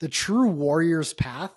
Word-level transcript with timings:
The 0.00 0.08
true 0.08 0.48
warrior's 0.48 1.12
path 1.12 1.52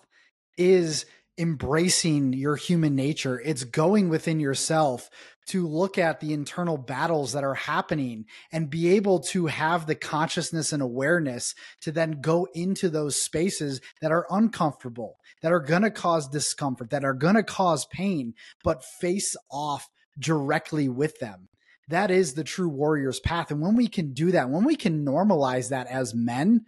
is 0.57 1.05
embracing 1.37 2.33
your 2.33 2.55
human 2.55 2.95
nature. 2.95 3.39
It's 3.39 3.63
going 3.63 4.09
within 4.09 4.39
yourself 4.39 5.09
to 5.47 5.67
look 5.67 5.97
at 5.97 6.19
the 6.19 6.33
internal 6.33 6.77
battles 6.77 7.33
that 7.33 7.43
are 7.43 7.55
happening 7.55 8.25
and 8.51 8.69
be 8.69 8.89
able 8.89 9.19
to 9.19 9.47
have 9.47 9.85
the 9.85 9.95
consciousness 9.95 10.71
and 10.71 10.83
awareness 10.83 11.55
to 11.81 11.91
then 11.91 12.21
go 12.21 12.47
into 12.53 12.89
those 12.89 13.21
spaces 13.21 13.81
that 14.01 14.11
are 14.11 14.27
uncomfortable, 14.29 15.17
that 15.41 15.51
are 15.51 15.59
going 15.59 15.81
to 15.81 15.91
cause 15.91 16.27
discomfort, 16.27 16.91
that 16.91 17.03
are 17.03 17.13
going 17.13 17.35
to 17.35 17.43
cause 17.43 17.85
pain, 17.85 18.33
but 18.63 18.83
face 18.83 19.35
off 19.49 19.89
directly 20.19 20.87
with 20.87 21.17
them. 21.19 21.47
That 21.87 22.11
is 22.11 22.33
the 22.33 22.43
true 22.43 22.69
warrior's 22.69 23.19
path. 23.19 23.51
And 23.51 23.61
when 23.61 23.75
we 23.75 23.87
can 23.87 24.13
do 24.13 24.31
that, 24.31 24.49
when 24.49 24.63
we 24.63 24.75
can 24.75 25.03
normalize 25.05 25.69
that 25.69 25.87
as 25.87 26.13
men 26.13 26.65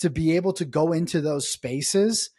to 0.00 0.10
be 0.10 0.36
able 0.36 0.52
to 0.54 0.64
go 0.64 0.92
into 0.92 1.20
those 1.20 1.48
spaces 1.48 2.30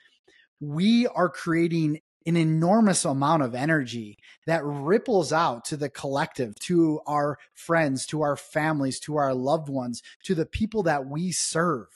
we 0.59 1.07
are 1.07 1.29
creating 1.29 1.99
an 2.25 2.35
enormous 2.35 3.05
amount 3.05 3.43
of 3.43 3.55
energy 3.55 4.17
that 4.47 4.65
ripples 4.65 5.31
out 5.31 5.63
to 5.65 5.77
the 5.77 5.89
collective, 5.89 6.55
to 6.55 6.99
our 7.07 7.37
friends, 7.53 8.05
to 8.07 8.21
our 8.21 8.35
families, 8.35 8.99
to 8.99 9.15
our 9.15 9.33
loved 9.33 9.69
ones, 9.69 10.01
to 10.23 10.35
the 10.35 10.45
people 10.45 10.83
that 10.83 11.05
we 11.05 11.31
serve. 11.31 11.87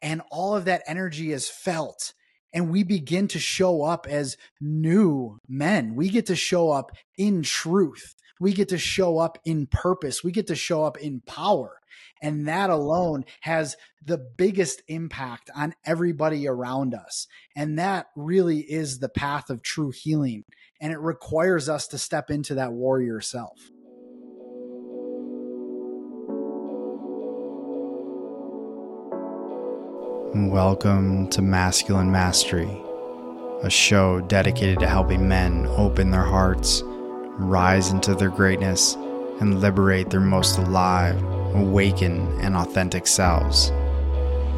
And 0.00 0.22
all 0.30 0.56
of 0.56 0.64
that 0.66 0.82
energy 0.86 1.32
is 1.32 1.48
felt. 1.48 2.14
And 2.54 2.70
we 2.70 2.82
begin 2.82 3.28
to 3.28 3.38
show 3.38 3.82
up 3.82 4.06
as 4.08 4.38
new 4.60 5.38
men. 5.46 5.94
We 5.96 6.08
get 6.08 6.26
to 6.26 6.36
show 6.36 6.70
up 6.70 6.92
in 7.18 7.42
truth. 7.42 8.14
We 8.40 8.54
get 8.54 8.70
to 8.70 8.78
show 8.78 9.18
up 9.18 9.38
in 9.44 9.66
purpose. 9.66 10.24
We 10.24 10.32
get 10.32 10.46
to 10.46 10.56
show 10.56 10.84
up 10.84 10.96
in 10.96 11.20
power. 11.26 11.80
And 12.22 12.48
that 12.48 12.70
alone 12.70 13.24
has 13.42 13.76
the 14.04 14.16
biggest 14.16 14.82
impact 14.88 15.50
on 15.54 15.74
everybody 15.84 16.48
around 16.48 16.94
us. 16.94 17.26
And 17.54 17.78
that 17.78 18.06
really 18.16 18.60
is 18.60 18.98
the 18.98 19.08
path 19.08 19.50
of 19.50 19.62
true 19.62 19.90
healing. 19.90 20.44
And 20.80 20.92
it 20.92 20.98
requires 20.98 21.68
us 21.68 21.86
to 21.88 21.98
step 21.98 22.30
into 22.30 22.54
that 22.54 22.72
warrior 22.72 23.20
self. 23.20 23.70
Welcome 30.34 31.28
to 31.30 31.42
Masculine 31.42 32.10
Mastery, 32.10 32.82
a 33.62 33.70
show 33.70 34.20
dedicated 34.20 34.78
to 34.80 34.86
helping 34.86 35.28
men 35.28 35.66
open 35.66 36.10
their 36.10 36.24
hearts, 36.24 36.82
rise 36.84 37.90
into 37.90 38.14
their 38.14 38.30
greatness, 38.30 38.94
and 39.40 39.60
liberate 39.60 40.10
their 40.10 40.20
most 40.20 40.58
alive 40.58 41.22
awaken, 41.56 42.26
and 42.40 42.56
authentic 42.56 43.06
selves. 43.06 43.72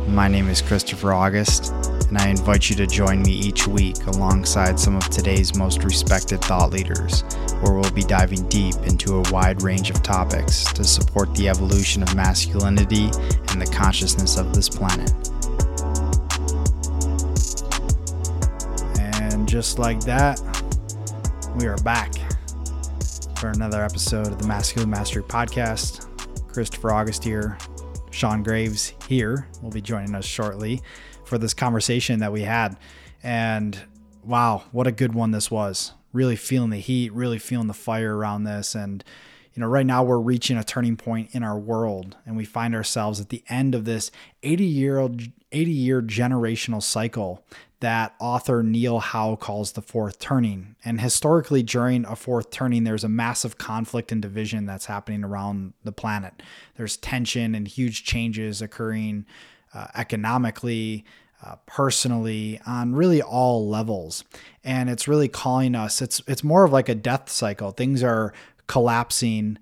My 0.09 0.27
name 0.27 0.49
is 0.49 0.63
Christopher 0.63 1.13
August, 1.13 1.73
and 2.09 2.17
I 2.17 2.29
invite 2.29 2.71
you 2.71 2.77
to 2.77 2.87
join 2.87 3.23
me 3.23 3.33
each 3.33 3.67
week 3.67 4.07
alongside 4.07 4.81
some 4.81 4.97
of 4.97 5.07
today's 5.11 5.55
most 5.55 5.85
respected 5.85 6.41
thought 6.41 6.73
leaders, 6.73 7.23
where 7.61 7.75
we'll 7.75 7.91
be 7.91 8.03
diving 8.03 8.49
deep 8.49 8.75
into 8.87 9.17
a 9.17 9.31
wide 9.31 9.63
range 9.63 9.91
of 9.91 10.03
topics 10.03 10.65
to 10.73 10.83
support 10.83 11.35
the 11.35 11.49
evolution 11.51 12.03
of 12.03 12.15
masculinity 12.15 13.11
and 13.51 13.61
the 13.61 13.71
consciousness 13.71 14.39
of 14.39 14.55
this 14.55 14.69
planet. 14.69 15.13
And 18.99 19.47
just 19.47 19.79
like 19.79 20.01
that, 20.01 20.41
we 21.57 21.67
are 21.67 21.77
back 21.79 22.15
for 23.37 23.51
another 23.51 23.85
episode 23.85 24.29
of 24.29 24.39
the 24.39 24.49
Masculine 24.49 24.91
Mastery 24.91 25.23
Podcast. 25.23 26.08
Christopher 26.59 26.91
August 26.91 27.23
here. 27.23 27.57
Sean 28.11 28.43
Graves 28.43 28.93
here 29.07 29.47
will 29.63 29.71
be 29.71 29.81
joining 29.81 30.17
us 30.17 30.25
shortly 30.25 30.83
for 31.25 31.39
this 31.39 31.55
conversation 31.55 32.19
that 32.19 32.33
we 32.33 32.43
had. 32.43 32.77
And 33.23 33.81
wow, 34.25 34.65
what 34.73 34.89
a 34.89 34.91
good 34.91 35.15
one 35.15 35.31
this 35.31 35.53
was. 35.53 35.93
Really 36.13 36.35
feeling 36.35 36.71
the 36.71 36.79
heat, 36.79 37.13
really 37.13 37.39
feeling 37.39 37.69
the 37.69 37.75
fire 37.75 38.17
around 38.17 38.43
this. 38.43 38.75
And, 38.75 39.05
you 39.55 39.61
know, 39.61 39.69
right 39.69 39.87
now 39.87 40.03
we're 40.03 40.19
reaching 40.19 40.57
a 40.57 40.65
turning 40.65 40.97
point 40.97 41.31
in 41.31 41.45
our 41.45 41.57
world 41.57 42.17
and 42.27 42.37
we 42.37 42.45
find 42.45 42.75
ourselves 42.75 43.21
at 43.21 43.29
the 43.29 43.45
end 43.49 43.77
of 43.77 43.85
this 43.85 44.11
80 44.43 44.65
year 44.65 44.99
old 44.99 45.23
80 45.53 45.71
year 45.71 46.03
generational 46.03 46.83
cycle 46.83 47.45
that 47.81 48.15
author 48.19 48.63
Neil 48.63 48.99
Howe 48.99 49.37
calls 49.37 49.73
the 49.73 49.83
fourth 49.83 50.19
turning. 50.19 50.75
And 50.85 51.01
historically, 51.01 51.63
during 51.63 52.05
a 52.07 52.17
fourth 52.17 52.51
turning, 52.51 52.85
there's 52.85 53.05
a 53.05 53.09
massive 53.09 53.57
conflict 53.57 54.11
and 54.11 54.21
division 54.21 54.67
that's 54.67 54.87
happening 54.87 55.23
around 55.23 55.75
the 55.85 55.93
planet. 55.93 56.43
There's 56.77 56.97
tension 56.97 57.55
and 57.55 57.69
huge 57.69 58.05
changes 58.05 58.61
occurring 58.61 59.27
uh, 59.73 59.87
economically, 59.95 61.05
uh, 61.45 61.57
personally, 61.67 62.61
on 62.67 62.95
really 62.95 63.23
all 63.23 63.69
levels. 63.69 64.25
And 64.65 64.91
it's 64.91 65.07
really 65.07 65.29
calling 65.29 65.77
us, 65.77 66.03
it's, 66.03 66.21
it's 66.27 66.43
more 66.43 66.65
of 66.65 66.73
like 66.73 66.89
a 66.89 66.97
death 66.97 67.29
cycle. 67.29 67.71
Things 67.71 68.03
are 68.03 68.33
collapsing, 68.67 69.59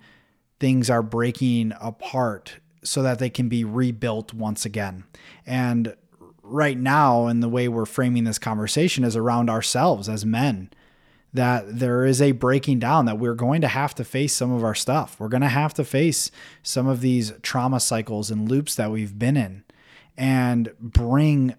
things 0.59 0.89
are 0.89 1.03
breaking 1.03 1.75
apart 1.81 2.61
so 2.83 3.03
that 3.03 3.19
they 3.19 3.29
can 3.29 3.49
be 3.49 3.65
rebuilt 3.65 4.33
once 4.33 4.65
again. 4.65 5.05
And 5.45 5.95
right 6.47 6.79
now 6.79 7.27
and 7.27 7.43
the 7.43 7.49
way 7.49 7.69
we're 7.69 7.87
framing 7.87 8.25
this 8.25 8.39
conversation 8.39 9.05
is 9.05 9.17
around 9.17 9.51
ourselves 9.51 10.09
as 10.09 10.25
men 10.25 10.71
that 11.33 11.79
there 11.79 12.05
is 12.05 12.23
a 12.23 12.33
breaking 12.33 12.79
down 12.79 13.05
that 13.05 13.19
we're 13.19 13.35
going 13.35 13.61
to 13.61 13.69
have 13.69 13.95
to 13.95 14.05
face 14.05 14.35
some 14.35 14.53
of 14.53 14.65
our 14.65 14.75
stuff. 14.75 15.21
We're 15.21 15.29
going 15.29 15.43
to 15.43 15.49
have 15.49 15.75
to 15.75 15.85
face 15.85 16.31
some 16.63 16.87
of 16.87 17.01
these 17.01 17.33
trauma 17.43 17.79
cycles 17.81 18.31
and 18.31 18.49
loops 18.49 18.75
that 18.77 18.91
we've 18.91 19.19
been 19.19 19.37
in 19.37 19.65
and 20.17 20.73
bring 20.81 21.55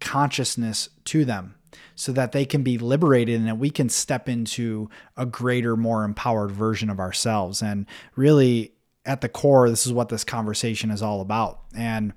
consciousness 0.00 0.88
to 1.06 1.24
them 1.24 1.56
so 1.94 2.12
that 2.12 2.32
they 2.32 2.44
can 2.44 2.62
be 2.62 2.78
liberated 2.78 3.36
and 3.36 3.48
that 3.48 3.58
we 3.58 3.70
can 3.70 3.88
step 3.88 4.28
into 4.28 4.88
a 5.16 5.26
greater, 5.26 5.76
more 5.76 6.04
empowered 6.04 6.52
version 6.52 6.88
of 6.88 7.00
ourselves. 7.00 7.62
And 7.62 7.86
really, 8.14 8.74
at 9.04 9.20
the 9.20 9.28
core, 9.28 9.68
this 9.68 9.86
is 9.86 9.92
what 9.92 10.08
this 10.08 10.24
conversation 10.24 10.90
is 10.90 11.02
all 11.02 11.20
about. 11.20 11.60
And 11.74 12.12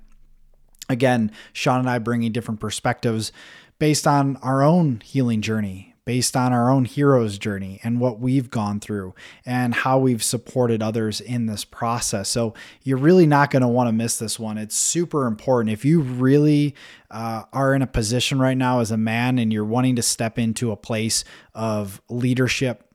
again, 0.90 1.30
Sean 1.52 1.80
and 1.80 1.90
I 1.90 1.98
bringing 1.98 2.32
different 2.32 2.60
perspectives 2.60 3.32
based 3.78 4.06
on 4.06 4.36
our 4.36 4.62
own 4.62 5.00
healing 5.04 5.40
journey, 5.40 5.94
based 6.04 6.36
on 6.36 6.52
our 6.52 6.70
own 6.70 6.84
hero's 6.84 7.38
journey 7.38 7.80
and 7.82 8.00
what 8.00 8.18
we've 8.18 8.50
gone 8.50 8.80
through 8.80 9.14
and 9.46 9.72
how 9.74 9.98
we've 9.98 10.22
supported 10.22 10.82
others 10.82 11.20
in 11.20 11.46
this 11.46 11.64
process. 11.64 12.28
So 12.28 12.52
you're 12.82 12.98
really 12.98 13.26
not 13.26 13.50
going 13.50 13.62
to 13.62 13.68
want 13.68 13.88
to 13.88 13.92
miss 13.92 14.18
this 14.18 14.38
one. 14.38 14.58
It's 14.58 14.76
super 14.76 15.26
important. 15.26 15.72
If 15.72 15.84
you 15.84 16.00
really 16.00 16.74
uh, 17.10 17.44
are 17.52 17.74
in 17.74 17.82
a 17.82 17.86
position 17.86 18.38
right 18.38 18.56
now 18.56 18.80
as 18.80 18.90
a 18.90 18.96
man 18.96 19.38
and 19.38 19.52
you're 19.52 19.64
wanting 19.64 19.96
to 19.96 20.02
step 20.02 20.38
into 20.38 20.72
a 20.72 20.76
place 20.76 21.24
of 21.54 22.02
leadership, 22.08 22.89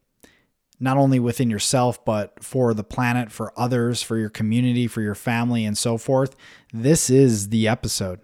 not 0.80 0.98
only 0.98 1.20
within 1.20 1.50
yourself, 1.50 2.04
but 2.04 2.44
for 2.44 2.74
the 2.74 2.84
planet, 2.84 3.32
for 3.32 3.54
others, 3.58 4.02
for 4.02 4.18
your 4.18 4.30
community, 4.30 4.88
for 4.88 5.02
your 5.02 5.16
family, 5.16 5.66
and 5.66 5.78
so 5.78 5.98
forth, 5.98 6.36
this 6.74 7.10
is 7.10 7.50
the 7.50 7.68
episode. 7.68 8.20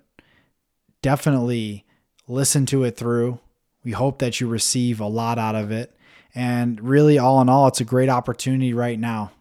Definitely 1.02 1.86
listen 2.28 2.66
to 2.68 2.84
it 2.84 2.98
through. 2.98 3.40
We 3.84 3.92
hope 3.92 4.20
that 4.20 4.40
you 4.40 4.48
receive 4.48 5.00
a 5.00 5.08
lot 5.08 5.38
out 5.38 5.56
of 5.56 5.72
it. 5.72 5.96
And 6.34 6.80
really, 6.82 7.18
all 7.18 7.42
in 7.42 7.50
all, 7.50 7.68
it's 7.68 7.82
a 7.82 7.86
great 7.86 8.10
opportunity 8.10 8.74
right 8.74 9.00
now. 9.00 9.32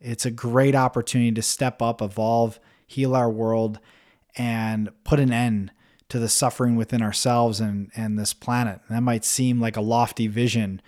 It's 0.00 0.26
a 0.26 0.30
great 0.30 0.74
opportunity 0.74 1.32
to 1.32 1.42
step 1.42 1.80
up, 1.80 2.02
evolve, 2.02 2.58
heal 2.86 3.14
our 3.14 3.30
world, 3.30 3.78
and 4.36 4.90
put 5.04 5.20
an 5.20 5.32
end 5.32 5.70
to 6.08 6.18
the 6.18 6.28
suffering 6.28 6.76
within 6.76 7.02
ourselves 7.02 7.60
and, 7.60 7.90
and 7.96 8.18
this 8.18 8.34
planet. 8.34 8.80
that 8.90 9.02
might 9.02 9.24
seem 9.24 9.60
like 9.60 9.76
a 9.76 9.80
lofty 9.80 10.26
vision, 10.26 10.82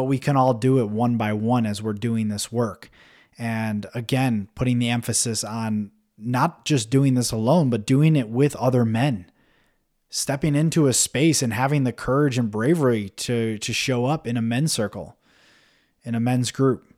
but 0.00 0.04
we 0.04 0.18
can 0.18 0.34
all 0.34 0.54
do 0.54 0.78
it 0.78 0.88
one 0.88 1.18
by 1.18 1.30
one 1.34 1.66
as 1.66 1.82
we're 1.82 1.92
doing 1.92 2.28
this 2.28 2.50
work. 2.50 2.88
And 3.38 3.84
again, 3.92 4.48
putting 4.54 4.78
the 4.78 4.88
emphasis 4.88 5.44
on 5.44 5.90
not 6.16 6.64
just 6.64 6.88
doing 6.88 7.12
this 7.12 7.32
alone, 7.32 7.68
but 7.68 7.84
doing 7.84 8.16
it 8.16 8.30
with 8.30 8.56
other 8.56 8.86
men. 8.86 9.30
Stepping 10.08 10.54
into 10.54 10.86
a 10.86 10.94
space 10.94 11.42
and 11.42 11.52
having 11.52 11.84
the 11.84 11.92
courage 11.92 12.38
and 12.38 12.50
bravery 12.50 13.10
to 13.10 13.58
to 13.58 13.74
show 13.74 14.06
up 14.06 14.26
in 14.26 14.38
a 14.38 14.42
men's 14.42 14.72
circle, 14.72 15.18
in 16.02 16.14
a 16.14 16.20
men's 16.20 16.50
group, 16.50 16.94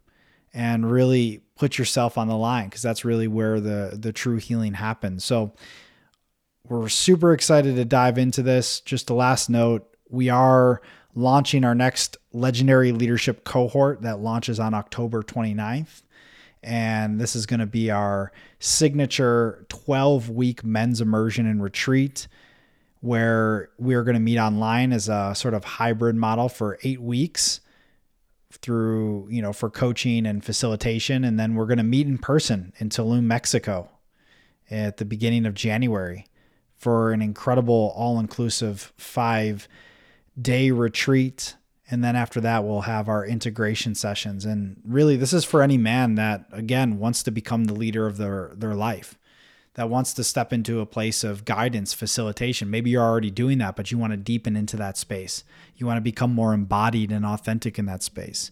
and 0.55 0.89
really 0.89 1.43
put 1.57 1.79
yourself 1.79 2.17
on 2.17 2.29
the 2.29 2.37
line 2.37 2.69
because 2.69 2.83
that's 2.83 3.05
really 3.05 3.27
where 3.27 3.59
the 3.59 3.99
the 4.01 4.13
true 4.13 4.37
healing 4.37 4.75
happens. 4.75 5.25
So 5.25 5.55
we're 6.69 6.89
super 6.89 7.33
excited 7.33 7.75
to 7.75 7.85
dive 7.85 8.17
into 8.17 8.45
this. 8.45 8.81
Just 8.81 9.11
a 9.11 9.15
last 9.15 9.51
note, 9.51 9.93
we 10.09 10.29
are 10.29 10.81
launching 11.15 11.65
our 11.65 11.75
next 11.75 12.17
legendary 12.33 12.93
leadership 12.93 13.45
cohort 13.45 14.03
that 14.03 14.21
launches 14.21 14.59
on 14.59 14.75
October 14.75 15.23
29th. 15.23 16.03
And 16.63 17.21
this 17.21 17.35
is 17.35 17.45
going 17.47 17.61
to 17.61 17.67
be 17.67 17.91
our 17.91 18.33
signature 18.61 19.67
12 19.69 20.31
week 20.31 20.65
men's 20.65 21.01
immersion 21.01 21.47
and 21.47 21.63
retreat 21.63 22.29
where 23.01 23.71
we're 23.79 24.05
going 24.05 24.15
to 24.15 24.21
meet 24.21 24.39
online 24.39 24.93
as 24.93 25.09
a 25.09 25.35
sort 25.35 25.55
of 25.55 25.65
hybrid 25.65 26.15
model 26.15 26.49
for 26.49 26.79
eight 26.85 27.03
weeks 27.03 27.61
through, 28.53 29.27
you 29.29 29.43
know, 29.43 29.53
for 29.53 29.69
coaching 29.69 30.25
and 30.25 30.45
facilitation. 30.45 31.25
And 31.25 31.39
then 31.39 31.57
we're 31.57 31.67
going 31.67 31.79
to 31.79 31.85
meet 31.85 32.07
in 32.07 32.17
person 32.17 32.73
in 32.79 32.91
Tulum, 32.91 33.25
Mexico 33.25 33.91
at 34.71 34.99
the 34.99 35.05
beginning 35.05 35.47
of 35.47 35.55
January 35.55 36.27
for 36.77 37.13
an 37.13 37.23
incredible 37.23 37.93
all 37.97 38.21
inclusive 38.21 38.93
five 38.97 39.67
day 40.41 40.71
retreat. 40.71 41.57
And 41.91 42.03
then 42.03 42.17
after 42.17 42.41
that, 42.41 42.65
we'll 42.65 42.83
have 42.83 43.09
our 43.09 43.27
integration 43.27 43.95
sessions. 43.95 44.45
And 44.45 44.81
really, 44.85 45.17
this 45.17 45.33
is 45.33 45.45
for 45.45 45.63
any 45.63 45.77
man 45.77 46.15
that, 46.15 46.47
again, 46.51 46.99
wants 46.99 47.23
to 47.25 47.31
become 47.31 47.65
the 47.65 47.75
leader 47.75 48.07
of 48.07 48.17
their, 48.17 48.53
their 48.55 48.75
life, 48.75 49.19
that 49.75 49.91
wants 49.91 50.15
to 50.15 50.25
step 50.25 50.53
into 50.53 50.81
a 50.81 50.87
place 50.87 51.23
of 51.23 51.45
guidance, 51.45 51.93
facilitation. 51.93 52.71
Maybe 52.71 52.91
you're 52.91 53.03
already 53.03 53.31
doing 53.31 53.59
that, 53.59 53.77
but 53.77 53.91
you 53.91 53.99
want 53.99 54.13
to 54.13 54.17
deepen 54.17 54.57
into 54.57 54.77
that 54.79 54.97
space. 54.97 55.45
You 55.77 55.87
want 55.87 55.99
to 55.99 56.03
become 56.03 56.35
more 56.35 56.55
embodied 56.55 57.13
and 57.13 57.27
authentic 57.27 57.79
in 57.79 57.87
that 57.87 58.03
space. 58.03 58.51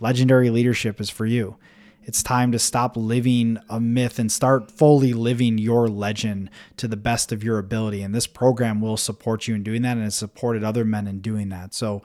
Legendary 0.00 0.50
leadership 0.50 1.00
is 1.00 1.10
for 1.10 1.26
you. 1.26 1.56
It's 2.04 2.22
time 2.22 2.52
to 2.52 2.58
stop 2.58 2.96
living 2.96 3.58
a 3.68 3.80
myth 3.80 4.18
and 4.18 4.30
start 4.30 4.70
fully 4.70 5.12
living 5.12 5.58
your 5.58 5.88
legend 5.88 6.50
to 6.76 6.88
the 6.88 6.96
best 6.96 7.32
of 7.32 7.44
your 7.44 7.58
ability. 7.58 8.02
And 8.02 8.14
this 8.14 8.26
program 8.26 8.80
will 8.80 8.96
support 8.96 9.46
you 9.46 9.54
in 9.54 9.62
doing 9.62 9.82
that 9.82 9.96
and 9.96 10.04
has 10.04 10.14
supported 10.14 10.64
other 10.64 10.84
men 10.84 11.06
in 11.06 11.20
doing 11.20 11.48
that. 11.50 11.74
So, 11.74 12.02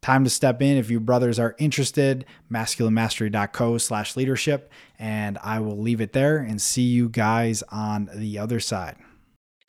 time 0.00 0.24
to 0.24 0.30
step 0.30 0.62
in. 0.62 0.78
If 0.78 0.90
you 0.90 1.00
brothers 1.00 1.38
are 1.38 1.54
interested, 1.58 2.24
masculinemastery.co 2.50 3.78
slash 3.78 4.16
leadership. 4.16 4.72
And 4.98 5.38
I 5.42 5.60
will 5.60 5.78
leave 5.78 6.00
it 6.00 6.12
there 6.12 6.38
and 6.38 6.60
see 6.60 6.82
you 6.82 7.08
guys 7.08 7.62
on 7.70 8.08
the 8.14 8.38
other 8.38 8.60
side. 8.60 8.96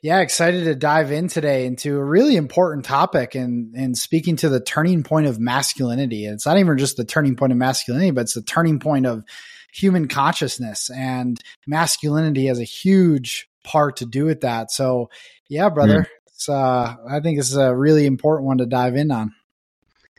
Yeah, 0.03 0.21
excited 0.21 0.63
to 0.63 0.73
dive 0.73 1.11
in 1.11 1.27
today 1.27 1.67
into 1.67 1.95
a 1.95 2.03
really 2.03 2.35
important 2.35 2.85
topic 2.85 3.35
and 3.35 3.75
and 3.75 3.95
speaking 3.95 4.35
to 4.37 4.49
the 4.49 4.59
turning 4.59 5.03
point 5.03 5.27
of 5.27 5.39
masculinity. 5.39 6.25
It's 6.25 6.45
not 6.45 6.57
even 6.57 6.79
just 6.79 6.97
the 6.97 7.05
turning 7.05 7.35
point 7.35 7.51
of 7.51 7.59
masculinity, 7.59 8.09
but 8.09 8.21
it's 8.21 8.33
the 8.33 8.41
turning 8.41 8.79
point 8.79 9.05
of 9.05 9.23
human 9.71 10.07
consciousness 10.07 10.89
and 10.89 11.39
masculinity 11.67 12.47
has 12.47 12.59
a 12.59 12.63
huge 12.63 13.47
part 13.63 13.97
to 13.97 14.07
do 14.07 14.25
with 14.25 14.41
that. 14.41 14.71
So, 14.71 15.11
yeah, 15.47 15.69
brother, 15.69 16.01
mm. 16.01 16.07
it's 16.25 16.49
uh 16.49 16.95
I 17.07 17.19
think 17.19 17.37
this 17.37 17.51
is 17.51 17.57
a 17.57 17.75
really 17.75 18.07
important 18.07 18.47
one 18.47 18.57
to 18.57 18.65
dive 18.65 18.95
in 18.95 19.11
on. 19.11 19.35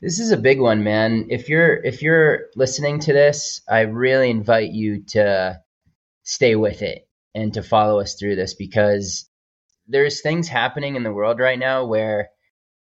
This 0.01 0.21
is 0.21 0.31
a 0.31 0.37
big 0.37 0.61
one, 0.61 0.85
man. 0.85 1.27
If 1.31 1.49
you're 1.49 1.75
if 1.75 2.03
you're 2.03 2.47
listening 2.55 3.01
to 3.01 3.13
this, 3.13 3.61
I 3.69 3.81
really 3.81 4.31
invite 4.31 4.71
you 4.71 5.03
to 5.09 5.61
stay 6.23 6.55
with 6.55 6.83
it 6.83 7.09
and 7.35 7.53
to 7.55 7.65
follow 7.65 7.99
us 7.99 8.15
through 8.15 8.37
this 8.37 8.55
because 8.55 9.29
there's 9.87 10.21
things 10.21 10.49
happening 10.49 10.97
in 10.97 11.03
the 11.03 11.13
world 11.13 11.39
right 11.39 11.59
now 11.59 11.85
where 11.85 12.31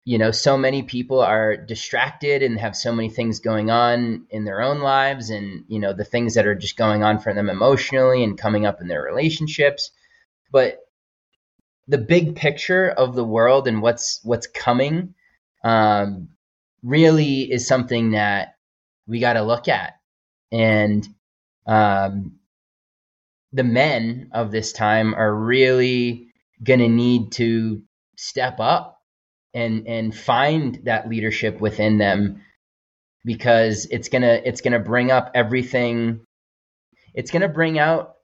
you 0.06 0.18
know 0.18 0.32
so 0.32 0.58
many 0.58 0.84
people 0.84 1.22
are 1.22 1.56
distracted 1.56 2.44
and 2.44 2.60
have 2.60 2.76
so 2.76 2.94
many 2.94 3.10
things 3.10 3.40
going 3.40 3.70
on 3.70 4.26
in 4.30 4.44
their 4.44 4.62
own 4.62 4.80
lives 4.80 5.30
and 5.30 5.64
you 5.68 5.80
know 5.80 5.94
the 5.94 6.04
things 6.04 6.36
that 6.36 6.46
are 6.46 6.56
just 6.56 6.78
going 6.78 7.04
on 7.04 7.20
for 7.20 7.34
them 7.34 7.50
emotionally 7.50 8.24
and 8.24 8.38
coming 8.38 8.66
up 8.66 8.82
in 8.82 8.88
their 8.88 9.02
relationships. 9.02 9.92
But 10.52 10.80
the 11.88 11.98
big 11.98 12.36
picture 12.36 12.90
of 12.90 13.16
the 13.16 13.24
world 13.24 13.68
and 13.68 13.82
what's 13.82 14.20
what's 14.24 14.48
coming 14.48 15.16
um, 15.64 16.30
really 16.82 17.52
is 17.52 17.68
something 17.68 18.12
that 18.12 18.56
we 19.08 19.20
got 19.20 19.34
to 19.34 19.44
look 19.44 19.68
at. 19.68 19.94
And 20.52 21.08
um, 21.66 22.40
the 23.54 23.64
men 23.64 24.30
of 24.34 24.52
this 24.52 24.74
time 24.74 25.14
are 25.14 25.34
really 25.34 26.33
going 26.64 26.80
to 26.80 26.90
need 26.90 27.34
to 27.34 27.84
step 28.16 28.60
up 28.60 29.00
and 29.54 29.88
and 29.88 30.16
find 30.16 30.82
that 30.86 31.10
leadership 31.10 31.60
within 31.60 31.98
them 31.98 32.42
because 33.26 33.86
it's 33.92 34.10
going 34.10 34.22
to 34.22 34.48
it's 34.48 34.62
going 34.62 34.74
to 34.74 34.80
bring 34.80 35.12
up 35.12 35.32
everything. 35.36 36.22
It's 37.14 37.32
going 37.32 37.42
to 37.42 37.50
bring 37.50 37.78
out 37.80 38.16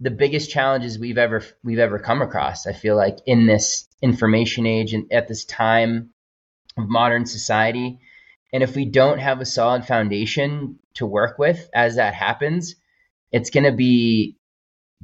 the 0.00 0.10
biggest 0.10 0.50
challenges 0.50 0.98
we've 0.98 1.18
ever 1.18 1.42
we've 1.62 1.78
ever 1.78 2.00
come 2.00 2.20
across 2.20 2.66
i 2.66 2.72
feel 2.72 2.96
like 2.96 3.18
in 3.26 3.46
this 3.46 3.86
information 4.02 4.66
age 4.66 4.92
and 4.92 5.10
at 5.12 5.28
this 5.28 5.44
time 5.44 6.10
of 6.76 6.88
modern 6.88 7.24
society. 7.26 8.00
And 8.52 8.62
if 8.62 8.74
we 8.74 8.84
don't 8.84 9.18
have 9.18 9.40
a 9.40 9.46
solid 9.46 9.84
foundation 9.84 10.78
to 10.94 11.06
work 11.06 11.38
with 11.38 11.68
as 11.74 11.96
that 11.96 12.14
happens 12.14 12.76
it's 13.32 13.50
going 13.50 13.64
to 13.64 13.72
be 13.72 14.36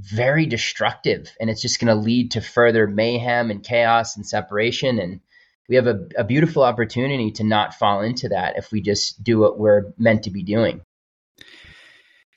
very 0.00 0.46
destructive 0.46 1.30
and 1.40 1.50
it's 1.50 1.60
just 1.60 1.78
going 1.78 1.94
to 1.94 2.02
lead 2.02 2.30
to 2.30 2.40
further 2.40 2.86
mayhem 2.86 3.50
and 3.50 3.62
chaos 3.62 4.16
and 4.16 4.26
separation 4.26 4.98
and 4.98 5.20
we 5.68 5.76
have 5.76 5.86
a, 5.86 6.00
a, 6.16 6.24
beautiful 6.24 6.64
opportunity 6.64 7.30
to 7.30 7.44
not 7.44 7.74
fall 7.74 8.00
into 8.00 8.28
that 8.28 8.56
if 8.56 8.72
we 8.72 8.80
just 8.80 9.22
do 9.22 9.38
what 9.38 9.58
we're 9.58 9.92
meant 9.98 10.24
to 10.24 10.30
be 10.30 10.42
doing 10.42 10.80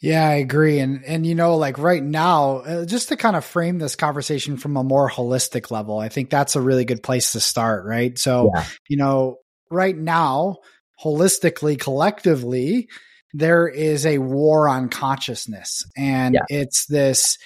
yeah 0.01 0.27
i 0.27 0.33
agree 0.33 0.79
and 0.79 1.05
and 1.05 1.25
you 1.25 1.35
know 1.35 1.55
like 1.55 1.77
right 1.77 2.03
now 2.03 2.57
uh, 2.57 2.85
just 2.85 3.09
to 3.09 3.15
kind 3.15 3.35
of 3.35 3.45
frame 3.45 3.79
this 3.79 3.95
conversation 3.95 4.57
from 4.57 4.75
a 4.75 4.83
more 4.83 5.09
holistic 5.09 5.71
level 5.71 5.99
i 5.99 6.09
think 6.09 6.29
that's 6.29 6.57
a 6.57 6.61
really 6.61 6.85
good 6.85 7.01
place 7.01 7.31
to 7.31 7.39
start 7.39 7.85
right 7.85 8.19
so 8.19 8.51
yeah. 8.53 8.65
you 8.89 8.97
know 8.97 9.37
right 9.71 9.97
now 9.97 10.57
holistically 11.01 11.79
collectively 11.79 12.89
there 13.33 13.67
is 13.67 14.05
a 14.05 14.19
war 14.19 14.67
on 14.67 14.89
consciousness 14.89 15.85
and 15.97 16.35
yeah. 16.35 16.41
it's 16.49 16.85
this 16.85 17.37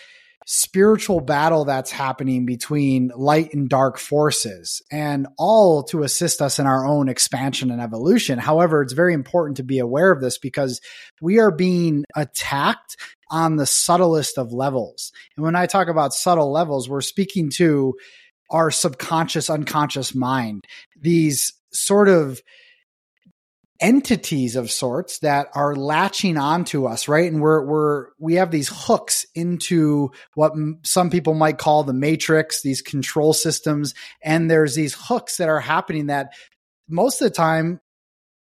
spiritual 0.50 1.20
battle 1.20 1.66
that's 1.66 1.92
happening 1.92 2.46
between 2.46 3.12
light 3.18 3.54
and 3.54 3.68
dark 3.68 3.98
forces 3.98 4.82
and 4.90 5.28
all 5.38 5.84
to 5.84 6.04
assist 6.04 6.42
us 6.42 6.58
in 6.58 6.66
our 6.66 6.86
own 6.86 7.10
expansion 7.10 7.70
and 7.70 7.82
evolution. 7.82 8.40
However, 8.40 8.82
it's 8.82 8.94
very 8.94 9.14
important 9.14 9.58
to 9.58 9.64
be 9.64 9.80
aware 9.80 10.10
of 10.10 10.22
this 10.22 10.38
because 10.38 10.80
we 11.22 11.40
are 11.40 11.52
being 11.52 12.06
attacked 12.16 12.96
on 13.30 13.58
the 13.58 13.66
subtlest 13.66 14.38
of 14.38 14.54
levels. 14.54 15.12
And 15.36 15.44
when 15.44 15.58
I 15.58 15.66
talk 15.66 15.90
about 15.90 16.14
subtle 16.14 16.50
levels, 16.50 16.88
we're 16.88 17.02
speaking 17.02 17.50
to 17.58 17.96
our 18.50 18.72
subconscious, 18.72 19.50
unconscious 19.50 20.16
mind, 20.16 20.64
these 20.98 21.54
sort 21.74 22.08
of 22.08 22.42
entities 23.80 24.56
of 24.56 24.72
sorts 24.72 25.20
that 25.20 25.48
are 25.54 25.76
latching 25.76 26.38
onto 26.38 26.86
us, 26.86 27.08
right? 27.08 27.32
And 27.32 27.42
we're, 27.42 27.64
we're, 27.64 28.08
we 28.20 28.36
have 28.36 28.52
these 28.52 28.70
hooks 28.74 29.26
into 29.36 30.12
what 30.34 30.54
m- 30.54 30.80
some 30.84 31.10
people 31.10 31.34
might 31.34 31.58
call 31.58 31.84
the 31.84 31.94
matrix, 31.94 32.62
these 32.62 32.82
control 32.82 33.34
systems. 33.34 33.94
And 34.22 34.50
there's 34.50 34.76
these 34.76 34.96
hooks 34.98 35.38
that 35.38 35.50
are 35.50 35.60
happening 35.60 36.08
that 36.08 36.34
most 36.90 37.22
of 37.22 37.26
the 37.26 37.36
time 37.36 37.80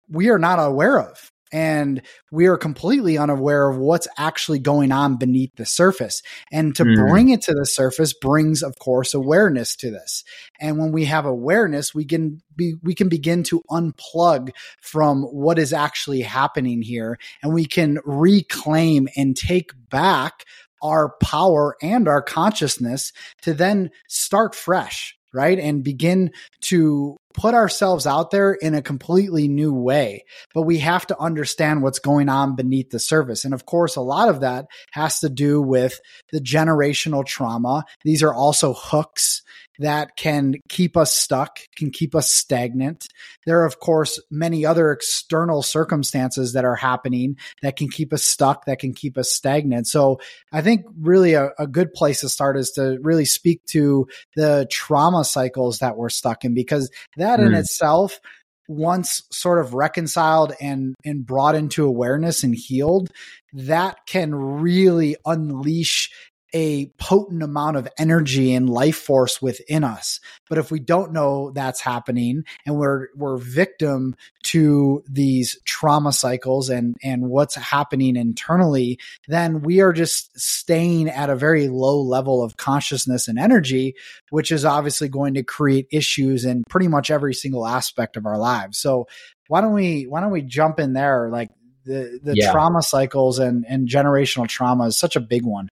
we 0.08 0.28
are 0.28 0.38
not 0.38 0.58
aware 0.58 1.00
of 1.00 1.31
and 1.52 2.02
we 2.30 2.46
are 2.46 2.56
completely 2.56 3.18
unaware 3.18 3.68
of 3.68 3.76
what's 3.76 4.08
actually 4.16 4.58
going 4.58 4.90
on 4.90 5.16
beneath 5.16 5.54
the 5.56 5.66
surface. 5.66 6.22
And 6.50 6.74
to 6.76 6.84
mm. 6.84 7.08
bring 7.08 7.28
it 7.28 7.42
to 7.42 7.52
the 7.52 7.66
surface 7.66 8.14
brings, 8.14 8.62
of 8.62 8.78
course, 8.78 9.12
awareness 9.12 9.76
to 9.76 9.90
this. 9.90 10.24
And 10.60 10.78
when 10.78 10.92
we 10.92 11.04
have 11.04 11.26
awareness, 11.26 11.94
we 11.94 12.06
can 12.06 12.40
be, 12.56 12.74
we 12.82 12.94
can 12.94 13.08
begin 13.08 13.42
to 13.44 13.62
unplug 13.70 14.50
from 14.80 15.22
what 15.24 15.58
is 15.58 15.72
actually 15.72 16.22
happening 16.22 16.82
here 16.82 17.18
and 17.42 17.52
we 17.52 17.66
can 17.66 17.98
reclaim 18.04 19.08
and 19.16 19.36
take 19.36 19.72
back 19.90 20.44
our 20.82 21.14
power 21.22 21.76
and 21.80 22.08
our 22.08 22.22
consciousness 22.22 23.12
to 23.42 23.54
then 23.54 23.90
start 24.08 24.54
fresh 24.54 25.16
right? 25.32 25.58
And 25.58 25.84
begin 25.84 26.32
to 26.62 27.16
put 27.34 27.54
ourselves 27.54 28.06
out 28.06 28.30
there 28.30 28.52
in 28.52 28.74
a 28.74 28.82
completely 28.82 29.48
new 29.48 29.72
way. 29.72 30.24
But 30.54 30.62
we 30.62 30.78
have 30.78 31.06
to 31.06 31.18
understand 31.18 31.82
what's 31.82 31.98
going 31.98 32.28
on 32.28 32.56
beneath 32.56 32.90
the 32.90 32.98
surface. 32.98 33.44
And 33.44 33.54
of 33.54 33.66
course, 33.66 33.96
a 33.96 34.02
lot 34.02 34.28
of 34.28 34.40
that 34.40 34.66
has 34.92 35.20
to 35.20 35.28
do 35.28 35.60
with 35.60 35.98
the 36.30 36.40
generational 36.40 37.24
trauma. 37.24 37.84
These 38.04 38.22
are 38.22 38.34
also 38.34 38.74
hooks 38.74 39.42
that 39.82 40.16
can 40.16 40.54
keep 40.68 40.96
us 40.96 41.12
stuck, 41.12 41.58
can 41.76 41.90
keep 41.90 42.14
us 42.14 42.30
stagnant. 42.30 43.08
There 43.46 43.60
are, 43.60 43.66
of 43.66 43.80
course, 43.80 44.20
many 44.30 44.64
other 44.64 44.92
external 44.92 45.62
circumstances 45.62 46.52
that 46.52 46.64
are 46.64 46.76
happening 46.76 47.36
that 47.62 47.76
can 47.76 47.88
keep 47.88 48.12
us 48.12 48.22
stuck, 48.22 48.64
that 48.66 48.78
can 48.78 48.94
keep 48.94 49.18
us 49.18 49.32
stagnant. 49.32 49.88
So 49.88 50.20
I 50.52 50.62
think 50.62 50.86
really 51.00 51.34
a, 51.34 51.50
a 51.58 51.66
good 51.66 51.92
place 51.92 52.20
to 52.20 52.28
start 52.28 52.56
is 52.56 52.70
to 52.72 52.98
really 53.02 53.24
speak 53.24 53.64
to 53.66 54.06
the 54.36 54.66
trauma 54.70 55.24
cycles 55.24 55.80
that 55.80 55.96
we're 55.96 56.10
stuck 56.10 56.44
in 56.44 56.54
because 56.54 56.90
that 57.16 57.40
mm. 57.40 57.46
in 57.46 57.54
itself 57.54 58.20
once 58.68 59.22
sort 59.32 59.58
of 59.58 59.74
reconciled 59.74 60.52
and 60.60 60.94
and 61.04 61.26
brought 61.26 61.56
into 61.56 61.84
awareness 61.84 62.44
and 62.44 62.54
healed 62.54 63.10
that 63.52 63.98
can 64.06 64.34
really 64.34 65.16
unleash 65.26 66.10
a 66.52 66.86
potent 66.98 67.42
amount 67.42 67.76
of 67.76 67.88
energy 67.98 68.54
and 68.54 68.68
life 68.68 68.96
force 68.96 69.40
within 69.40 69.84
us. 69.84 70.20
But 70.48 70.58
if 70.58 70.70
we 70.70 70.80
don't 70.80 71.12
know 71.12 71.50
that's 71.50 71.80
happening 71.80 72.44
and 72.66 72.76
we're 72.76 73.08
we're 73.16 73.38
victim 73.38 74.16
to 74.44 75.02
these 75.08 75.58
trauma 75.64 76.12
cycles 76.12 76.68
and 76.68 76.96
and 77.02 77.28
what's 77.28 77.54
happening 77.54 78.16
internally, 78.16 78.98
then 79.28 79.62
we 79.62 79.80
are 79.80 79.92
just 79.92 80.38
staying 80.38 81.08
at 81.08 81.30
a 81.30 81.36
very 81.36 81.68
low 81.68 82.00
level 82.00 82.42
of 82.42 82.56
consciousness 82.56 83.28
and 83.28 83.38
energy, 83.38 83.94
which 84.30 84.52
is 84.52 84.64
obviously 84.64 85.08
going 85.08 85.34
to 85.34 85.42
create 85.42 85.86
issues 85.90 86.44
in 86.44 86.64
pretty 86.68 86.88
much 86.88 87.10
every 87.10 87.34
single 87.34 87.66
aspect 87.66 88.16
of 88.16 88.26
our 88.26 88.38
lives. 88.38 88.78
So 88.78 89.06
why 89.48 89.60
don't 89.60 89.72
we 89.72 90.04
why 90.04 90.20
don't 90.20 90.30
we 90.30 90.42
jump 90.42 90.78
in 90.78 90.92
there 90.92 91.28
like 91.30 91.50
the 91.84 92.20
the 92.22 92.34
yeah. 92.36 92.52
trauma 92.52 92.82
cycles 92.82 93.38
and 93.38 93.64
and 93.68 93.88
generational 93.88 94.48
trauma 94.48 94.86
is 94.86 94.98
such 94.98 95.16
a 95.16 95.20
big 95.20 95.44
one. 95.44 95.68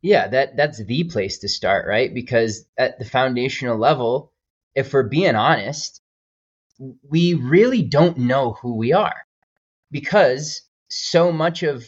Yeah, 0.00 0.28
that 0.28 0.56
that's 0.56 0.82
the 0.84 1.04
place 1.04 1.38
to 1.38 1.48
start, 1.48 1.86
right? 1.86 2.12
Because 2.12 2.64
at 2.76 2.98
the 2.98 3.04
foundational 3.04 3.78
level, 3.78 4.32
if 4.74 4.92
we're 4.92 5.02
being 5.02 5.34
honest, 5.34 6.00
we 7.08 7.34
really 7.34 7.82
don't 7.82 8.18
know 8.18 8.52
who 8.52 8.76
we 8.76 8.92
are 8.92 9.26
because 9.90 10.62
so 10.88 11.32
much 11.32 11.62
of 11.62 11.84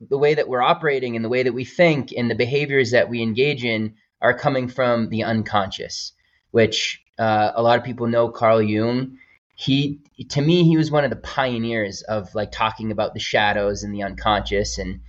the 0.00 0.18
way 0.18 0.34
that 0.34 0.48
we're 0.48 0.62
operating 0.62 1.16
and 1.16 1.24
the 1.24 1.28
way 1.30 1.42
that 1.42 1.54
we 1.54 1.64
think 1.64 2.12
and 2.12 2.30
the 2.30 2.34
behaviors 2.34 2.90
that 2.90 3.08
we 3.08 3.22
engage 3.22 3.64
in 3.64 3.94
are 4.20 4.36
coming 4.36 4.68
from 4.68 5.08
the 5.08 5.24
unconscious, 5.24 6.12
which 6.50 7.02
uh, 7.18 7.52
a 7.54 7.62
lot 7.62 7.78
of 7.78 7.84
people 7.84 8.06
know 8.06 8.28
Carl 8.28 8.60
Jung. 8.60 9.18
He, 9.56 10.00
to 10.30 10.42
me, 10.42 10.64
he 10.64 10.76
was 10.76 10.90
one 10.90 11.04
of 11.04 11.10
the 11.10 11.16
pioneers 11.16 12.02
of 12.02 12.34
like 12.34 12.52
talking 12.52 12.90
about 12.90 13.14
the 13.14 13.20
shadows 13.20 13.82
and 13.82 13.94
the 13.94 14.02
unconscious, 14.02 14.78
and 14.78 15.00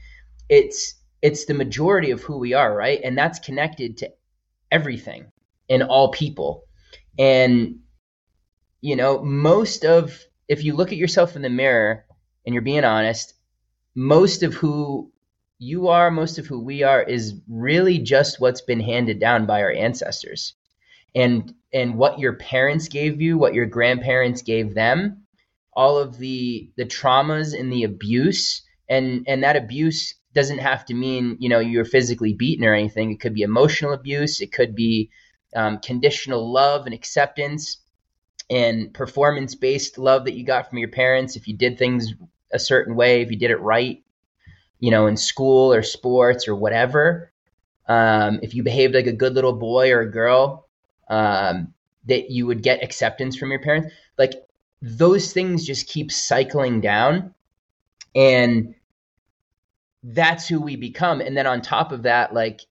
it's 0.47 0.95
it's 1.25 1.45
the 1.45 1.55
majority 1.55 2.11
of 2.11 2.21
who 2.21 2.37
we 2.37 2.53
are, 2.53 2.71
right? 2.71 3.01
And 3.03 3.17
that's 3.17 3.39
connected 3.39 3.97
to 3.97 4.11
everything 4.71 5.31
in 5.67 5.81
all 5.81 6.11
people. 6.11 6.65
And 7.17 7.79
you 8.79 8.95
know, 8.95 9.23
most 9.23 9.85
of 9.85 10.21
if 10.47 10.63
you 10.63 10.75
look 10.75 10.91
at 10.91 10.99
yourself 10.99 11.35
in 11.35 11.41
the 11.41 11.49
mirror 11.49 12.05
and 12.45 12.53
you're 12.53 12.61
being 12.61 12.83
honest, 12.83 13.33
most 13.95 14.43
of 14.43 14.53
who 14.53 15.11
you 15.57 15.87
are, 15.87 16.11
most 16.11 16.37
of 16.37 16.45
who 16.45 16.59
we 16.63 16.83
are 16.83 17.01
is 17.01 17.33
really 17.47 17.97
just 17.97 18.39
what's 18.39 18.61
been 18.61 18.79
handed 18.79 19.19
down 19.19 19.47
by 19.47 19.63
our 19.63 19.71
ancestors. 19.71 20.53
And 21.15 21.55
and 21.73 21.97
what 21.97 22.19
your 22.19 22.33
parents 22.33 22.87
gave 22.87 23.19
you, 23.19 23.39
what 23.39 23.55
your 23.55 23.65
grandparents 23.65 24.43
gave 24.43 24.75
them, 24.75 25.25
all 25.73 25.97
of 25.97 26.19
the 26.19 26.69
the 26.77 26.85
traumas 26.85 27.59
and 27.59 27.73
the 27.73 27.83
abuse 27.83 28.61
and 28.87 29.23
and 29.27 29.43
that 29.43 29.55
abuse 29.55 30.13
doesn't 30.35 30.59
have 30.59 30.85
to 30.85 30.93
mean 30.93 31.37
you 31.39 31.49
know 31.49 31.59
you're 31.59 31.85
physically 31.85 32.33
beaten 32.33 32.65
or 32.65 32.73
anything. 32.73 33.11
It 33.11 33.19
could 33.19 33.33
be 33.33 33.41
emotional 33.41 33.93
abuse. 33.93 34.41
It 34.41 34.51
could 34.51 34.75
be 34.75 35.09
um, 35.55 35.79
conditional 35.79 36.51
love 36.51 36.85
and 36.85 36.93
acceptance 36.93 37.77
and 38.49 38.93
performance 38.93 39.55
based 39.55 39.97
love 39.97 40.25
that 40.25 40.35
you 40.35 40.43
got 40.45 40.69
from 40.69 40.77
your 40.77 40.89
parents. 40.89 41.35
If 41.35 41.47
you 41.47 41.55
did 41.55 41.77
things 41.77 42.13
a 42.51 42.59
certain 42.59 42.95
way, 42.95 43.21
if 43.21 43.31
you 43.31 43.37
did 43.37 43.51
it 43.51 43.59
right, 43.61 44.03
you 44.79 44.91
know, 44.91 45.07
in 45.07 45.17
school 45.17 45.73
or 45.73 45.81
sports 45.81 46.47
or 46.47 46.55
whatever, 46.55 47.31
um, 47.87 48.39
if 48.43 48.53
you 48.53 48.63
behaved 48.63 48.93
like 48.93 49.07
a 49.07 49.13
good 49.13 49.33
little 49.33 49.53
boy 49.53 49.91
or 49.91 50.01
a 50.01 50.11
girl, 50.11 50.67
um, 51.09 51.73
that 52.05 52.29
you 52.29 52.45
would 52.45 52.61
get 52.61 52.83
acceptance 52.83 53.35
from 53.35 53.51
your 53.51 53.61
parents. 53.61 53.93
Like 54.17 54.33
those 54.81 55.33
things 55.33 55.65
just 55.65 55.87
keep 55.87 56.11
cycling 56.11 56.81
down. 56.81 57.33
And 58.13 58.74
that's 60.05 60.47
who 60.47 60.61
we 60.61 60.75
become. 60.75 61.19
And 61.19 61.35
then 61.35 61.47
on 61.47 61.61
top 61.61 61.91
of 61.91 62.03
that, 62.03 62.33
like 62.33 62.61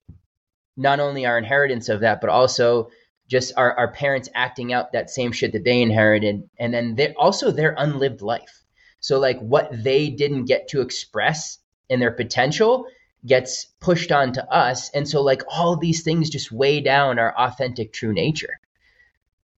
not 0.77 0.99
only 0.99 1.25
our 1.25 1.37
inheritance 1.37 1.89
of 1.89 1.99
that, 1.99 2.21
but 2.21 2.29
also 2.29 2.89
just 3.27 3.53
our, 3.57 3.77
our 3.77 3.91
parents 3.91 4.29
acting 4.33 4.71
out 4.71 4.93
that 4.93 5.09
same 5.09 5.31
shit 5.31 5.51
that 5.51 5.65
they 5.65 5.81
inherited. 5.81 6.49
And 6.57 6.73
then 6.73 6.95
they 6.95 7.13
also 7.13 7.51
their 7.51 7.75
unlived 7.77 8.21
life. 8.21 8.63
So 9.01 9.19
like 9.19 9.39
what 9.39 9.69
they 9.71 10.09
didn't 10.09 10.45
get 10.45 10.69
to 10.69 10.81
express 10.81 11.59
in 11.89 11.99
their 11.99 12.11
potential 12.11 12.85
gets 13.25 13.65
pushed 13.81 14.11
onto 14.11 14.39
us. 14.39 14.89
And 14.91 15.07
so 15.07 15.21
like 15.21 15.41
all 15.51 15.75
these 15.75 16.03
things 16.03 16.29
just 16.29 16.51
weigh 16.51 16.79
down 16.81 17.19
our 17.19 17.35
authentic 17.37 17.91
true 17.91 18.13
nature. 18.13 18.59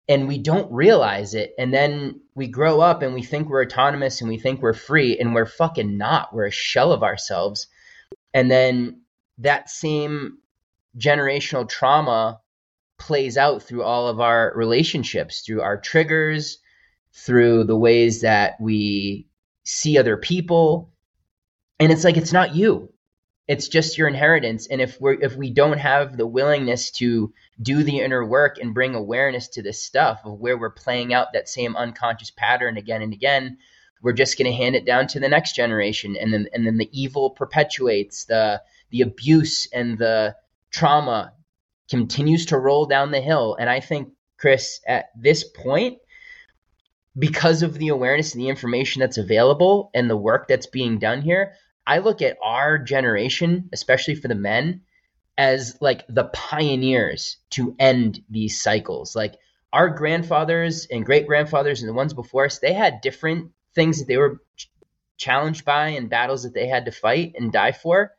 And 0.08 0.28
we 0.28 0.38
don't 0.38 0.72
realize 0.72 1.34
it. 1.34 1.54
And 1.58 1.74
then 1.74 2.22
we 2.36 2.48
grow 2.48 2.82
up 2.82 3.02
and 3.02 3.14
we 3.14 3.24
think 3.24 3.50
we're 3.50 3.64
autonomous 3.64 4.20
and 4.22 4.30
we 4.30 4.38
think 4.38 4.62
we're 4.62 4.74
free 4.74 5.18
and 5.18 5.34
we're 5.34 5.46
fucking 5.46 5.98
not. 5.98 6.34
We're 6.34 6.48
a 6.48 6.52
shell 6.52 6.92
of 6.92 7.02
ourselves. 7.02 7.68
And 8.34 8.52
then 8.52 9.02
that 9.38 9.70
same 9.70 10.40
generational 10.98 11.68
trauma 11.68 12.42
plays 12.98 13.38
out 13.38 13.64
through 13.64 13.84
all 13.84 14.08
of 14.08 14.20
our 14.20 14.52
relationships, 14.56 15.42
through 15.42 15.62
our 15.62 15.80
triggers, 15.80 16.60
through 17.14 17.64
the 17.64 17.78
ways 17.78 18.22
that 18.22 18.56
we 18.60 19.28
see 19.64 19.98
other 19.98 20.18
people. 20.18 20.92
And 21.80 21.92
it's 21.92 22.04
like 22.04 22.18
it's 22.18 22.34
not 22.34 22.56
you. 22.56 22.92
It's 23.48 23.68
just 23.68 23.98
your 23.98 24.08
inheritance. 24.08 24.68
And 24.68 24.82
if 24.82 25.00
we're 25.00 25.22
if 25.22 25.36
we 25.36 25.52
don't 25.52 25.78
have 25.78 26.18
the 26.18 26.26
willingness 26.26 26.92
to 26.92 27.34
do 27.62 27.84
the 27.84 28.00
inner 28.00 28.26
work 28.26 28.58
and 28.60 28.74
bring 28.74 28.96
awareness 28.96 29.50
to 29.50 29.62
this 29.62 29.84
stuff 29.84 30.22
of 30.26 30.40
where 30.40 30.58
we're 30.58 30.72
playing 30.72 31.14
out 31.14 31.34
that 31.34 31.48
same 31.48 31.76
unconscious 31.76 32.32
pattern 32.32 32.78
again 32.78 33.02
and 33.02 33.14
again, 33.14 33.58
we're 34.02 34.14
just 34.14 34.38
going 34.38 34.52
to 34.52 34.58
hand 34.58 34.76
it 34.76 34.86
down 34.86 35.08
to 35.08 35.20
the 35.20 35.30
next 35.30 35.56
generation 35.56 36.16
and 36.20 36.34
then 36.34 36.48
and 36.54 36.66
then 36.66 36.78
the 36.78 36.90
evil 36.92 37.30
perpetuates 37.30 38.26
the 38.26 38.62
the 38.90 39.02
abuse 39.02 39.68
and 39.72 39.98
the 39.98 40.36
trauma 40.72 41.34
continues 41.90 42.48
to 42.48 42.58
roll 42.58 42.86
down 42.86 43.12
the 43.12 43.22
hill. 43.22 43.56
And 43.60 43.70
I 43.70 43.80
think, 43.80 44.10
Chris, 44.38 44.80
at 44.88 45.06
this 45.16 45.44
point, 45.44 46.00
because 47.18 47.64
of 47.64 47.76
the 47.76 47.90
awareness 47.90 48.34
and 48.34 48.42
the 48.42 48.50
information 48.50 49.00
that's 49.00 49.18
available 49.18 49.90
and 49.94 50.10
the 50.10 50.18
work 50.18 50.48
that's 50.48 50.68
being 50.68 51.00
done 51.00 51.22
here, 51.22 51.54
I 51.88 52.00
look 52.00 52.22
at 52.22 52.38
our 52.42 52.78
generation, 52.78 53.70
especially 53.74 54.16
for 54.16 54.28
the 54.28 54.36
men, 54.36 54.82
as 55.38 55.78
like 55.82 56.06
the 56.08 56.26
pioneers 56.26 57.38
to 57.52 57.76
end 57.78 58.22
these 58.30 58.62
cycles. 58.62 59.16
Like 59.16 59.36
our 59.74 59.90
grandfathers 59.90 60.88
and 60.90 61.06
great 61.06 61.28
grandfathers 61.28 61.82
and 61.82 61.90
the 61.90 61.94
ones 61.94 62.14
before 62.14 62.46
us, 62.46 62.60
they 62.60 62.74
had 62.74 63.02
different 63.02 63.52
things 63.74 64.00
that 64.00 64.08
they 64.08 64.18
were 64.18 64.42
challenged 65.18 65.66
by 65.66 65.90
and 65.90 66.10
battles 66.10 66.44
that 66.44 66.54
they 66.54 66.68
had 66.68 66.86
to 66.86 66.92
fight 66.92 67.34
and 67.38 67.52
die 67.52 67.72
for 67.72 68.12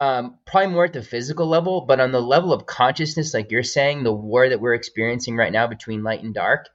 um, 0.00 0.38
probably 0.44 0.72
more 0.72 0.84
at 0.84 0.92
the 0.92 1.02
physical 1.02 1.46
level, 1.46 1.82
but 1.82 2.00
on 2.00 2.12
the 2.12 2.20
level 2.20 2.52
of 2.52 2.66
consciousness, 2.66 3.32
like 3.32 3.50
you're 3.50 3.62
saying, 3.62 4.02
the 4.02 4.12
war 4.12 4.48
that 4.48 4.60
we're 4.60 4.74
experiencing 4.74 5.36
right 5.36 5.52
now 5.52 5.66
between 5.66 6.02
light 6.02 6.22
and 6.22 6.34
dark, 6.34 6.68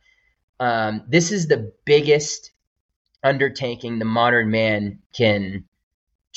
um, 0.59 1.03
this 1.07 1.31
is 1.31 1.47
the 1.47 1.71
biggest 1.85 2.51
undertaking 3.23 3.99
the 3.99 4.05
modern 4.05 4.49
man 4.49 4.99
can 5.13 5.65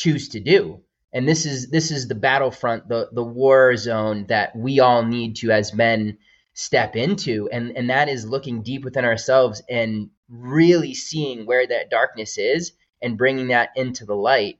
choose 0.03 0.31
to 0.31 0.41
do. 0.41 0.83
And 1.13 1.29
this 1.29 1.45
is 1.47 1.71
this 1.71 1.91
is 1.91 2.09
the 2.09 2.15
battlefront, 2.15 2.89
the 2.89 3.09
the 3.13 3.23
war 3.23 3.77
zone 3.77 4.27
that 4.29 4.57
we 4.57 4.81
all 4.81 5.05
need 5.05 5.37
to, 5.37 5.51
as 5.51 5.75
men, 5.75 6.19
step 6.55 6.97
into, 6.97 7.49
and 7.53 7.77
and 7.77 7.91
that 7.91 8.09
is 8.09 8.27
looking 8.27 8.63
deep 8.63 8.85
within 8.85 9.05
ourselves 9.05 9.63
and 9.69 10.11
really 10.29 10.95
seeing 10.95 11.45
where 11.45 11.67
that 11.67 11.91
darkness 11.91 12.39
is 12.39 12.73
and 13.03 13.19
bringing 13.19 13.49
that 13.49 13.71
into 13.77 14.07
the 14.07 14.15
light 14.15 14.59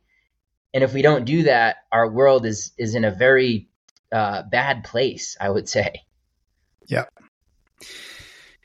and 0.75 0.83
if 0.83 0.93
we 0.93 1.03
don't 1.03 1.25
do 1.25 1.45
that, 1.45 1.77
our 1.91 2.09
world 2.11 2.47
is 2.47 2.73
is 2.79 2.95
in 2.95 3.05
a 3.05 3.11
very 3.11 3.69
uh, 4.11 4.43
bad 4.43 4.85
place. 4.85 5.37
I 5.41 5.51
would 5.51 5.69
say. 5.69 6.03
Yeah. 6.87 7.05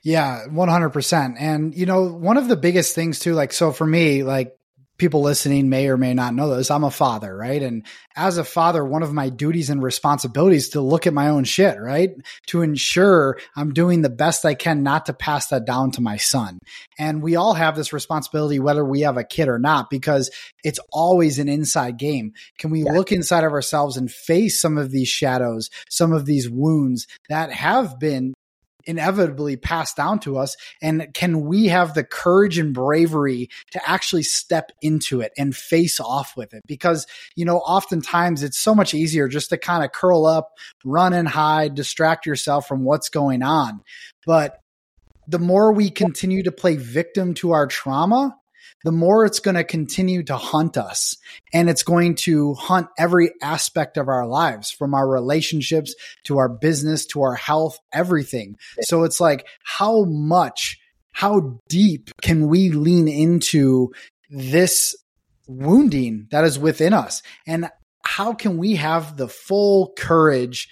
Yeah, 0.04 0.44
100%. 0.48 1.34
And, 1.38 1.74
you 1.74 1.84
know, 1.84 2.04
one 2.04 2.36
of 2.36 2.48
the 2.48 2.56
biggest 2.56 2.94
things 2.94 3.18
too, 3.18 3.34
like, 3.34 3.52
so 3.52 3.72
for 3.72 3.86
me, 3.86 4.22
like, 4.22 4.56
people 4.98 5.22
listening 5.22 5.68
may 5.68 5.88
or 5.88 5.96
may 5.96 6.12
not 6.12 6.34
know 6.34 6.54
this. 6.54 6.70
I'm 6.70 6.84
a 6.84 6.90
father, 6.90 7.34
right? 7.34 7.62
And 7.62 7.86
as 8.16 8.36
a 8.36 8.44
father, 8.44 8.84
one 8.84 9.02
of 9.02 9.12
my 9.12 9.28
duties 9.28 9.70
and 9.70 9.82
responsibilities 9.82 10.70
to 10.70 10.80
look 10.80 11.06
at 11.06 11.14
my 11.14 11.28
own 11.28 11.44
shit, 11.44 11.80
right? 11.80 12.10
To 12.48 12.62
ensure 12.62 13.38
I'm 13.56 13.72
doing 13.72 14.02
the 14.02 14.10
best 14.10 14.44
I 14.44 14.54
can 14.54 14.82
not 14.82 15.06
to 15.06 15.12
pass 15.12 15.46
that 15.48 15.64
down 15.64 15.92
to 15.92 16.00
my 16.00 16.16
son. 16.16 16.58
And 16.98 17.22
we 17.22 17.36
all 17.36 17.54
have 17.54 17.76
this 17.76 17.92
responsibility, 17.92 18.58
whether 18.58 18.84
we 18.84 19.02
have 19.02 19.16
a 19.16 19.24
kid 19.24 19.48
or 19.48 19.58
not, 19.58 19.88
because 19.88 20.30
it's 20.64 20.80
always 20.92 21.38
an 21.38 21.48
inside 21.48 21.96
game. 21.96 22.32
Can 22.58 22.70
we 22.70 22.84
yeah. 22.84 22.92
look 22.92 23.12
inside 23.12 23.44
of 23.44 23.52
ourselves 23.52 23.96
and 23.96 24.10
face 24.10 24.60
some 24.60 24.76
of 24.76 24.90
these 24.90 25.08
shadows, 25.08 25.70
some 25.88 26.12
of 26.12 26.26
these 26.26 26.50
wounds 26.50 27.06
that 27.28 27.52
have 27.52 28.00
been 28.00 28.34
inevitably 28.84 29.56
passed 29.56 29.96
down 29.96 30.20
to 30.20 30.38
us? 30.38 30.56
And 30.80 31.12
can 31.14 31.42
we 31.46 31.66
have 31.66 31.94
the 31.94 32.04
courage 32.04 32.58
and 32.58 32.72
bravery 32.72 33.50
to 33.72 33.88
actually 33.88 34.22
step 34.22 34.72
into 34.82 35.20
it 35.20 35.32
and 35.36 35.54
face 35.54 36.00
off 36.00 36.36
with 36.36 36.54
it? 36.54 36.62
Because, 36.66 37.06
you 37.36 37.44
know, 37.44 37.58
oftentimes 37.58 38.42
it's 38.42 38.58
so 38.58 38.74
much 38.74 38.94
easier 38.94 39.28
just 39.28 39.50
to 39.50 39.58
kind 39.58 39.84
of 39.84 39.92
curl 39.92 40.26
up, 40.26 40.52
run 40.84 41.12
and 41.12 41.28
hide, 41.28 41.74
distract 41.74 42.26
yourself 42.26 42.66
from 42.66 42.84
what's 42.84 43.08
going 43.08 43.42
on. 43.42 43.82
But 44.26 44.60
the 45.26 45.38
more 45.38 45.72
we 45.72 45.90
continue 45.90 46.42
to 46.42 46.52
play 46.52 46.76
victim 46.76 47.34
to 47.34 47.52
our 47.52 47.66
trauma, 47.66 48.34
the 48.84 48.92
more 48.92 49.24
it's 49.24 49.40
going 49.40 49.56
to 49.56 49.64
continue 49.64 50.22
to 50.24 50.36
haunt 50.36 50.76
us 50.76 51.16
and 51.52 51.68
it's 51.68 51.82
going 51.82 52.14
to 52.14 52.54
haunt 52.54 52.88
every 52.98 53.32
aspect 53.42 53.96
of 53.96 54.08
our 54.08 54.26
lives 54.26 54.70
from 54.70 54.94
our 54.94 55.08
relationships 55.08 55.94
to 56.24 56.38
our 56.38 56.48
business 56.48 57.06
to 57.06 57.22
our 57.22 57.34
health, 57.34 57.78
everything. 57.92 58.56
So 58.82 59.04
it's 59.04 59.20
like, 59.20 59.46
how 59.64 60.04
much, 60.04 60.78
how 61.12 61.60
deep 61.68 62.10
can 62.22 62.48
we 62.48 62.70
lean 62.70 63.08
into 63.08 63.92
this 64.30 64.94
wounding 65.46 66.28
that 66.30 66.44
is 66.44 66.58
within 66.58 66.92
us? 66.92 67.22
And 67.46 67.70
how 68.02 68.32
can 68.32 68.58
we 68.58 68.76
have 68.76 69.16
the 69.16 69.28
full 69.28 69.92
courage 69.96 70.68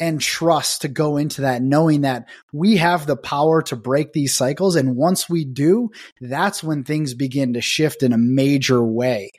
and 0.00 0.20
trust 0.20 0.82
to 0.82 0.88
go 0.88 1.16
into 1.16 1.42
that, 1.42 1.62
knowing 1.62 2.02
that 2.02 2.28
we 2.52 2.76
have 2.76 3.06
the 3.06 3.16
power 3.16 3.62
to 3.62 3.76
break 3.76 4.12
these 4.12 4.34
cycles. 4.34 4.76
And 4.76 4.96
once 4.96 5.28
we 5.28 5.44
do, 5.44 5.90
that's 6.20 6.62
when 6.62 6.84
things 6.84 7.14
begin 7.14 7.54
to 7.54 7.60
shift 7.60 8.02
in 8.02 8.12
a 8.12 8.18
major 8.18 8.82
way. 8.82 9.30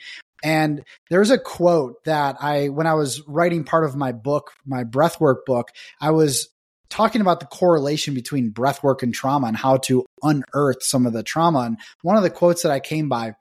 And 0.43 0.83
there's 1.09 1.31
a 1.31 1.39
quote 1.39 2.03
that 2.05 2.37
I, 2.39 2.69
when 2.69 2.87
I 2.87 2.93
was 2.93 3.21
writing 3.27 3.63
part 3.63 3.83
of 3.83 3.95
my 3.95 4.11
book, 4.11 4.51
my 4.65 4.83
breathwork 4.83 5.45
book, 5.45 5.69
I 5.99 6.11
was 6.11 6.49
talking 6.89 7.19
about 7.19 7.39
the 7.39 7.45
correlation 7.47 8.13
between 8.13 8.51
breathwork 8.51 9.01
and 9.01 9.13
trauma 9.13 9.47
and 9.47 9.57
how 9.57 9.77
to 9.77 10.05
unearth 10.21 10.83
some 10.83 11.05
of 11.05 11.13
the 11.13 11.23
trauma. 11.23 11.61
And 11.61 11.77
one 12.03 12.15
of 12.15 12.23
the 12.23 12.29
quotes 12.29 12.61
that 12.61 12.71
I 12.71 12.79
came 12.79 13.09
by 13.09 13.33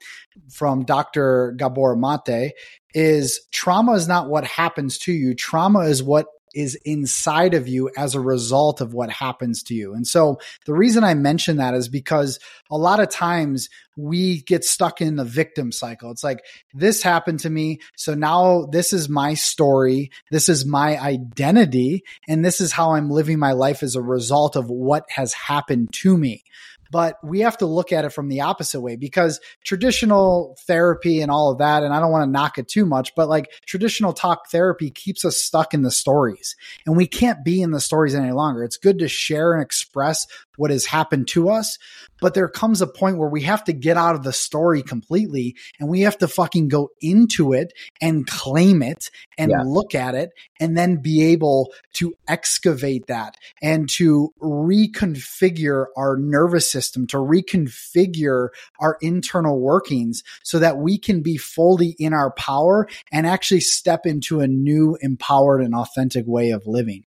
from 0.50 0.84
Dr. 0.84 1.52
Gabor 1.56 1.94
Mate 1.94 2.52
is 2.94 3.40
trauma 3.52 3.92
is 3.92 4.08
not 4.08 4.28
what 4.28 4.44
happens 4.44 4.98
to 4.98 5.12
you. 5.12 5.34
Trauma 5.34 5.80
is 5.80 6.02
what 6.02 6.26
is 6.54 6.78
inside 6.84 7.54
of 7.54 7.68
you 7.68 7.90
as 7.96 8.14
a 8.14 8.20
result 8.20 8.80
of 8.80 8.94
what 8.94 9.10
happens 9.10 9.62
to 9.64 9.74
you. 9.74 9.94
And 9.94 10.06
so 10.06 10.38
the 10.66 10.74
reason 10.74 11.04
I 11.04 11.14
mention 11.14 11.56
that 11.58 11.74
is 11.74 11.88
because 11.88 12.38
a 12.70 12.76
lot 12.78 13.00
of 13.00 13.10
times 13.10 13.68
we 13.96 14.42
get 14.42 14.64
stuck 14.64 15.00
in 15.00 15.16
the 15.16 15.24
victim 15.24 15.70
cycle. 15.70 16.10
It's 16.10 16.24
like, 16.24 16.44
this 16.72 17.02
happened 17.02 17.40
to 17.40 17.50
me. 17.50 17.80
So 17.96 18.14
now 18.14 18.66
this 18.70 18.92
is 18.92 19.08
my 19.08 19.34
story. 19.34 20.10
This 20.30 20.48
is 20.48 20.66
my 20.66 20.98
identity. 20.98 22.02
And 22.28 22.44
this 22.44 22.60
is 22.60 22.72
how 22.72 22.94
I'm 22.94 23.10
living 23.10 23.38
my 23.38 23.52
life 23.52 23.82
as 23.82 23.94
a 23.94 24.02
result 24.02 24.56
of 24.56 24.68
what 24.68 25.04
has 25.10 25.32
happened 25.32 25.92
to 26.02 26.16
me 26.16 26.44
but 26.90 27.18
we 27.24 27.40
have 27.40 27.58
to 27.58 27.66
look 27.66 27.92
at 27.92 28.04
it 28.04 28.10
from 28.10 28.28
the 28.28 28.42
opposite 28.42 28.80
way 28.80 28.96
because 28.96 29.40
traditional 29.64 30.56
therapy 30.66 31.20
and 31.20 31.30
all 31.30 31.50
of 31.50 31.58
that, 31.58 31.82
and 31.82 31.92
I 31.92 32.00
don't 32.00 32.10
want 32.12 32.26
to 32.26 32.30
knock 32.30 32.58
it 32.58 32.68
too 32.68 32.86
much, 32.86 33.14
but 33.14 33.28
like 33.28 33.50
traditional 33.66 34.12
talk 34.12 34.50
therapy 34.50 34.90
keeps 34.90 35.24
us 35.24 35.36
stuck 35.36 35.74
in 35.74 35.82
the 35.82 35.90
stories 35.90 36.56
and 36.86 36.96
we 36.96 37.06
can't 37.06 37.44
be 37.44 37.62
in 37.62 37.70
the 37.70 37.80
stories 37.80 38.14
any 38.14 38.32
longer. 38.32 38.64
It's 38.64 38.76
good 38.76 38.98
to 39.00 39.08
share 39.08 39.52
and 39.52 39.62
express 39.62 40.26
what 40.56 40.70
has 40.70 40.86
happened 40.86 41.28
to 41.28 41.50
us. 41.50 41.78
But 42.20 42.34
there 42.34 42.48
comes 42.48 42.80
a 42.80 42.86
point 42.86 43.18
where 43.18 43.28
we 43.28 43.42
have 43.42 43.64
to 43.64 43.72
get 43.72 43.96
out 43.96 44.14
of 44.14 44.22
the 44.22 44.32
story 44.32 44.82
completely 44.82 45.56
and 45.78 45.88
we 45.88 46.02
have 46.02 46.18
to 46.18 46.28
fucking 46.28 46.68
go 46.68 46.90
into 47.00 47.52
it 47.52 47.72
and 48.00 48.26
claim 48.26 48.82
it 48.82 49.10
and 49.36 49.50
yeah. 49.50 49.62
look 49.64 49.94
at 49.94 50.14
it 50.14 50.30
and 50.60 50.76
then 50.76 51.02
be 51.02 51.22
able 51.32 51.72
to 51.94 52.14
excavate 52.28 53.06
that 53.08 53.36
and 53.62 53.88
to 53.90 54.32
reconfigure 54.40 55.86
our 55.96 56.16
nervous 56.16 56.70
system, 56.70 57.06
to 57.08 57.16
reconfigure 57.16 58.48
our 58.80 58.96
internal 59.00 59.60
workings 59.60 60.22
so 60.42 60.58
that 60.58 60.78
we 60.78 60.98
can 60.98 61.22
be 61.22 61.36
fully 61.36 61.96
in 61.98 62.12
our 62.12 62.32
power 62.32 62.88
and 63.12 63.26
actually 63.26 63.60
step 63.60 64.06
into 64.06 64.40
a 64.40 64.46
new, 64.46 64.96
empowered, 65.00 65.60
and 65.60 65.74
authentic 65.74 66.26
way 66.26 66.50
of 66.50 66.66
living. 66.66 67.04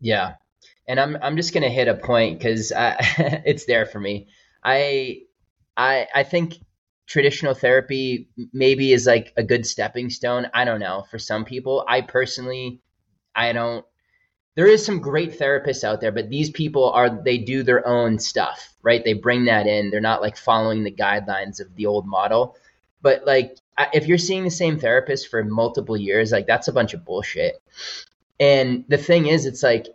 Yeah, 0.00 0.34
and 0.90 0.98
I'm 0.98 1.16
I'm 1.22 1.36
just 1.36 1.54
gonna 1.54 1.70
hit 1.70 1.86
a 1.86 1.94
point 1.94 2.40
because 2.40 2.72
it's 2.76 3.64
there 3.64 3.86
for 3.86 4.00
me. 4.00 4.26
I 4.62 5.22
I 5.76 6.08
I 6.12 6.22
think 6.24 6.58
traditional 7.06 7.54
therapy 7.54 8.28
maybe 8.52 8.92
is 8.92 9.06
like 9.06 9.32
a 9.36 9.44
good 9.44 9.64
stepping 9.64 10.10
stone. 10.10 10.48
I 10.52 10.64
don't 10.64 10.80
know 10.80 11.04
for 11.08 11.18
some 11.18 11.44
people. 11.44 11.84
I 11.88 12.00
personally 12.00 12.80
I 13.36 13.52
don't. 13.52 13.84
There 14.56 14.66
is 14.66 14.84
some 14.84 14.98
great 14.98 15.38
therapists 15.38 15.84
out 15.84 16.00
there, 16.00 16.10
but 16.10 16.28
these 16.28 16.50
people 16.50 16.90
are 16.90 17.22
they 17.22 17.38
do 17.38 17.62
their 17.62 17.86
own 17.86 18.18
stuff, 18.18 18.74
right? 18.82 19.04
They 19.04 19.12
bring 19.12 19.44
that 19.44 19.68
in. 19.68 19.90
They're 19.90 20.00
not 20.00 20.22
like 20.22 20.36
following 20.36 20.82
the 20.82 20.90
guidelines 20.90 21.60
of 21.60 21.72
the 21.76 21.86
old 21.86 22.04
model. 22.04 22.56
But 23.00 23.24
like 23.24 23.56
if 23.94 24.08
you're 24.08 24.18
seeing 24.18 24.42
the 24.42 24.50
same 24.50 24.80
therapist 24.80 25.28
for 25.28 25.44
multiple 25.44 25.96
years, 25.96 26.32
like 26.32 26.48
that's 26.48 26.66
a 26.66 26.72
bunch 26.72 26.94
of 26.94 27.04
bullshit. 27.04 27.62
And 28.40 28.84
the 28.88 28.98
thing 28.98 29.26
is, 29.26 29.46
it's 29.46 29.62
like 29.62 29.86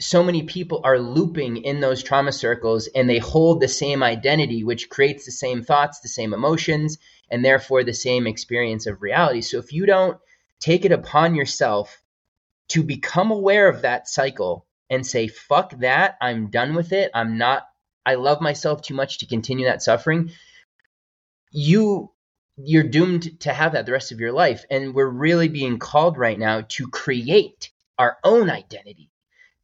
so 0.00 0.22
many 0.24 0.42
people 0.42 0.80
are 0.82 0.98
looping 0.98 1.58
in 1.58 1.80
those 1.80 2.02
trauma 2.02 2.32
circles 2.32 2.88
and 2.94 3.08
they 3.08 3.18
hold 3.18 3.60
the 3.60 3.68
same 3.68 4.02
identity, 4.02 4.64
which 4.64 4.88
creates 4.88 5.26
the 5.26 5.30
same 5.30 5.62
thoughts, 5.62 6.00
the 6.00 6.08
same 6.08 6.32
emotions, 6.32 6.96
and 7.30 7.44
therefore 7.44 7.84
the 7.84 7.92
same 7.92 8.26
experience 8.26 8.86
of 8.86 9.02
reality. 9.02 9.42
So 9.42 9.58
if 9.58 9.74
you 9.74 9.84
don't 9.84 10.18
take 10.58 10.86
it 10.86 10.92
upon 10.92 11.34
yourself 11.34 12.02
to 12.68 12.82
become 12.82 13.30
aware 13.30 13.68
of 13.68 13.82
that 13.82 14.08
cycle 14.08 14.66
and 14.88 15.06
say, 15.06 15.28
fuck 15.28 15.78
that, 15.80 16.16
I'm 16.20 16.48
done 16.48 16.74
with 16.74 16.92
it, 16.92 17.10
I'm 17.14 17.36
not, 17.36 17.68
I 18.06 18.14
love 18.14 18.40
myself 18.40 18.80
too 18.80 18.94
much 18.94 19.18
to 19.18 19.26
continue 19.26 19.66
that 19.66 19.82
suffering, 19.82 20.30
you 21.50 22.10
you're 22.62 22.84
doomed 22.84 23.40
to 23.40 23.52
have 23.52 23.72
that 23.72 23.86
the 23.86 23.92
rest 23.92 24.12
of 24.12 24.20
your 24.20 24.32
life. 24.32 24.66
And 24.70 24.94
we're 24.94 25.08
really 25.08 25.48
being 25.48 25.78
called 25.78 26.18
right 26.18 26.38
now 26.38 26.62
to 26.68 26.88
create 26.88 27.70
our 27.98 28.18
own 28.22 28.50
identity 28.50 29.09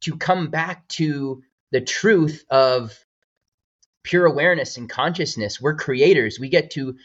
to 0.01 0.17
come 0.17 0.49
back 0.49 0.87
to 0.89 1.43
the 1.71 1.81
truth 1.81 2.45
of 2.49 2.97
pure 4.03 4.25
awareness 4.25 4.77
and 4.77 4.89
consciousness. 4.89 5.59
We're 5.59 5.75
creators. 5.75 6.39
We 6.39 6.49
get 6.49 6.71
to 6.71 6.95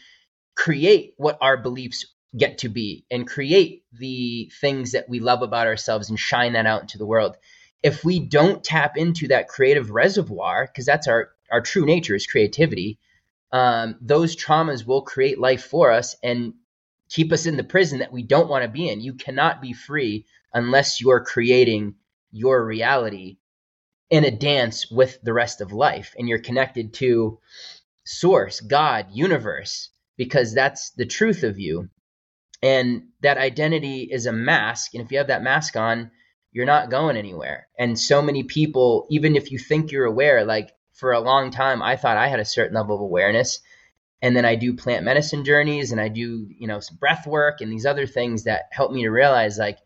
create 0.55 1.13
what 1.17 1.37
our 1.41 1.57
beliefs 1.57 2.05
get 2.37 2.59
to 2.59 2.69
be 2.69 3.05
and 3.11 3.27
create 3.27 3.83
the 3.91 4.51
things 4.59 4.91
that 4.91 5.09
we 5.09 5.19
love 5.19 5.41
about 5.41 5.67
ourselves 5.67 6.09
and 6.09 6.19
shine 6.19 6.53
that 6.53 6.65
out 6.65 6.81
into 6.81 6.97
the 6.97 7.05
world. 7.05 7.35
If 7.83 8.03
we 8.03 8.19
don't 8.19 8.63
tap 8.63 8.97
into 8.97 9.27
that 9.27 9.49
creative 9.49 9.91
reservoir, 9.91 10.65
because 10.65 10.85
that's 10.85 11.07
our, 11.07 11.31
our 11.51 11.61
true 11.61 11.85
nature 11.85 12.15
is 12.15 12.25
creativity, 12.25 12.97
um, 13.51 13.97
those 14.01 14.35
traumas 14.35 14.85
will 14.85 15.01
create 15.01 15.39
life 15.39 15.63
for 15.65 15.91
us 15.91 16.15
and 16.23 16.53
keep 17.09 17.31
us 17.31 17.45
in 17.45 17.57
the 17.57 17.63
prison 17.63 17.99
that 17.99 18.11
we 18.11 18.23
don't 18.23 18.49
want 18.49 18.63
to 18.63 18.69
be 18.69 18.89
in. 18.89 19.01
You 19.01 19.13
cannot 19.13 19.61
be 19.61 19.73
free 19.73 20.25
unless 20.53 21.01
you're 21.01 21.23
creating 21.23 21.95
your 22.33 22.65
reality 22.65 23.37
in 24.09 24.25
a 24.25 24.31
dance 24.31 24.91
with 24.91 25.17
the 25.23 25.33
rest 25.33 25.61
of 25.61 25.71
life 25.71 26.13
and 26.17 26.27
you're 26.27 26.39
connected 26.39 26.93
to 26.93 27.39
source 28.05 28.59
god 28.59 29.07
universe 29.13 29.89
because 30.17 30.53
that's 30.53 30.91
the 30.91 31.05
truth 31.05 31.43
of 31.43 31.59
you. 31.59 31.89
And 32.61 33.07
that 33.21 33.37
identity 33.37 34.07
is 34.09 34.25
a 34.25 34.31
mask 34.31 34.93
and 34.93 35.03
if 35.03 35.11
you 35.11 35.17
have 35.17 35.27
that 35.27 35.43
mask 35.43 35.75
on 35.75 36.11
you're 36.51 36.65
not 36.67 36.91
going 36.91 37.17
anywhere. 37.17 37.67
And 37.79 37.99
so 37.99 38.21
many 38.21 38.43
people 38.43 39.07
even 39.09 39.35
if 39.35 39.51
you 39.51 39.57
think 39.57 39.91
you're 39.91 40.05
aware 40.05 40.45
like 40.45 40.71
for 40.93 41.11
a 41.11 41.19
long 41.19 41.49
time 41.49 41.81
i 41.81 41.95
thought 41.95 42.17
i 42.17 42.27
had 42.27 42.39
a 42.39 42.45
certain 42.45 42.75
level 42.75 42.95
of 42.95 43.01
awareness 43.01 43.59
and 44.21 44.35
then 44.35 44.45
i 44.45 44.55
do 44.55 44.75
plant 44.75 45.03
medicine 45.03 45.43
journeys 45.43 45.91
and 45.91 45.99
i 45.99 46.07
do 46.07 46.47
you 46.47 46.67
know 46.67 46.79
some 46.79 46.97
breath 46.97 47.25
work 47.25 47.61
and 47.61 47.71
these 47.71 47.87
other 47.87 48.05
things 48.05 48.43
that 48.43 48.65
help 48.71 48.91
me 48.91 49.01
to 49.01 49.09
realize 49.09 49.57
like 49.57 49.79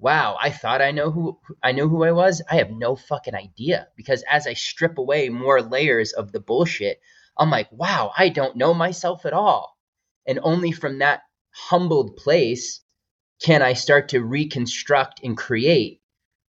wow, 0.00 0.36
I 0.40 0.50
thought 0.50 0.80
I 0.80 0.90
know 0.92 1.10
who 1.10 1.38
I 1.62 1.72
knew 1.72 1.88
who 1.88 2.04
I 2.04 2.12
was. 2.12 2.42
I 2.50 2.56
have 2.56 2.70
no 2.70 2.96
fucking 2.96 3.34
idea 3.34 3.88
because 3.96 4.24
as 4.28 4.46
I 4.46 4.54
strip 4.54 4.98
away 4.98 5.28
more 5.28 5.60
layers 5.60 6.12
of 6.12 6.32
the 6.32 6.40
bullshit, 6.40 7.00
I'm 7.36 7.50
like, 7.50 7.70
wow, 7.70 8.10
I 8.16 8.30
don't 8.30 8.56
know 8.56 8.72
myself 8.72 9.26
at 9.26 9.34
all. 9.34 9.76
And 10.26 10.40
only 10.42 10.72
from 10.72 10.98
that 10.98 11.22
humbled 11.50 12.16
place 12.16 12.80
can 13.42 13.62
I 13.62 13.74
start 13.74 14.08
to 14.10 14.22
reconstruct 14.22 15.20
and 15.22 15.36
create 15.36 16.00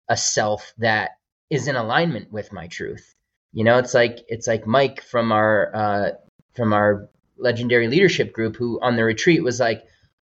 a 0.07 0.17
self 0.17 0.73
that 0.77 1.11
is 1.49 1.67
in 1.67 1.75
alignment 1.75 2.31
with 2.31 2.53
my 2.53 2.67
truth. 2.67 3.15
You 3.51 3.63
know, 3.63 3.79
it's 3.79 3.95
like 3.95 4.19
it's 4.27 4.47
like 4.47 4.67
Mike 4.67 5.01
from 5.01 5.31
our 5.31 5.75
uh, 5.75 6.09
from 6.55 6.73
our 6.73 7.09
legendary 7.37 7.87
leadership 7.87 8.31
group 8.31 8.55
who 8.55 8.79
on 8.81 8.95
the 8.95 9.03
retreat 9.03 9.43
was 9.43 9.59
like, 9.59 9.83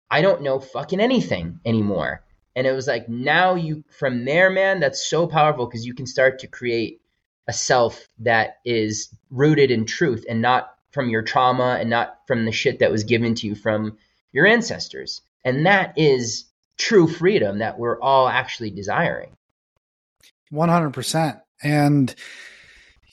I 0.10 0.22
don't 0.22 0.42
know 0.42 0.60
fucking 0.60 1.00
anything 1.00 1.60
anymore 1.66 2.24
and 2.56 2.68
it 2.68 2.74
was 2.74 2.88
like 2.88 3.08
now 3.08 3.56
you 3.56 3.84
from 3.90 4.26
there 4.26 4.50
man 4.50 4.80
that's 4.80 5.08
so 5.10 5.28
powerful 5.28 5.66
because 5.66 5.86
you 5.86 5.94
can 5.94 6.06
start 6.06 6.40
to 6.40 6.48
create 6.48 7.02
a 7.48 7.54
self 7.54 8.08
that 8.20 8.58
is 8.66 9.10
rooted 9.30 9.72
in 9.72 9.86
truth 9.86 10.26
and 10.30 10.42
not 10.42 10.76
from 10.92 11.10
your 11.10 11.22
trauma 11.22 11.78
and 11.80 11.90
not 11.90 12.20
from 12.28 12.46
the 12.46 12.52
shit 12.52 12.80
that 12.80 12.92
was 12.92 13.04
given 13.04 13.34
to 13.36 13.48
you 13.48 13.56
from 13.56 13.98
your 14.32 14.46
ancestors. 14.46 15.22
And 15.44 15.66
that 15.66 15.94
is 15.98 16.46
true 16.78 17.08
freedom 17.08 17.60
that 17.60 17.80
we're 17.80 18.00
all 18.00 18.28
actually 18.28 18.70
desiring. 18.72 19.36
100% 20.52 21.42
and 21.64 22.14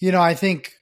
you 0.00 0.10
know 0.10 0.20
i 0.20 0.34
think 0.34 0.77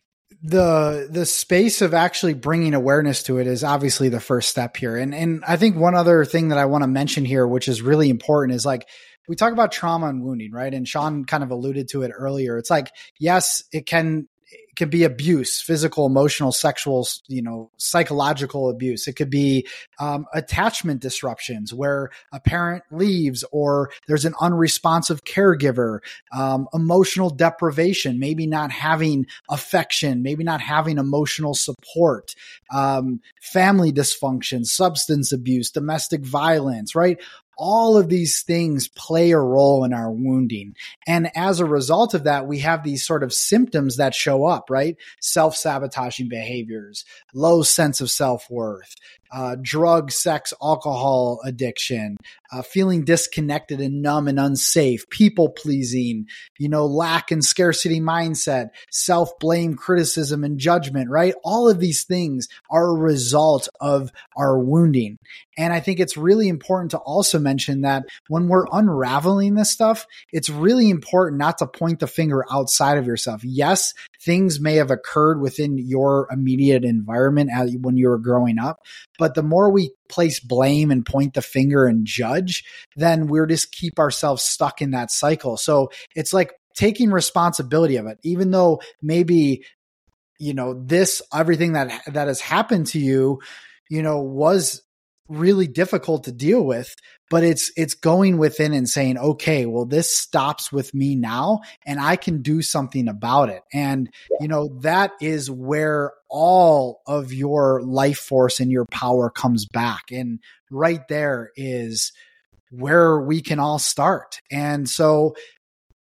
the 0.47 1.09
the 1.11 1.27
space 1.27 1.83
of 1.83 1.93
actually 1.93 2.35
bringing 2.35 2.73
awareness 2.73 3.25
to 3.25 3.39
it 3.39 3.49
is 3.49 3.65
obviously 3.65 4.09
the 4.09 4.21
first 4.21 4.49
step 4.49 4.77
here. 4.77 4.97
And 4.97 5.13
and 5.13 5.43
i 5.47 5.57
think 5.57 5.77
one 5.77 5.97
other 5.97 6.25
thing 6.25 6.49
that 6.49 6.59
i 6.59 6.67
want 6.67 6.83
to 6.83 6.89
mention 6.89 7.25
here 7.25 7.47
which 7.47 7.67
is 7.67 7.83
really 7.83 8.11
important 8.11 8.55
is 8.55 8.65
like 8.65 8.89
we 9.29 9.35
talk 9.35 9.53
about 9.53 9.73
trauma 9.73 10.07
and 10.07 10.23
wounding 10.23 10.53
right? 10.53 10.73
And 10.73 10.87
sean 10.87 11.25
kind 11.25 11.43
of 11.43 11.51
alluded 11.51 11.89
to 11.89 12.03
it 12.03 12.13
earlier. 12.17 12.59
It's 12.59 12.71
like 12.71 12.93
yes 13.19 13.65
it 13.73 13.87
can 13.87 14.29
could 14.77 14.91
be 14.91 15.05
abuse, 15.05 15.61
physical, 15.61 16.07
emotional, 16.07 16.53
sexual, 16.53 17.07
you 17.29 17.43
know, 17.43 17.71
psychological 17.77 18.69
abuse. 18.69 19.09
It 19.09 19.15
could 19.15 19.31
be 19.31 19.67
um, 19.99 20.27
attachment 20.35 21.01
disruptions 21.01 21.73
where 21.73 22.11
a 22.33 22.41
parent 22.41 22.85
leaves 22.91 23.45
or 23.53 23.91
there's 24.07 24.25
an 24.25 24.35
unresponsive 24.41 25.25
caregiver, 25.25 26.01
um, 26.33 26.69
emotional 26.75 27.31
deprivation, 27.31 28.19
maybe 28.19 28.47
not 28.47 28.71
having 28.71 29.27
affection, 29.51 30.23
maybe 30.23 30.45
not 30.45 30.61
having 30.61 30.99
emotional 30.99 31.55
support, 31.55 32.35
um, 32.73 33.21
family 33.41 33.93
dysfunction, 33.93 34.65
substance 34.67 35.33
abuse, 35.33 35.71
domestic 35.71 36.25
violence, 36.25 36.95
right? 36.95 37.19
All 37.57 37.97
of 37.97 38.09
these 38.09 38.43
things 38.43 38.89
play 38.89 39.31
a 39.31 39.39
role 39.39 39.85
in 39.85 39.93
our 39.93 40.11
wounding. 40.11 40.75
And 41.07 41.31
as 41.35 41.61
a 41.61 41.65
result 41.65 42.15
of 42.15 42.25
that, 42.25 42.47
we 42.47 42.59
have 42.61 42.83
these 42.83 43.05
sort 43.05 43.23
of 43.23 43.33
symptoms 43.33 43.97
that 43.97 44.15
show 44.15 44.45
up, 44.45 44.71
right? 44.71 44.97
Self 45.21 45.57
sabotaging 45.57 46.29
behaviors, 46.29 47.05
low 47.35 47.63
sense 47.63 48.01
of 48.01 48.11
self 48.11 48.51
worth, 48.51 48.95
uh, 49.33 49.57
drug, 49.61 50.11
sex, 50.11 50.53
alcohol 50.63 51.41
addiction, 51.45 52.17
uh, 52.53 52.63
feeling 52.63 53.05
disconnected 53.05 53.81
and 53.81 54.03
numb 54.03 54.29
and 54.29 54.39
unsafe, 54.39 55.09
people 55.11 55.49
pleasing, 55.49 56.27
you 56.59 56.69
know, 56.69 56.87
lack 56.87 57.31
and 57.31 57.45
scarcity 57.45 58.01
mindset, 58.01 58.71
self 58.91 59.39
blame, 59.39 59.75
criticism, 59.75 60.45
and 60.45 60.59
judgment, 60.59 61.11
right? 61.11 61.35
All 61.45 61.69
of 61.69 61.81
these 61.81 62.05
things 62.05 62.49
are 62.71 62.87
a 62.87 62.99
result 62.99 63.69
of 63.81 64.11
our 64.37 64.59
wounding. 64.59 65.19
And 65.59 65.73
I 65.73 65.81
think 65.81 66.01
it's 66.01 66.17
really 66.17 66.49
important 66.49 66.91
to 66.91 66.99
also 66.99 67.39
mention 67.39 67.81
that 67.81 68.05
when 68.29 68.49
we're 68.49 68.67
unraveling 68.71 69.55
this 69.55 69.71
stuff, 69.71 70.07
it's 70.31 70.51
really 70.51 70.91
important 70.91 71.39
not 71.39 71.59
to 71.59 71.67
point 71.67 72.01
the 72.01 72.07
finger 72.07 72.45
outside 72.51 72.99
of 72.99 73.07
yourself. 73.07 73.43
Yes, 73.43 73.95
things 74.21 74.61
may 74.61 74.75
have 74.75 74.91
occurred 74.91 75.41
within 75.41 75.79
your 75.79 76.29
immediate 76.31 76.85
environment 76.85 77.51
as, 77.53 77.75
when 77.81 77.97
you 77.97 78.09
were 78.09 78.19
growing 78.19 78.59
up, 78.59 78.83
but 79.19 79.35
the 79.35 79.43
more 79.43 79.71
we 79.71 79.93
place 80.09 80.41
blame 80.41 80.91
and 80.91 81.05
point 81.05 81.35
the 81.35 81.43
finger 81.43 81.87
and 81.87 82.07
judge, 82.07 82.65
then 82.97 83.27
we're 83.27 83.47
just 83.47 83.73
keep 83.73 83.99
ourselves 83.99 84.43
stuck 84.43 84.81
in 84.81 84.93
that 84.93 85.11
cycle. 85.11 85.57
So 85.57 85.91
it's 86.15 86.33
like 86.33 86.53
taking 86.75 87.11
responsibility 87.11 87.97
of 87.97 88.07
it, 88.07 88.19
even 88.23 88.51
though 88.51 88.81
maybe, 89.03 89.65
you 90.39 90.55
know, 90.55 90.83
this, 90.85 91.23
everything 91.35 91.73
that, 91.73 92.03
that 92.07 92.29
has 92.29 92.41
happened 92.41 92.89
to 92.89 92.99
you, 92.99 93.41
you 93.89 94.03
know, 94.03 94.21
was 94.21 94.83
really 95.29 95.67
difficult 95.67 96.25
to 96.25 96.33
deal 96.33 96.63
with 96.63 96.95
but 97.29 97.43
it's 97.43 97.73
it's 97.77 97.95
going 97.95 98.39
within 98.39 98.73
and 98.73 98.89
saying 98.89 99.19
okay 99.19 99.67
well 99.67 99.85
this 99.85 100.17
stops 100.17 100.71
with 100.71 100.95
me 100.95 101.17
now 101.17 101.61
and 101.85 101.99
i 101.99 102.15
can 102.15 102.43
do 102.43 102.63
something 102.63 103.09
about 103.09 103.49
it. 103.49 103.63
And 103.73 104.09
you 104.41 104.49
know 104.49 104.69
that 104.83 105.13
is 105.21 105.51
where 105.51 106.13
all 106.29 107.03
of 107.07 107.33
your 107.33 107.83
life 107.83 108.19
force 108.19 108.61
and 108.61 108.71
your 108.71 108.87
power 108.87 109.31
comes 109.31 109.67
back. 109.67 110.11
And 110.11 110.41
right 110.71 111.07
there 111.09 111.51
is 111.57 112.13
where 112.71 113.19
we 113.21 113.41
can 113.41 113.59
all 113.59 113.79
start. 113.79 114.41
And 114.51 114.89
so 114.89 115.35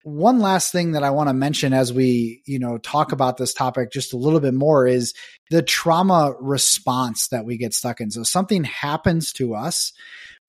one 0.04 0.40
last 0.40 0.72
thing 0.72 0.92
that 0.92 1.04
I 1.04 1.12
want 1.12 1.30
to 1.30 1.34
mention 1.34 1.74
as 1.74 1.94
we, 1.94 2.42
you 2.46 2.60
know, 2.60 2.78
talk 2.78 3.14
about 3.14 3.38
this 3.38 3.54
topic 3.54 3.92
just 3.92 4.14
a 4.14 4.18
little 4.18 4.42
bit 4.42 4.54
more 4.54 4.86
is 4.86 5.14
the 5.50 5.62
trauma 5.62 6.34
response 6.40 7.30
that 7.30 7.46
we 7.46 7.58
get 7.58 7.74
stuck 7.74 8.02
in. 8.02 8.12
So 8.12 8.24
something 8.24 8.66
happens 8.66 9.32
to 9.34 9.56
us, 9.56 9.94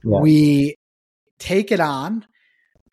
yeah. 0.03 0.19
we 0.21 0.77
take 1.38 1.71
it 1.71 1.81
on, 1.81 2.27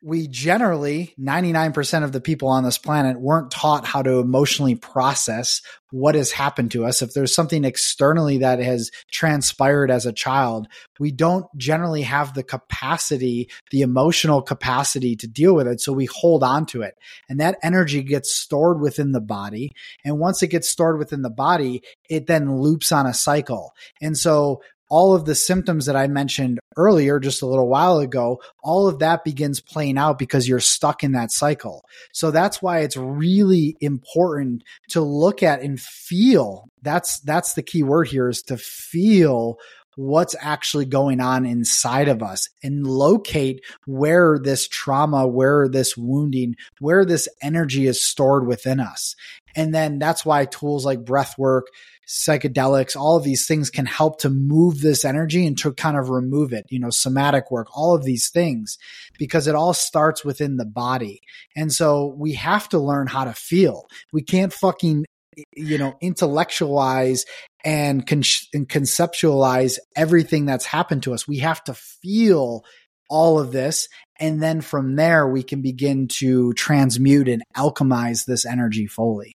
we 0.03 0.27
generally 0.27 1.13
99% 1.19 2.03
of 2.03 2.11
the 2.11 2.21
people 2.21 2.47
on 2.47 2.63
this 2.63 2.77
planet 2.77 3.19
weren't 3.19 3.51
taught 3.51 3.85
how 3.85 4.01
to 4.01 4.19
emotionally 4.19 4.75
process 4.75 5.61
what 5.91 6.15
has 6.15 6.31
happened 6.31 6.71
to 6.71 6.85
us. 6.85 7.01
If 7.01 7.13
there's 7.13 7.35
something 7.35 7.65
externally 7.65 8.39
that 8.39 8.59
has 8.59 8.91
transpired 9.11 9.91
as 9.91 10.05
a 10.05 10.13
child 10.13 10.67
we 11.01 11.11
don't 11.11 11.47
generally 11.57 12.03
have 12.03 12.35
the 12.35 12.43
capacity 12.43 13.49
the 13.71 13.81
emotional 13.81 14.43
capacity 14.43 15.15
to 15.15 15.27
deal 15.27 15.55
with 15.55 15.67
it. 15.67 15.81
So 15.81 15.91
we 15.91 16.05
hold 16.05 16.43
on 16.43 16.67
to 16.67 16.83
it. 16.83 16.93
And 17.27 17.39
that 17.39 17.57
energy 17.63 18.03
gets 18.03 18.31
stored 18.31 18.79
within 18.79 19.11
the 19.11 19.19
body. 19.19 19.71
And 20.05 20.19
once 20.19 20.43
it 20.43 20.49
gets 20.49 20.69
stored 20.69 20.99
within 20.99 21.23
the 21.23 21.31
body 21.31 21.81
it 22.07 22.27
then 22.27 22.55
loops 22.55 22.91
on 22.91 23.07
a 23.07 23.15
cycle. 23.15 23.73
And 23.99 24.15
so 24.15 24.61
all 24.91 25.15
of 25.15 25.23
the 25.23 25.33
symptoms 25.33 25.85
that 25.85 25.95
I 25.95 26.07
mentioned 26.07 26.59
earlier, 26.75 27.17
just 27.17 27.41
a 27.41 27.45
little 27.45 27.69
while 27.69 27.99
ago, 27.99 28.41
all 28.61 28.89
of 28.89 28.99
that 28.99 29.23
begins 29.23 29.61
playing 29.61 29.97
out 29.97 30.19
because 30.19 30.49
you're 30.49 30.59
stuck 30.59 31.01
in 31.01 31.13
that 31.13 31.31
cycle. 31.31 31.85
So 32.11 32.29
that's 32.29 32.61
why 32.61 32.79
it's 32.79 32.97
really 32.97 33.77
important 33.79 34.65
to 34.89 34.99
look 34.99 35.43
at 35.43 35.61
and 35.61 35.79
feel. 35.79 36.69
That's, 36.81 37.21
that's 37.21 37.53
the 37.53 37.63
key 37.63 37.83
word 37.83 38.09
here 38.09 38.27
is 38.27 38.41
to 38.43 38.57
feel 38.57 39.59
what's 40.01 40.35
actually 40.39 40.85
going 40.85 41.19
on 41.19 41.45
inside 41.45 42.07
of 42.07 42.23
us 42.23 42.49
and 42.63 42.87
locate 42.87 43.63
where 43.85 44.39
this 44.39 44.67
trauma, 44.67 45.27
where 45.27 45.69
this 45.69 45.95
wounding, 45.95 46.55
where 46.79 47.05
this 47.05 47.29
energy 47.41 47.85
is 47.85 48.03
stored 48.03 48.47
within 48.47 48.79
us. 48.79 49.15
And 49.55 49.75
then 49.75 49.99
that's 49.99 50.25
why 50.25 50.45
tools 50.45 50.85
like 50.85 51.05
breath 51.05 51.37
work, 51.37 51.67
psychedelics, 52.07 52.95
all 52.95 53.15
of 53.15 53.23
these 53.23 53.45
things 53.45 53.69
can 53.69 53.85
help 53.85 54.19
to 54.19 54.29
move 54.29 54.81
this 54.81 55.05
energy 55.05 55.45
and 55.45 55.57
to 55.59 55.71
kind 55.73 55.97
of 55.97 56.09
remove 56.09 56.51
it, 56.51 56.65
you 56.69 56.79
know, 56.79 56.89
somatic 56.89 57.51
work, 57.51 57.67
all 57.75 57.93
of 57.93 58.03
these 58.03 58.29
things, 58.29 58.77
because 59.19 59.47
it 59.47 59.55
all 59.55 59.73
starts 59.73 60.25
within 60.25 60.57
the 60.57 60.65
body. 60.65 61.21
And 61.55 61.71
so 61.71 62.07
we 62.17 62.33
have 62.33 62.67
to 62.69 62.79
learn 62.79 63.07
how 63.07 63.25
to 63.25 63.33
feel. 63.33 63.87
We 64.11 64.23
can't 64.23 64.51
fucking, 64.51 65.05
you 65.53 65.77
know, 65.77 65.95
intellectualize 66.01 67.25
and, 67.63 68.05
con- 68.05 68.23
and 68.53 68.67
conceptualize 68.67 69.77
everything 69.95 70.45
that's 70.45 70.65
happened 70.65 71.03
to 71.03 71.13
us. 71.13 71.27
We 71.27 71.39
have 71.39 71.63
to 71.65 71.73
feel 71.73 72.63
all 73.09 73.39
of 73.39 73.51
this. 73.51 73.87
And 74.19 74.41
then 74.41 74.61
from 74.61 74.95
there, 74.95 75.27
we 75.27 75.43
can 75.43 75.61
begin 75.61 76.07
to 76.19 76.53
transmute 76.53 77.27
and 77.27 77.43
alchemize 77.55 78.25
this 78.25 78.45
energy 78.45 78.87
fully. 78.87 79.33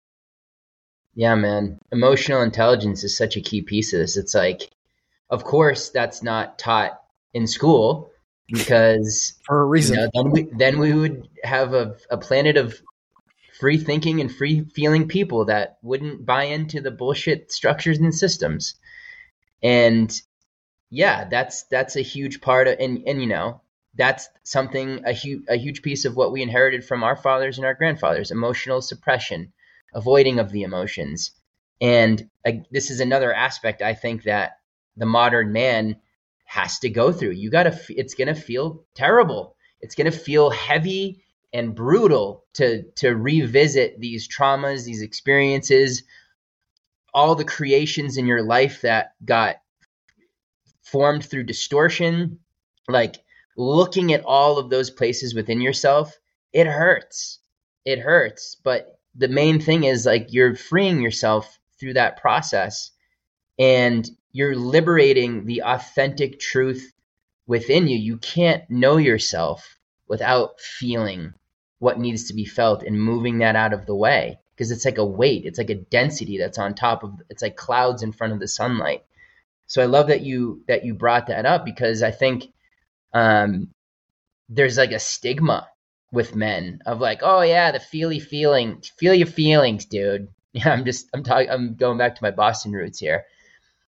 Yeah, 1.15 1.35
man. 1.35 1.79
Emotional 1.91 2.41
intelligence 2.41 3.03
is 3.03 3.17
such 3.17 3.37
a 3.37 3.41
key 3.41 3.61
piece 3.61 3.93
of 3.93 3.99
this. 3.99 4.17
It's 4.17 4.35
like, 4.35 4.69
of 5.29 5.43
course, 5.43 5.89
that's 5.89 6.21
not 6.21 6.59
taught 6.59 6.99
in 7.33 7.47
school 7.47 8.11
because 8.47 9.33
for 9.45 9.61
a 9.61 9.65
reason. 9.65 9.97
You 9.97 10.03
know, 10.03 10.09
then 10.13 10.31
we 10.31 10.49
then 10.57 10.79
we 10.79 10.93
would 10.93 11.27
have 11.43 11.73
a, 11.73 11.95
a 12.09 12.17
planet 12.17 12.57
of 12.57 12.81
free 13.59 13.77
thinking 13.77 14.21
and 14.21 14.33
free 14.33 14.65
feeling 14.73 15.07
people 15.07 15.45
that 15.45 15.77
wouldn't 15.81 16.25
buy 16.25 16.43
into 16.43 16.81
the 16.81 16.91
bullshit 16.91 17.51
structures 17.51 17.99
and 17.99 18.13
systems. 18.13 18.75
And 19.63 20.13
yeah, 20.89 21.27
that's 21.29 21.63
that's 21.63 21.95
a 21.95 22.01
huge 22.01 22.41
part 22.41 22.67
of 22.67 22.77
and 22.79 23.03
and 23.07 23.21
you 23.21 23.27
know, 23.27 23.61
that's 23.95 24.29
something 24.43 25.01
a 25.05 25.13
huge 25.13 25.43
a 25.47 25.55
huge 25.55 25.81
piece 25.81 26.05
of 26.05 26.15
what 26.15 26.31
we 26.31 26.41
inherited 26.41 26.85
from 26.85 27.03
our 27.03 27.15
fathers 27.15 27.57
and 27.57 27.65
our 27.65 27.73
grandfathers, 27.73 28.31
emotional 28.31 28.81
suppression 28.81 29.53
avoiding 29.93 30.39
of 30.39 30.51
the 30.51 30.63
emotions. 30.63 31.31
And 31.81 32.29
uh, 32.45 32.51
this 32.71 32.91
is 32.91 32.99
another 32.99 33.33
aspect 33.33 33.81
I 33.81 33.93
think 33.93 34.23
that 34.23 34.59
the 34.97 35.05
modern 35.05 35.51
man 35.51 35.95
has 36.45 36.79
to 36.79 36.89
go 36.89 37.11
through. 37.11 37.31
You 37.31 37.49
got 37.49 37.63
to, 37.63 37.79
it's 37.89 38.13
going 38.13 38.27
to 38.27 38.39
feel 38.39 38.83
terrible. 38.93 39.55
It's 39.81 39.95
going 39.95 40.11
to 40.11 40.17
feel 40.17 40.49
heavy 40.49 41.24
and 41.55 41.73
brutal 41.73 42.43
to, 42.53 42.83
to 42.97 43.15
revisit 43.15 43.97
these 43.97 44.27
traumas, 44.27 44.83
these 44.83 45.01
experiences, 45.01 46.03
all 47.13 47.33
the 47.33 47.45
creations 47.45 48.17
in 48.17 48.27
your 48.27 48.43
life 48.43 48.81
that 48.81 49.13
got 49.23 49.55
formed 50.83 51.23
through 51.23 51.43
distortion. 51.43 52.39
Like 52.89 53.23
looking 53.55 54.11
at 54.11 54.25
all 54.25 54.57
of 54.57 54.69
those 54.69 54.89
places 54.89 55.33
within 55.33 55.61
yourself, 55.61 56.13
it 56.51 56.67
hurts. 56.67 57.39
It 57.85 57.99
hurts, 57.99 58.57
but 58.61 58.99
the 59.15 59.29
main 59.29 59.61
thing 59.61 59.85
is 59.85 60.05
like 60.05 60.33
you're 60.33 60.55
freeing 60.55 60.99
yourself 60.99 61.57
through 61.79 61.93
that 61.93 62.17
process 62.17 62.91
and 63.57 64.05
you're 64.33 64.57
liberating 64.57 65.45
the 65.45 65.63
authentic 65.63 66.37
truth 66.41 66.91
within 67.47 67.87
you. 67.87 67.97
You 67.97 68.17
can't 68.17 68.69
know 68.69 68.97
yourself 68.97 69.77
without 70.09 70.59
feeling 70.59 71.33
what 71.85 71.99
needs 71.99 72.23
to 72.25 72.33
be 72.33 72.45
felt 72.45 72.81
and 72.81 72.99
moving 72.99 73.37
that 73.37 73.55
out 73.55 73.71
of 73.71 73.85
the 73.85 73.93
way 73.93 74.39
because 74.55 74.71
it's 74.71 74.85
like 74.85 74.97
a 74.97 75.05
weight, 75.05 75.45
it's 75.45 75.59
like 75.59 75.69
a 75.69 75.75
density 75.75 76.39
that's 76.39 76.57
on 76.57 76.73
top 76.73 77.03
of 77.03 77.21
it's 77.29 77.43
like 77.43 77.55
clouds 77.55 78.01
in 78.01 78.11
front 78.11 78.33
of 78.33 78.39
the 78.39 78.47
sunlight. 78.47 79.03
So 79.67 79.83
I 79.83 79.85
love 79.85 80.07
that 80.07 80.21
you 80.21 80.63
that 80.67 80.83
you 80.83 80.95
brought 80.95 81.27
that 81.27 81.45
up 81.45 81.63
because 81.63 82.01
I 82.01 82.09
think 82.09 82.45
um, 83.13 83.69
there's 84.49 84.79
like 84.79 84.93
a 84.93 84.99
stigma 84.99 85.67
with 86.11 86.35
men 86.35 86.79
of 86.87 86.99
like, 87.01 87.19
oh 87.21 87.41
yeah, 87.41 87.71
the 87.71 87.79
feely 87.79 88.19
feeling, 88.19 88.81
feel 88.97 89.13
your 89.13 89.27
feelings, 89.27 89.85
dude. 89.85 90.29
Yeah, 90.55 90.71
I'm 90.71 90.85
just 90.85 91.09
I'm 91.13 91.21
talking 91.21 91.49
I'm 91.49 91.75
going 91.75 91.97
back 91.99 92.15
to 92.15 92.23
my 92.23 92.31
Boston 92.31 92.71
roots 92.71 92.97
here. 92.97 93.25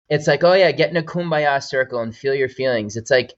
It's 0.09 0.27
like, 0.27 0.43
oh 0.43 0.53
yeah, 0.53 0.71
get 0.71 0.89
in 0.89 0.97
a 0.97 1.03
kumbaya 1.03 1.63
circle 1.63 2.01
and 2.01 2.13
feel 2.13 2.33
your 2.33 2.49
feelings. 2.49 2.97
It's 2.97 3.11
like 3.11 3.33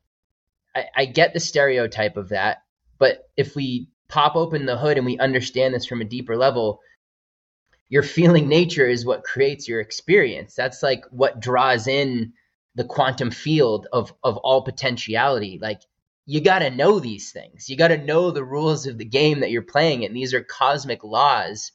I, 0.74 0.86
I 0.96 1.06
get 1.06 1.34
the 1.34 1.42
stereotype 1.42 2.16
of 2.16 2.30
that, 2.30 2.64
but 2.98 3.30
if 3.36 3.54
we 3.54 3.90
pop 4.10 4.36
open 4.36 4.66
the 4.66 4.78
hood 4.78 4.98
and 4.98 5.06
we 5.06 5.18
understand 5.18 5.74
this 5.74 5.86
from 5.86 6.02
a 6.02 6.06
deeper 6.06 6.38
level, 6.38 6.80
your 7.90 8.04
feeling 8.04 8.48
nature 8.48 8.88
is 8.88 9.06
what 9.06 9.24
creates 9.24 9.68
your 9.68 9.80
experience. 9.80 10.56
That's 10.56 10.84
like 10.84 11.04
what 11.12 11.40
draws 11.40 11.88
in 11.88 12.34
the 12.76 12.84
quantum 12.84 13.32
field 13.32 13.88
of 13.92 14.14
of 14.24 14.38
all 14.38 14.62
potentiality. 14.62 15.60
Like 15.62 15.82
you 16.26 16.42
got 16.42 16.60
to 16.60 16.70
know 16.70 17.00
these 17.00 17.32
things. 17.32 17.70
You 17.70 17.78
got 17.78 17.88
to 17.90 17.98
know 17.98 18.32
the 18.32 18.44
rules 18.44 18.86
of 18.86 18.98
the 18.98 19.06
game 19.06 19.40
that 19.40 19.52
you're 19.52 19.62
playing 19.62 20.06
and 20.06 20.16
these 20.16 20.34
are 20.34 20.44
cosmic 20.44 21.04
laws 21.04 21.72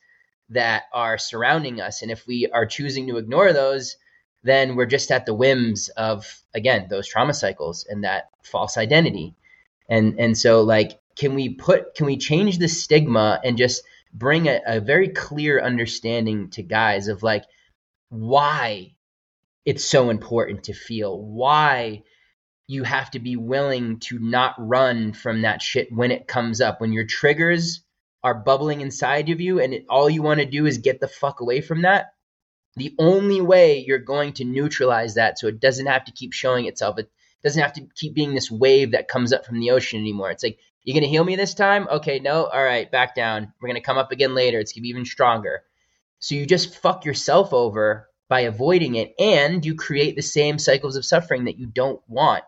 that 0.51 0.85
are 0.93 1.17
surrounding 1.17 1.81
us 1.81 2.03
and 2.03 2.11
if 2.11 2.27
we 2.27 2.49
are 2.53 2.67
choosing 2.67 3.09
to 3.09 3.17
ignore 3.17 3.53
those, 3.53 3.97
then 4.43 4.77
we're 4.77 4.87
just 4.87 5.11
at 5.11 5.25
the 5.27 5.35
whims 5.35 5.89
of 5.91 6.43
again, 6.55 6.87
those 6.91 7.09
trauma 7.09 7.35
cycles 7.35 7.87
and 7.89 8.05
that 8.05 8.31
false 8.43 8.77
identity. 8.77 9.35
And 9.89 10.21
and 10.21 10.37
so 10.37 10.63
like 10.63 11.01
can 11.17 11.35
we 11.35 11.51
put 11.51 11.95
can 11.95 12.07
we 12.07 12.17
change 12.17 12.59
the 12.59 12.69
stigma 12.69 13.41
and 13.45 13.57
just 13.59 13.83
bring 14.13 14.49
a, 14.49 14.61
a 14.67 14.81
very 14.81 15.09
clear 15.09 15.63
understanding 15.63 16.51
to 16.51 16.63
guys 16.63 17.09
of 17.09 17.23
like 17.23 17.45
why 18.09 18.95
it's 19.65 19.85
so 19.85 20.11
important 20.11 20.65
to 20.65 20.75
feel, 20.75 21.19
why 21.19 22.03
you 22.67 22.85
have 22.85 23.11
to 23.11 23.19
be 23.19 23.37
willing 23.37 23.99
to 24.01 24.19
not 24.19 24.55
run 24.59 25.13
from 25.13 25.43
that 25.43 25.63
shit 25.63 25.93
when 25.93 26.11
it 26.11 26.27
comes 26.27 26.61
up. 26.61 26.81
When 26.81 26.93
your 26.93 27.07
triggers 27.07 27.83
are 28.25 28.35
bubbling 28.35 28.81
inside 28.81 29.31
of 29.31 29.41
you 29.41 29.61
and 29.61 29.75
it, 29.75 29.85
all 29.89 30.09
you 30.09 30.23
want 30.23 30.41
to 30.41 30.47
do 30.47 30.67
is 30.67 30.79
get 30.79 31.01
the 31.01 31.09
fuck 31.09 31.41
away 31.41 31.61
from 31.61 31.83
that, 31.83 32.15
the 32.77 32.95
only 32.99 33.41
way 33.41 33.85
you're 33.87 33.99
going 33.99 34.33
to 34.35 34.45
neutralize 34.45 35.15
that 35.15 35.39
so 35.39 35.49
it 35.49 35.61
doesn't 35.61 35.87
have 35.87 36.05
to 36.05 36.13
keep 36.13 36.33
showing 36.33 36.67
itself, 36.67 36.99
it 36.99 37.11
doesn't 37.43 37.63
have 37.63 37.75
to 37.75 37.87
keep 37.95 38.15
being 38.15 38.35
this 38.35 38.51
wave 38.51 38.93
that 38.93 39.09
comes 39.09 39.33
up 39.33 39.45
from 39.45 39.61
the 39.61 39.71
ocean 39.71 40.01
anymore. 40.01 40.31
It's 40.31 40.45
like, 40.45 40.59
you're 40.85 40.95
going 40.95 41.05
to 41.05 41.09
heal 41.09 41.25
me 41.25 41.37
this 41.37 41.55
time? 41.55 41.87
Okay, 41.89 42.19
no. 42.19 42.47
All 42.47 42.63
right, 42.63 42.91
back 42.91 43.15
down. 43.15 43.53
We're 43.61 43.69
to 43.75 43.81
come 43.81 43.99
up 43.99 44.13
again 44.13 44.35
later. 44.35 44.59
It's 44.59 44.73
to 44.73 44.81
be 44.81 44.89
even 44.89 45.05
stronger. 45.05 45.63
So 46.19 46.35
you 46.35 46.47
just 46.47 46.77
fuck 46.77 47.05
yourself 47.05 47.53
over 47.53 48.09
by 48.29 48.41
avoiding 48.41 48.95
it 48.95 49.15
and 49.19 49.65
you 49.65 49.75
create 49.75 50.17
the 50.17 50.23
same 50.23 50.59
cycles 50.59 50.97
of 50.97 51.05
suffering 51.05 51.45
that 51.45 51.59
you 51.59 51.67
don't 51.67 52.01
want. 52.09 52.45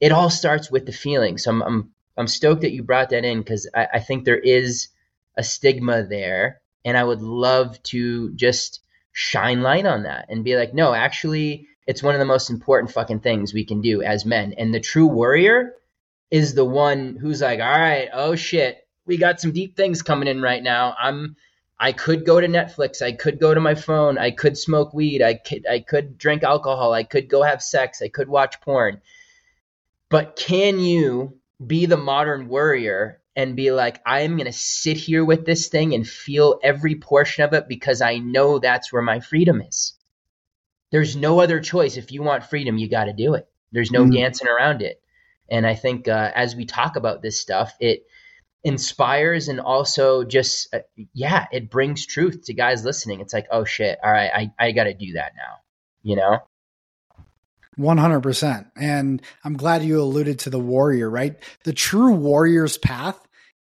It 0.00 0.12
all 0.12 0.30
starts 0.30 0.70
with 0.70 0.86
the 0.86 0.92
feeling. 0.92 1.38
So 1.38 1.50
I'm, 1.50 1.62
I'm, 1.62 1.90
I'm 2.16 2.26
stoked 2.26 2.62
that 2.62 2.72
you 2.72 2.82
brought 2.82 3.10
that 3.10 3.24
in 3.24 3.38
because 3.38 3.68
I, 3.74 3.88
I 3.94 4.00
think 4.00 4.24
there 4.24 4.38
is 4.38 4.88
a 5.36 5.42
stigma 5.42 6.04
there. 6.04 6.60
And 6.84 6.96
I 6.96 7.02
would 7.02 7.20
love 7.20 7.82
to 7.84 8.32
just 8.34 8.80
shine 9.12 9.62
light 9.62 9.86
on 9.86 10.04
that 10.04 10.26
and 10.28 10.44
be 10.44 10.56
like, 10.56 10.72
no, 10.72 10.94
actually, 10.94 11.66
it's 11.86 12.02
one 12.02 12.14
of 12.14 12.20
the 12.20 12.26
most 12.26 12.50
important 12.50 12.92
fucking 12.92 13.20
things 13.20 13.52
we 13.52 13.64
can 13.64 13.80
do 13.80 14.02
as 14.02 14.24
men. 14.24 14.54
And 14.56 14.72
the 14.72 14.80
true 14.80 15.06
warrior 15.06 15.74
is 16.30 16.54
the 16.54 16.64
one 16.64 17.16
who's 17.20 17.40
like, 17.40 17.60
all 17.60 17.66
right, 17.66 18.08
oh 18.12 18.34
shit, 18.36 18.86
we 19.06 19.16
got 19.16 19.40
some 19.40 19.52
deep 19.52 19.76
things 19.76 20.02
coming 20.02 20.28
in 20.28 20.42
right 20.42 20.62
now. 20.62 20.94
I'm 20.98 21.36
I 21.78 21.92
could 21.92 22.24
go 22.24 22.40
to 22.40 22.48
Netflix, 22.48 23.02
I 23.02 23.12
could 23.12 23.38
go 23.38 23.52
to 23.52 23.60
my 23.60 23.74
phone, 23.74 24.16
I 24.16 24.30
could 24.30 24.56
smoke 24.56 24.94
weed, 24.94 25.22
I 25.22 25.34
could 25.34 25.66
I 25.66 25.80
could 25.80 26.18
drink 26.18 26.42
alcohol, 26.42 26.92
I 26.92 27.04
could 27.04 27.28
go 27.28 27.42
have 27.42 27.62
sex, 27.62 28.00
I 28.02 28.08
could 28.08 28.28
watch 28.28 28.60
porn. 28.60 29.00
But 30.08 30.36
can 30.36 30.78
you 30.78 31.38
be 31.64 31.86
the 31.86 31.96
modern 31.96 32.48
warrior 32.48 33.20
and 33.34 33.54
be 33.54 33.70
like, 33.70 34.00
I'm 34.06 34.36
going 34.36 34.46
to 34.46 34.52
sit 34.52 34.96
here 34.96 35.24
with 35.24 35.44
this 35.44 35.68
thing 35.68 35.94
and 35.94 36.08
feel 36.08 36.58
every 36.62 36.94
portion 36.94 37.44
of 37.44 37.52
it 37.52 37.68
because 37.68 38.00
I 38.00 38.18
know 38.18 38.58
that's 38.58 38.92
where 38.92 39.02
my 39.02 39.20
freedom 39.20 39.60
is. 39.60 39.92
There's 40.90 41.16
no 41.16 41.40
other 41.40 41.60
choice. 41.60 41.96
If 41.96 42.12
you 42.12 42.22
want 42.22 42.44
freedom, 42.44 42.78
you 42.78 42.88
got 42.88 43.04
to 43.04 43.12
do 43.12 43.34
it. 43.34 43.46
There's 43.72 43.90
no 43.90 44.02
mm-hmm. 44.04 44.14
dancing 44.14 44.48
around 44.48 44.80
it. 44.80 45.02
And 45.50 45.66
I 45.66 45.74
think 45.74 46.08
uh, 46.08 46.32
as 46.34 46.56
we 46.56 46.64
talk 46.64 46.96
about 46.96 47.22
this 47.22 47.40
stuff, 47.40 47.74
it 47.80 48.06
inspires 48.64 49.48
and 49.48 49.60
also 49.60 50.24
just, 50.24 50.74
uh, 50.74 50.80
yeah, 51.12 51.46
it 51.52 51.70
brings 51.70 52.04
truth 52.04 52.42
to 52.46 52.54
guys 52.54 52.84
listening. 52.84 53.20
It's 53.20 53.32
like, 53.32 53.46
oh 53.50 53.64
shit, 53.64 53.98
all 54.02 54.10
right, 54.10 54.30
I, 54.34 54.52
I 54.58 54.72
got 54.72 54.84
to 54.84 54.94
do 54.94 55.12
that 55.12 55.32
now, 55.36 55.56
you 56.02 56.16
know? 56.16 56.38
100%. 57.78 58.70
And 58.76 59.22
I'm 59.44 59.56
glad 59.56 59.84
you 59.84 60.00
alluded 60.00 60.40
to 60.40 60.50
the 60.50 60.58
warrior, 60.58 61.08
right? 61.08 61.36
The 61.64 61.72
true 61.72 62.14
warrior's 62.14 62.78
path 62.78 63.20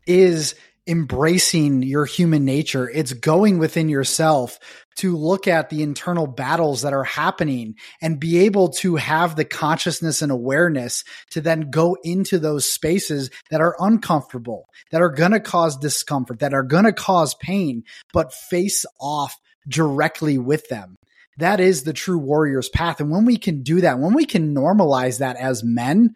is 0.06 0.54
embracing 0.86 1.82
your 1.82 2.04
human 2.04 2.44
nature. 2.44 2.88
It's 2.88 3.12
going 3.12 3.58
within 3.58 3.88
yourself 3.88 4.58
to 4.96 5.16
look 5.16 5.48
at 5.48 5.70
the 5.70 5.82
internal 5.82 6.26
battles 6.26 6.82
that 6.82 6.92
are 6.92 7.04
happening 7.04 7.76
and 8.02 8.20
be 8.20 8.44
able 8.44 8.68
to 8.68 8.96
have 8.96 9.34
the 9.34 9.44
consciousness 9.44 10.22
and 10.22 10.30
awareness 10.30 11.04
to 11.30 11.40
then 11.40 11.70
go 11.70 11.96
into 12.04 12.38
those 12.38 12.70
spaces 12.70 13.30
that 13.50 13.60
are 13.60 13.76
uncomfortable, 13.78 14.68
that 14.90 15.00
are 15.02 15.10
going 15.10 15.32
to 15.32 15.40
cause 15.40 15.76
discomfort, 15.76 16.40
that 16.40 16.54
are 16.54 16.62
going 16.62 16.84
to 16.84 16.92
cause 16.92 17.34
pain, 17.34 17.82
but 18.12 18.32
face 18.32 18.84
off 19.00 19.40
directly 19.66 20.38
with 20.38 20.68
them. 20.68 20.96
That 21.38 21.60
is 21.60 21.82
the 21.82 21.92
true 21.92 22.18
warrior's 22.18 22.68
path. 22.68 23.00
And 23.00 23.10
when 23.10 23.24
we 23.24 23.38
can 23.38 23.62
do 23.62 23.80
that, 23.80 23.98
when 23.98 24.14
we 24.14 24.26
can 24.26 24.54
normalize 24.54 25.18
that 25.18 25.36
as 25.36 25.64
men 25.64 26.14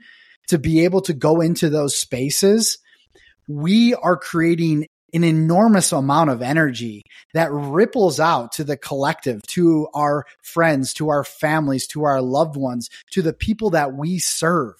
to 0.48 0.58
be 0.58 0.84
able 0.84 1.00
to 1.02 1.12
go 1.12 1.40
into 1.40 1.68
those 1.68 1.98
spaces, 1.98 2.78
we 3.48 3.94
are 3.94 4.16
creating 4.16 4.86
an 5.14 5.24
enormous 5.24 5.90
amount 5.90 6.30
of 6.30 6.42
energy 6.42 7.02
that 7.32 7.50
ripples 7.50 8.20
out 8.20 8.52
to 8.52 8.64
the 8.64 8.76
collective, 8.76 9.40
to 9.48 9.88
our 9.94 10.26
friends, 10.42 10.92
to 10.94 11.08
our 11.08 11.24
families, 11.24 11.86
to 11.86 12.04
our 12.04 12.20
loved 12.20 12.56
ones, 12.56 12.90
to 13.10 13.22
the 13.22 13.32
people 13.32 13.70
that 13.70 13.94
we 13.94 14.18
serve. 14.18 14.74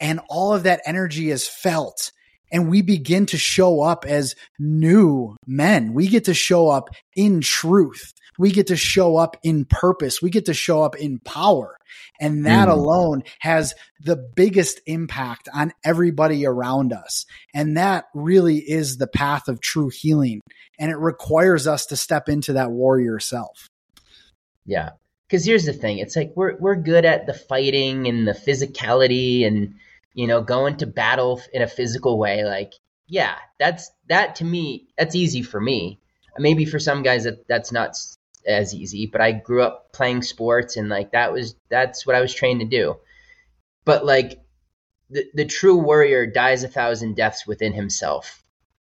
And 0.00 0.20
all 0.28 0.54
of 0.54 0.62
that 0.62 0.80
energy 0.86 1.30
is 1.30 1.46
felt. 1.46 2.10
And 2.50 2.70
we 2.70 2.82
begin 2.82 3.26
to 3.26 3.38
show 3.38 3.82
up 3.82 4.04
as 4.06 4.34
new 4.58 5.36
men. 5.46 5.92
We 5.94 6.08
get 6.08 6.24
to 6.24 6.34
show 6.34 6.68
up 6.68 6.90
in 7.14 7.40
truth 7.40 8.12
we 8.38 8.52
get 8.52 8.68
to 8.68 8.76
show 8.76 9.16
up 9.16 9.36
in 9.42 9.64
purpose. 9.64 10.22
We 10.22 10.30
get 10.30 10.46
to 10.46 10.54
show 10.54 10.82
up 10.82 10.96
in 10.96 11.18
power. 11.18 11.76
And 12.20 12.46
that 12.46 12.68
mm. 12.68 12.72
alone 12.72 13.24
has 13.40 13.74
the 14.00 14.16
biggest 14.16 14.80
impact 14.86 15.48
on 15.52 15.72
everybody 15.84 16.46
around 16.46 16.92
us. 16.92 17.26
And 17.52 17.76
that 17.76 18.04
really 18.14 18.58
is 18.58 18.96
the 18.96 19.08
path 19.08 19.48
of 19.48 19.60
true 19.60 19.90
healing. 19.92 20.40
And 20.78 20.90
it 20.90 20.98
requires 20.98 21.66
us 21.66 21.86
to 21.86 21.96
step 21.96 22.28
into 22.28 22.54
that 22.54 22.70
warrior 22.70 23.18
self. 23.18 23.68
Yeah. 24.64 24.90
Cause 25.30 25.44
here's 25.44 25.66
the 25.66 25.72
thing. 25.72 25.98
It's 25.98 26.16
like 26.16 26.32
we're, 26.36 26.56
we're 26.58 26.76
good 26.76 27.04
at 27.04 27.26
the 27.26 27.34
fighting 27.34 28.06
and 28.06 28.26
the 28.26 28.32
physicality 28.32 29.46
and, 29.46 29.74
you 30.18 30.26
know, 30.26 30.42
going 30.42 30.76
to 30.78 30.86
battle 30.86 31.40
in 31.52 31.62
a 31.62 31.68
physical 31.68 32.18
way. 32.18 32.44
Like, 32.44 32.72
yeah, 33.06 33.36
that's, 33.58 33.90
that 34.08 34.36
to 34.36 34.44
me, 34.44 34.88
that's 34.98 35.14
easy 35.14 35.42
for 35.42 35.60
me 35.60 36.00
maybe 36.38 36.64
for 36.64 36.78
some 36.78 37.02
guys 37.02 37.24
that 37.24 37.46
that's 37.48 37.72
not 37.72 37.96
as 38.46 38.74
easy, 38.74 39.06
but 39.06 39.20
I 39.20 39.32
grew 39.32 39.62
up 39.62 39.92
playing 39.92 40.22
sports 40.22 40.76
and 40.76 40.88
like 40.88 41.12
that 41.12 41.32
was 41.32 41.54
that's 41.68 42.06
what 42.06 42.16
I 42.16 42.20
was 42.20 42.34
trained 42.34 42.60
to 42.60 42.66
do. 42.66 42.96
But 43.84 44.04
like 44.04 44.40
the 45.10 45.24
the 45.34 45.44
true 45.44 45.76
warrior 45.76 46.26
dies 46.26 46.64
a 46.64 46.68
thousand 46.68 47.16
deaths 47.16 47.46
within 47.46 47.72
himself, 47.72 48.42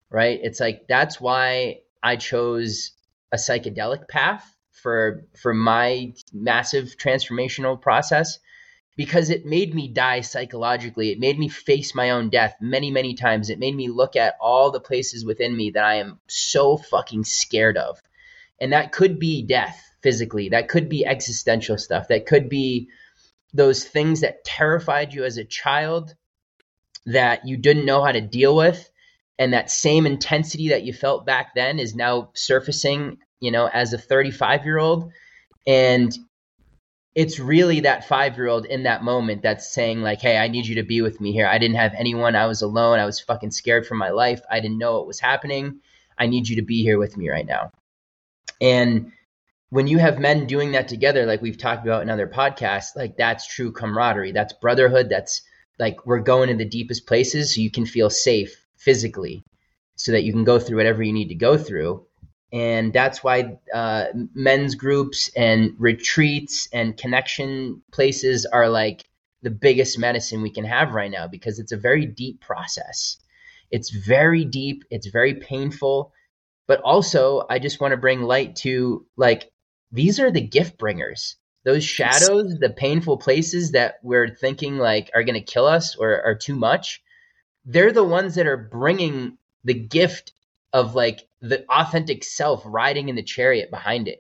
right? 0.10 0.40
It's 0.42 0.60
like 0.60 0.88
that's 0.88 1.20
why 1.20 1.82
I 2.04 2.16
chose 2.18 2.92
a 3.32 3.38
psychedelic 3.38 4.08
path 4.08 4.46
for 4.72 5.26
for 5.36 5.54
my 5.54 6.14
massive 6.34 6.96
transformational 6.98 7.82
process 7.82 8.40
because 8.96 9.30
it 9.30 9.46
made 9.46 9.76
me 9.76 9.88
die 9.88 10.22
psychologically. 10.22 11.12
It 11.12 11.20
made 11.20 11.38
me 11.38 11.50
face 11.50 11.94
my 11.94 12.12
own 12.12 12.30
death 12.30 12.56
many, 12.62 12.92
many 12.92 13.14
times. 13.14 13.50
It 13.50 13.60
made 13.60 13.76
me 13.76 13.90
look 13.90 14.16
at 14.16 14.36
all 14.40 14.72
the 14.72 14.80
places 14.80 15.26
within 15.26 15.56
me 15.56 15.72
that 15.72 15.84
I 15.84 15.96
am 15.96 16.20
so 16.28 16.78
fucking 16.78 17.26
scared 17.26 17.78
of. 17.78 18.02
And 18.60 18.72
that 18.72 18.94
could 18.94 19.20
be 19.20 19.44
death 19.44 19.82
physically. 20.02 20.50
That 20.50 20.70
could 20.70 20.88
be 20.88 21.06
existential 21.06 21.78
stuff. 21.78 22.08
That 22.08 22.26
could 22.26 22.48
be 22.48 22.88
those 23.54 23.84
things 23.84 24.22
that 24.22 24.46
terrified 24.46 25.14
you 25.14 25.26
as 25.26 25.38
a 25.38 25.44
child 25.44 26.16
that 27.06 27.48
you 27.48 27.58
didn't 27.58 27.86
know 27.86 28.04
how 28.04 28.12
to 28.12 28.22
deal 28.22 28.56
with. 28.56 28.90
And 29.38 29.52
that 29.52 29.70
same 29.70 30.06
intensity 30.06 30.70
that 30.70 30.84
you 30.84 30.94
felt 30.94 31.26
back 31.26 31.54
then 31.54 31.80
is 31.80 31.96
now 31.96 32.30
surfacing, 32.34 33.18
you 33.42 33.52
know, 33.52 33.68
as 33.68 33.92
a 33.92 33.98
35 33.98 34.64
year 34.64 34.78
old. 34.78 35.12
And 35.68 36.18
it's 37.16 37.40
really 37.40 37.80
that 37.80 38.08
five 38.08 38.36
year 38.36 38.48
old 38.48 38.66
in 38.66 38.84
that 38.84 39.04
moment 39.04 39.42
that's 39.42 39.74
saying, 39.74 40.02
like, 40.02 40.22
hey, 40.22 40.38
I 40.38 40.50
need 40.50 40.68
you 40.68 40.76
to 40.76 40.84
be 40.84 41.02
with 41.02 41.22
me 41.22 41.32
here. 41.32 41.48
I 41.48 41.58
didn't 41.58 41.78
have 41.78 41.94
anyone. 41.98 42.36
I 42.36 42.46
was 42.46 42.62
alone. 42.62 43.00
I 43.00 43.06
was 43.06 43.22
fucking 43.22 43.52
scared 43.52 43.88
for 43.88 43.96
my 43.96 44.10
life. 44.10 44.42
I 44.52 44.60
didn't 44.60 44.78
know 44.78 44.98
what 44.98 45.08
was 45.08 45.20
happening. 45.20 45.80
I 46.18 46.28
need 46.28 46.50
you 46.50 46.58
to 46.58 46.62
be 46.62 46.84
here 46.84 47.00
with 47.00 47.16
me 47.16 47.30
right 47.30 47.46
now. 47.46 47.72
And 48.60 49.14
when 49.70 49.88
you 49.88 49.98
have 49.98 50.20
men 50.20 50.46
doing 50.46 50.74
that 50.74 50.90
together, 50.90 51.26
like 51.26 51.42
we've 51.42 51.58
talked 51.58 51.86
about 51.86 52.02
in 52.02 52.10
other 52.10 52.28
podcasts, 52.28 52.96
like 52.96 53.18
that's 53.18 53.48
true 53.48 53.72
camaraderie. 53.72 54.34
That's 54.34 54.54
brotherhood. 54.54 55.10
That's 55.10 55.42
like 55.80 56.06
we're 56.06 56.20
going 56.20 56.50
in 56.50 56.58
the 56.58 56.66
deepest 56.66 57.08
places 57.08 57.56
so 57.56 57.62
you 57.62 57.72
can 57.72 57.86
feel 57.86 58.10
safe 58.10 58.66
physically 58.78 59.44
so 59.96 60.12
that 60.12 60.24
you 60.24 60.34
can 60.34 60.44
go 60.44 60.60
through 60.60 60.78
whatever 60.78 61.02
you 61.02 61.14
need 61.14 61.30
to 61.30 61.36
go 61.36 61.58
through. 61.58 62.06
And 62.56 62.94
that's 62.94 63.22
why 63.22 63.58
uh, 63.74 64.06
men's 64.34 64.76
groups 64.76 65.30
and 65.36 65.74
retreats 65.78 66.70
and 66.72 66.96
connection 66.96 67.82
places 67.92 68.46
are 68.46 68.70
like 68.70 69.04
the 69.42 69.50
biggest 69.50 70.00
medicine 70.00 70.42
we 70.42 70.52
can 70.52 70.64
have 70.64 70.94
right 70.94 71.12
now 71.12 71.28
because 71.28 71.60
it's 71.60 71.74
a 71.74 71.78
very 71.78 72.06
deep 72.06 72.40
process. 72.40 73.18
It's 73.72 73.90
very 73.90 74.46
deep, 74.46 74.86
it's 74.90 75.08
very 75.08 75.34
painful, 75.34 76.14
but 76.66 76.80
also, 76.80 77.44
I 77.50 77.60
just 77.60 77.82
want 77.82 77.92
to 77.92 77.98
bring 77.98 78.22
light 78.22 78.56
to 78.58 79.06
like 79.18 79.52
these 79.92 80.22
are 80.22 80.32
the 80.32 80.40
gift 80.40 80.78
bringers. 80.78 81.36
Those 81.66 81.84
shadows, 81.84 82.58
the 82.58 82.70
painful 82.70 83.18
places 83.18 83.72
that 83.72 83.96
we're 84.02 84.30
thinking 84.30 84.78
like 84.78 85.12
are 85.14 85.26
going 85.26 85.36
to 85.36 85.42
kill 85.42 85.66
us 85.66 85.98
or 85.98 86.24
are 86.24 86.36
too 86.36 86.56
much, 86.56 87.04
they're 87.66 87.92
the 87.92 88.04
ones 88.04 88.36
that 88.36 88.48
are 88.48 88.56
bringing 88.56 89.38
the 89.66 89.74
gift 89.74 90.32
of 90.76 90.94
like 90.94 91.28
the 91.42 91.66
authentic 91.70 92.24
self 92.24 92.62
riding 92.66 93.10
in 93.10 93.16
the 93.16 93.24
chariot 93.24 93.72
behind 93.72 94.08
it. 94.08 94.20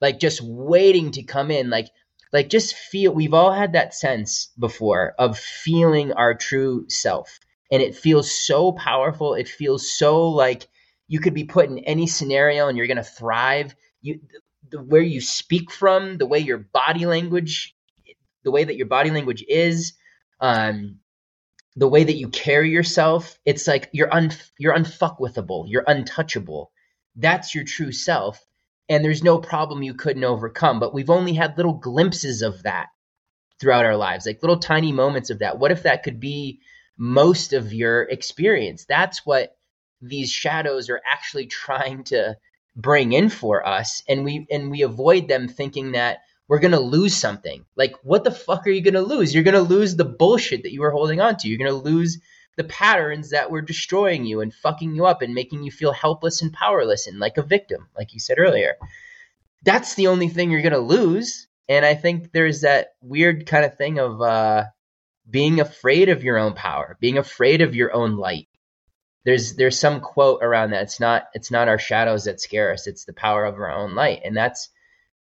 Like 0.00 0.20
just 0.20 0.40
waiting 0.42 1.12
to 1.12 1.22
come 1.22 1.50
in 1.50 1.70
like 1.70 1.88
like 2.32 2.50
just 2.50 2.74
feel 2.74 3.12
we've 3.14 3.32
all 3.32 3.52
had 3.52 3.72
that 3.72 3.94
sense 3.94 4.50
before 4.58 5.14
of 5.18 5.38
feeling 5.38 6.12
our 6.12 6.34
true 6.34 6.84
self 6.88 7.38
and 7.70 7.80
it 7.80 7.94
feels 7.94 8.30
so 8.30 8.72
powerful 8.72 9.34
it 9.34 9.48
feels 9.48 9.90
so 9.90 10.28
like 10.28 10.66
you 11.08 11.20
could 11.20 11.34
be 11.34 11.44
put 11.44 11.68
in 11.68 11.78
any 11.80 12.06
scenario 12.06 12.68
and 12.68 12.76
you're 12.76 12.86
going 12.86 12.96
to 12.96 13.04
thrive. 13.04 13.74
You, 14.02 14.20
the 14.70 14.82
where 14.82 15.02
you 15.02 15.20
speak 15.20 15.70
from, 15.70 16.18
the 16.18 16.26
way 16.26 16.38
your 16.38 16.58
body 16.58 17.06
language, 17.06 17.74
the 18.42 18.50
way 18.50 18.64
that 18.64 18.76
your 18.76 18.86
body 18.86 19.10
language 19.10 19.44
is, 19.46 19.92
um, 20.40 20.98
the 21.76 21.88
way 21.88 22.04
that 22.04 22.16
you 22.16 22.28
carry 22.28 22.70
yourself. 22.70 23.38
It's 23.44 23.66
like 23.66 23.90
you're 23.92 24.12
un 24.12 24.32
you're 24.58 24.74
unfuckwithable, 24.76 25.64
you're 25.68 25.84
untouchable. 25.86 26.70
That's 27.16 27.54
your 27.54 27.64
true 27.64 27.92
self, 27.92 28.44
and 28.88 29.04
there's 29.04 29.22
no 29.22 29.38
problem 29.38 29.82
you 29.82 29.94
couldn't 29.94 30.24
overcome. 30.24 30.80
But 30.80 30.94
we've 30.94 31.10
only 31.10 31.34
had 31.34 31.56
little 31.56 31.74
glimpses 31.74 32.42
of 32.42 32.62
that 32.64 32.88
throughout 33.60 33.84
our 33.84 33.96
lives, 33.96 34.26
like 34.26 34.42
little 34.42 34.58
tiny 34.58 34.92
moments 34.92 35.30
of 35.30 35.40
that. 35.40 35.58
What 35.58 35.70
if 35.70 35.84
that 35.84 36.02
could 36.02 36.20
be 36.20 36.60
most 36.96 37.52
of 37.52 37.72
your 37.72 38.02
experience? 38.02 38.84
That's 38.84 39.24
what 39.24 39.56
these 40.00 40.30
shadows 40.30 40.90
are 40.90 41.00
actually 41.10 41.46
trying 41.64 42.04
to 42.04 42.36
bring 42.76 43.12
in 43.12 43.28
for 43.28 43.64
us 43.66 44.02
and 44.08 44.24
we 44.24 44.46
and 44.50 44.68
we 44.68 44.82
avoid 44.82 45.28
them 45.28 45.46
thinking 45.46 45.92
that 45.92 46.18
we're 46.48 46.58
going 46.58 46.72
to 46.72 46.80
lose 46.80 47.16
something. 47.16 47.64
Like 47.76 47.94
what 48.02 48.24
the 48.24 48.30
fuck 48.30 48.66
are 48.66 48.70
you 48.70 48.82
going 48.82 48.94
to 48.94 49.00
lose? 49.00 49.34
You're 49.34 49.44
going 49.44 49.54
to 49.54 49.60
lose 49.60 49.96
the 49.96 50.04
bullshit 50.04 50.62
that 50.62 50.72
you 50.72 50.80
were 50.80 50.90
holding 50.90 51.20
on 51.20 51.36
to. 51.38 51.48
You're 51.48 51.58
going 51.58 51.70
to 51.70 51.88
lose 51.90 52.18
the 52.56 52.64
patterns 52.64 53.30
that 53.30 53.50
were 53.50 53.62
destroying 53.62 54.24
you 54.24 54.40
and 54.40 54.54
fucking 54.54 54.94
you 54.94 55.06
up 55.06 55.22
and 55.22 55.34
making 55.34 55.62
you 55.62 55.70
feel 55.70 55.92
helpless 55.92 56.42
and 56.42 56.52
powerless 56.52 57.06
and 57.06 57.18
like 57.18 57.38
a 57.38 57.42
victim, 57.42 57.88
like 57.96 58.14
you 58.14 58.20
said 58.20 58.38
earlier. 58.38 58.74
That's 59.64 59.94
the 59.94 60.08
only 60.08 60.28
thing 60.28 60.50
you're 60.50 60.62
going 60.62 60.72
to 60.72 60.78
lose. 60.78 61.48
And 61.68 61.84
I 61.84 61.94
think 61.94 62.32
there's 62.32 62.60
that 62.60 62.94
weird 63.00 63.46
kind 63.46 63.64
of 63.64 63.76
thing 63.76 63.98
of 63.98 64.20
uh, 64.20 64.64
being 65.28 65.60
afraid 65.60 66.10
of 66.10 66.22
your 66.22 66.38
own 66.38 66.52
power, 66.52 66.96
being 67.00 67.18
afraid 67.18 67.62
of 67.62 67.74
your 67.74 67.94
own 67.94 68.16
light 68.16 68.48
there's 69.24 69.54
there's 69.56 69.78
some 69.78 70.00
quote 70.00 70.42
around 70.42 70.70
that. 70.70 70.82
It's 70.82 71.00
not 71.00 71.24
it's 71.32 71.50
not 71.50 71.68
our 71.68 71.78
shadows 71.78 72.24
that 72.24 72.40
scare 72.40 72.72
us. 72.72 72.86
It's 72.86 73.04
the 73.04 73.12
power 73.12 73.44
of 73.44 73.54
our 73.54 73.70
own 73.70 73.94
light, 73.94 74.20
and 74.24 74.36
that's 74.36 74.68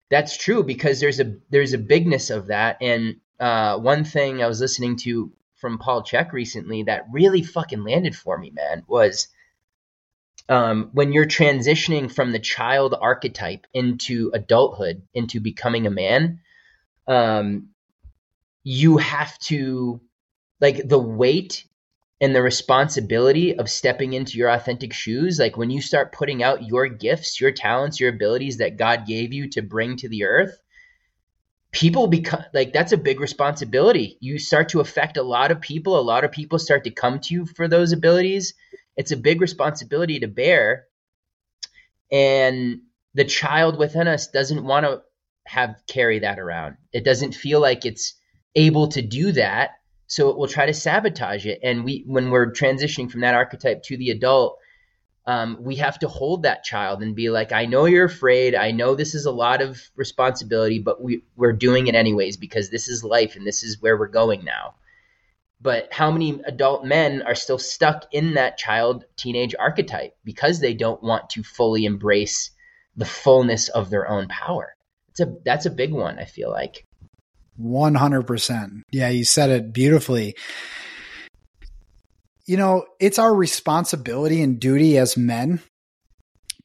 that's 0.09 0.37
true 0.37 0.63
because 0.63 0.99
there's 0.99 1.19
a 1.19 1.35
there's 1.49 1.73
a 1.73 1.77
bigness 1.77 2.29
of 2.29 2.47
that. 2.47 2.77
And 2.81 3.17
uh, 3.39 3.77
one 3.79 4.03
thing 4.03 4.41
I 4.41 4.47
was 4.47 4.61
listening 4.61 4.97
to 4.97 5.31
from 5.55 5.77
Paul 5.77 6.03
Chek 6.03 6.31
recently 6.31 6.83
that 6.83 7.05
really 7.11 7.41
fucking 7.41 7.83
landed 7.83 8.15
for 8.15 8.37
me, 8.37 8.51
man, 8.51 8.83
was 8.87 9.27
um, 10.47 10.89
when 10.93 11.11
you're 11.11 11.25
transitioning 11.25 12.11
from 12.11 12.31
the 12.31 12.39
child 12.39 12.93
archetype 12.99 13.65
into 13.73 14.31
adulthood, 14.33 15.01
into 15.13 15.39
becoming 15.39 15.87
a 15.87 15.91
man, 15.91 16.41
um, 17.07 17.69
you 18.63 18.97
have 18.97 19.37
to 19.39 20.01
like 20.61 20.87
the 20.87 20.99
weight 20.99 21.65
and 22.21 22.33
the 22.33 22.41
responsibility 22.41 23.57
of 23.57 23.69
stepping 23.69 24.13
into 24.13 24.37
your 24.37 24.49
authentic 24.49 24.93
shoes 24.93 25.39
like 25.39 25.57
when 25.57 25.69
you 25.69 25.81
start 25.81 26.13
putting 26.13 26.41
out 26.41 26.63
your 26.63 26.87
gifts 26.87 27.39
your 27.41 27.51
talents 27.51 27.99
your 27.99 28.09
abilities 28.09 28.57
that 28.57 28.77
god 28.77 29.05
gave 29.05 29.33
you 29.33 29.49
to 29.49 29.61
bring 29.61 29.97
to 29.97 30.09
the 30.09 30.23
earth 30.23 30.61
people 31.75 32.07
become 32.07 32.41
like 32.53 32.71
that's 32.71 32.93
a 32.93 32.97
big 32.97 33.19
responsibility. 33.19 34.17
You 34.21 34.39
start 34.39 34.69
to 34.69 34.79
affect 34.79 35.17
a 35.17 35.23
lot 35.23 35.51
of 35.51 35.59
people. 35.59 35.99
A 35.99 36.01
lot 36.01 36.23
of 36.23 36.31
people 36.31 36.57
start 36.57 36.85
to 36.85 36.89
come 36.89 37.19
to 37.19 37.33
you 37.33 37.45
for 37.45 37.67
those 37.67 37.91
abilities. 37.91 38.53
It's 38.95 39.11
a 39.11 39.17
big 39.17 39.41
responsibility 39.41 40.19
to 40.21 40.27
bear. 40.27 40.85
And 42.09 42.79
the 43.13 43.25
child 43.25 43.77
within 43.77 44.07
us 44.07 44.29
doesn't 44.29 44.63
want 44.63 44.85
to 44.85 45.01
have 45.45 45.75
carry 45.85 46.19
that 46.19 46.39
around. 46.39 46.77
It 46.93 47.03
doesn't 47.03 47.35
feel 47.35 47.59
like 47.59 47.85
it's 47.85 48.13
able 48.55 48.87
to 48.89 49.01
do 49.01 49.33
that 49.33 49.71
so 50.07 50.29
it 50.29 50.37
will 50.37 50.47
try 50.47 50.65
to 50.65 50.73
sabotage 50.73 51.45
it. 51.45 51.59
And 51.63 51.83
we 51.83 52.03
when 52.05 52.29
we're 52.29 52.51
transitioning 52.51 53.09
from 53.09 53.21
that 53.21 53.35
archetype 53.35 53.83
to 53.83 53.97
the 53.97 54.11
adult 54.11 54.59
um, 55.27 55.57
we 55.59 55.77
have 55.77 55.97
to 55.99 56.07
hold 56.07 56.43
that 56.43 56.63
child 56.63 57.01
and 57.01 57.15
be 57.15 57.29
like 57.31 57.51
i 57.51 57.65
know 57.65 57.85
you're 57.85 58.05
afraid. 58.05 58.53
I 58.53 58.71
know 58.71 58.93
this 58.93 59.15
is 59.15 59.25
a 59.25 59.31
lot 59.31 59.61
of 59.61 59.81
responsibility 59.95 60.79
but 60.79 61.01
we, 61.01 61.23
we're 61.35 61.53
doing 61.53 61.87
it 61.87 61.95
anyways 61.95 62.37
because 62.37 62.69
this 62.69 62.87
is 62.87 63.03
life 63.03 63.35
and 63.35 63.45
this 63.45 63.63
is 63.63 63.81
where 63.81 63.97
we're 63.97 64.07
going 64.07 64.43
now. 64.43 64.75
But 65.61 65.91
how 65.91 66.11
many 66.11 66.41
adult 66.45 66.85
men 66.85 67.23
are 67.23 67.33
still 67.33 67.57
stuck 67.57 68.05
in 68.11 68.35
that 68.35 68.57
child 68.57 69.05
teenage 69.15 69.55
archetype 69.57 70.15
because 70.23 70.59
they 70.59 70.75
don't 70.75 71.01
want 71.01 71.31
to 71.31 71.43
fully 71.43 71.85
embrace 71.85 72.51
the 72.95 73.05
fullness 73.05 73.69
of 73.69 73.89
their 73.89 74.07
own 74.07 74.27
power? 74.27 74.75
It's 75.09 75.21
a 75.21 75.33
that's 75.43 75.65
a 75.65 75.71
big 75.71 75.93
one 75.93 76.19
i 76.19 76.25
feel 76.25 76.51
like 76.51 76.85
100%. 77.59 78.81
Yeah, 78.91 79.09
you 79.09 79.25
said 79.25 79.49
it 79.49 79.73
beautifully. 79.73 80.35
You 82.45 82.57
know, 82.57 82.85
it's 82.99 83.19
our 83.19 83.33
responsibility 83.33 84.41
and 84.41 84.59
duty 84.59 84.97
as 84.97 85.17
men 85.17 85.61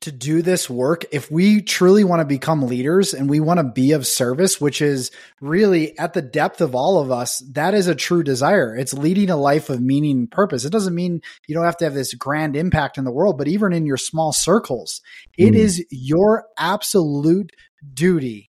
to 0.00 0.10
do 0.10 0.40
this 0.40 0.68
work 0.70 1.04
if 1.12 1.30
we 1.30 1.60
truly 1.60 2.04
want 2.04 2.20
to 2.20 2.24
become 2.24 2.62
leaders 2.62 3.12
and 3.12 3.28
we 3.28 3.38
want 3.38 3.58
to 3.58 3.64
be 3.64 3.92
of 3.92 4.06
service 4.06 4.60
which 4.60 4.80
is 4.80 5.10
really 5.40 5.98
at 5.98 6.14
the 6.14 6.22
depth 6.22 6.60
of 6.60 6.74
all 6.74 6.98
of 6.98 7.10
us 7.10 7.42
that 7.52 7.74
is 7.74 7.86
a 7.86 7.94
true 7.94 8.22
desire 8.22 8.74
it's 8.74 8.94
leading 8.94 9.28
a 9.28 9.36
life 9.36 9.68
of 9.68 9.80
meaning 9.80 10.18
and 10.18 10.30
purpose 10.30 10.64
it 10.64 10.72
doesn't 10.72 10.94
mean 10.94 11.20
you 11.46 11.54
don't 11.54 11.64
have 11.64 11.76
to 11.76 11.84
have 11.84 11.94
this 11.94 12.14
grand 12.14 12.56
impact 12.56 12.96
in 12.96 13.04
the 13.04 13.12
world 13.12 13.36
but 13.36 13.48
even 13.48 13.72
in 13.72 13.84
your 13.84 13.98
small 13.98 14.32
circles 14.32 15.02
it 15.36 15.52
mm. 15.52 15.56
is 15.56 15.84
your 15.90 16.46
absolute 16.58 17.52
duty 17.92 18.50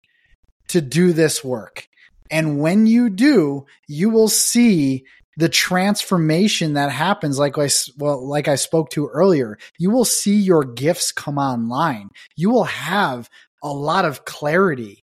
to 0.68 0.81
do 0.81 1.12
this 1.12 1.44
work 1.44 1.88
and 2.31 2.59
when 2.61 2.87
you 2.87 3.11
do, 3.11 3.67
you 3.89 4.11
will 4.11 4.29
see 4.29 5.05
the 5.37 5.49
transformation 5.49 6.75
that 6.75 6.91
happens 6.91 7.39
like 7.39 7.59
I 7.59 7.69
well 7.99 8.27
like 8.27 8.49
I 8.49 8.55
spoke 8.55 8.91
to 8.91 9.09
earlier. 9.09 9.59
You 9.79 9.91
will 9.91 10.05
see 10.05 10.37
your 10.37 10.65
gifts 10.65 11.12
come 11.12 11.39
online. 11.39 12.11
You 12.37 12.51
will 12.51 12.65
have 12.65 13.29
a 13.62 13.73
lot 13.73 14.05
of 14.05 14.25
clarity. 14.25 15.03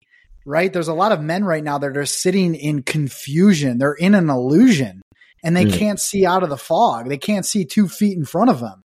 Right? 0.46 0.72
There's 0.72 0.88
a 0.88 0.94
lot 0.94 1.12
of 1.12 1.22
men 1.22 1.44
right 1.44 1.64
now 1.64 1.78
that 1.78 1.96
are 1.96 2.06
sitting 2.06 2.56
in 2.56 2.82
confusion. 2.82 3.78
They're 3.78 3.94
in 3.94 4.16
an 4.16 4.30
illusion 4.30 5.02
and 5.44 5.56
they 5.56 5.66
mm. 5.66 5.74
can't 5.74 6.00
see 6.00 6.26
out 6.26 6.44
of 6.44 6.50
the 6.50 6.58
fog. 6.58 7.08
They 7.08 7.18
can't 7.18 7.46
see 7.46 7.66
2 7.66 7.88
feet 7.88 8.18
in 8.18 8.26
front 8.26 8.50
of 8.50 8.60
them. 8.60 8.82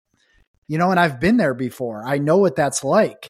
You 0.67 0.78
know, 0.78 0.91
and 0.91 1.00
I've 1.00 1.19
been 1.19 1.38
there 1.38 1.54
before. 1.54 2.04
I 2.06 2.17
know 2.17 2.38
what 2.38 2.56
that's 2.56 2.84
like. 2.84 3.30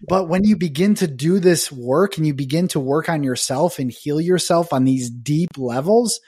But 0.00 0.28
when 0.28 0.44
you 0.44 0.56
begin 0.56 0.94
to 0.96 1.06
do 1.06 1.38
this 1.40 1.72
work 1.72 2.16
and 2.16 2.26
you 2.26 2.34
begin 2.34 2.68
to 2.68 2.80
work 2.80 3.08
on 3.08 3.22
yourself 3.22 3.78
and 3.78 3.90
heal 3.90 4.20
yourself 4.20 4.72
on 4.72 4.84
these 4.84 5.10
deep 5.10 5.56
levels, 5.56 6.20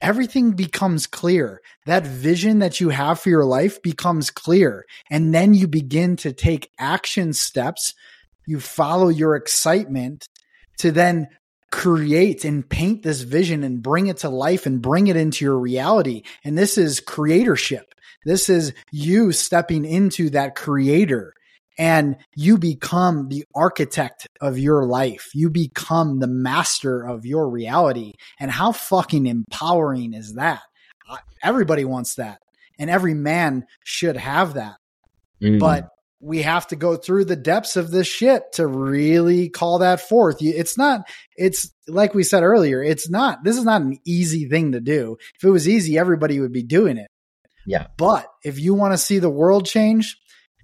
everything 0.00 0.52
becomes 0.52 1.06
clear. 1.06 1.60
That 1.86 2.06
vision 2.06 2.58
that 2.58 2.80
you 2.80 2.88
have 2.88 3.20
for 3.20 3.28
your 3.28 3.44
life 3.44 3.80
becomes 3.80 4.30
clear. 4.30 4.86
And 5.10 5.32
then 5.32 5.54
you 5.54 5.68
begin 5.68 6.16
to 6.16 6.32
take 6.32 6.70
action 6.78 7.32
steps. 7.32 7.94
You 8.46 8.60
follow 8.60 9.08
your 9.08 9.36
excitement 9.36 10.28
to 10.78 10.90
then 10.90 11.28
create 11.70 12.44
and 12.44 12.68
paint 12.68 13.02
this 13.02 13.22
vision 13.22 13.62
and 13.62 13.82
bring 13.82 14.08
it 14.08 14.18
to 14.18 14.28
life 14.28 14.66
and 14.66 14.82
bring 14.82 15.06
it 15.06 15.16
into 15.16 15.44
your 15.44 15.58
reality. 15.58 16.22
And 16.44 16.58
this 16.58 16.76
is 16.76 17.00
creatorship. 17.00 17.84
This 18.24 18.48
is 18.48 18.72
you 18.90 19.30
stepping 19.30 19.84
into 19.84 20.30
that 20.30 20.56
creator 20.56 21.35
and 21.78 22.16
you 22.34 22.58
become 22.58 23.28
the 23.28 23.44
architect 23.54 24.26
of 24.40 24.58
your 24.58 24.84
life. 24.84 25.30
You 25.34 25.50
become 25.50 26.18
the 26.18 26.26
master 26.26 27.02
of 27.02 27.26
your 27.26 27.48
reality. 27.48 28.12
And 28.40 28.50
how 28.50 28.72
fucking 28.72 29.26
empowering 29.26 30.14
is 30.14 30.34
that? 30.34 30.62
Everybody 31.42 31.84
wants 31.84 32.14
that. 32.16 32.40
And 32.78 32.90
every 32.90 33.14
man 33.14 33.66
should 33.84 34.16
have 34.16 34.54
that. 34.54 34.76
Mm. 35.42 35.58
But 35.58 35.88
we 36.20 36.42
have 36.42 36.66
to 36.68 36.76
go 36.76 36.96
through 36.96 37.26
the 37.26 37.36
depths 37.36 37.76
of 37.76 37.90
this 37.90 38.06
shit 38.06 38.52
to 38.54 38.66
really 38.66 39.50
call 39.50 39.78
that 39.78 40.00
forth. 40.00 40.38
It's 40.40 40.78
not, 40.78 41.06
it's 41.36 41.70
like 41.86 42.14
we 42.14 42.22
said 42.22 42.42
earlier, 42.42 42.82
it's 42.82 43.08
not, 43.10 43.44
this 43.44 43.56
is 43.56 43.64
not 43.64 43.82
an 43.82 43.98
easy 44.06 44.48
thing 44.48 44.72
to 44.72 44.80
do. 44.80 45.18
If 45.36 45.44
it 45.44 45.50
was 45.50 45.68
easy, 45.68 45.98
everybody 45.98 46.40
would 46.40 46.52
be 46.52 46.62
doing 46.62 46.96
it. 46.96 47.08
Yeah. 47.66 47.88
But 47.98 48.26
if 48.44 48.58
you 48.58 48.74
want 48.74 48.94
to 48.94 48.98
see 48.98 49.18
the 49.18 49.30
world 49.30 49.66
change, 49.66 50.16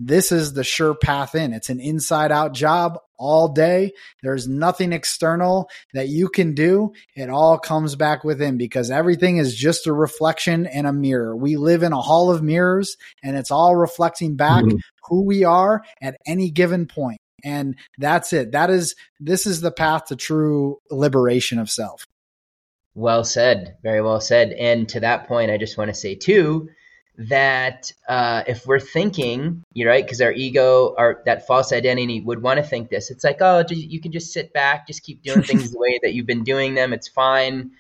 this 0.06 0.32
is 0.32 0.52
the 0.52 0.64
sure 0.64 0.94
path 0.94 1.34
in. 1.34 1.52
It's 1.52 1.68
an 1.68 1.80
inside 1.80 2.32
out 2.32 2.54
job 2.54 2.98
all 3.18 3.48
day. 3.48 3.92
There's 4.22 4.48
nothing 4.48 4.92
external 4.92 5.70
that 5.94 6.08
you 6.08 6.28
can 6.28 6.54
do. 6.54 6.92
It 7.14 7.30
all 7.30 7.58
comes 7.58 7.94
back 7.94 8.24
within 8.24 8.58
because 8.58 8.90
everything 8.90 9.36
is 9.36 9.54
just 9.54 9.86
a 9.86 9.92
reflection 9.92 10.66
and 10.66 10.86
a 10.86 10.92
mirror. 10.92 11.36
We 11.36 11.56
live 11.56 11.84
in 11.84 11.92
a 11.92 12.00
hall 12.00 12.32
of 12.32 12.42
mirrors 12.42 12.96
and 13.22 13.36
it's 13.36 13.52
all 13.52 13.76
reflecting 13.76 14.34
back 14.34 14.64
mm-hmm. 14.64 14.78
who 15.08 15.24
we 15.24 15.44
are 15.44 15.82
at 16.00 16.16
any 16.26 16.50
given 16.50 16.86
point. 16.86 17.20
And 17.44 17.76
that's 17.98 18.32
it. 18.32 18.52
That 18.52 18.70
is, 18.70 18.96
this 19.20 19.46
is 19.46 19.60
the 19.60 19.72
path 19.72 20.06
to 20.06 20.16
true 20.16 20.78
liberation 20.90 21.58
of 21.58 21.70
self. 21.70 22.06
Well 22.94 23.24
said. 23.24 23.76
Very 23.82 24.02
well 24.02 24.20
said. 24.20 24.50
And 24.52 24.88
to 24.90 25.00
that 25.00 25.28
point, 25.28 25.50
I 25.50 25.58
just 25.58 25.78
want 25.78 25.88
to 25.88 25.94
say 25.94 26.14
too, 26.14 26.68
that 27.18 27.92
uh, 28.08 28.42
if 28.46 28.66
we're 28.66 28.80
thinking, 28.80 29.62
you're 29.74 29.90
right, 29.90 30.04
because 30.04 30.20
our 30.20 30.32
ego, 30.32 30.94
our 30.96 31.22
that 31.26 31.46
false 31.46 31.72
identity 31.72 32.20
would 32.20 32.42
want 32.42 32.58
to 32.58 32.62
think 32.62 32.88
this. 32.88 33.10
It's 33.10 33.24
like, 33.24 33.38
oh, 33.40 33.64
you 33.68 34.00
can 34.00 34.12
just 34.12 34.32
sit 34.32 34.52
back, 34.52 34.86
just 34.86 35.02
keep 35.02 35.22
doing 35.22 35.42
things 35.42 35.70
the 35.72 35.78
way 35.78 35.98
that 36.02 36.14
you've 36.14 36.26
been 36.26 36.44
doing 36.44 36.74
them. 36.74 36.92
It's 36.92 37.08
fine. 37.08 37.72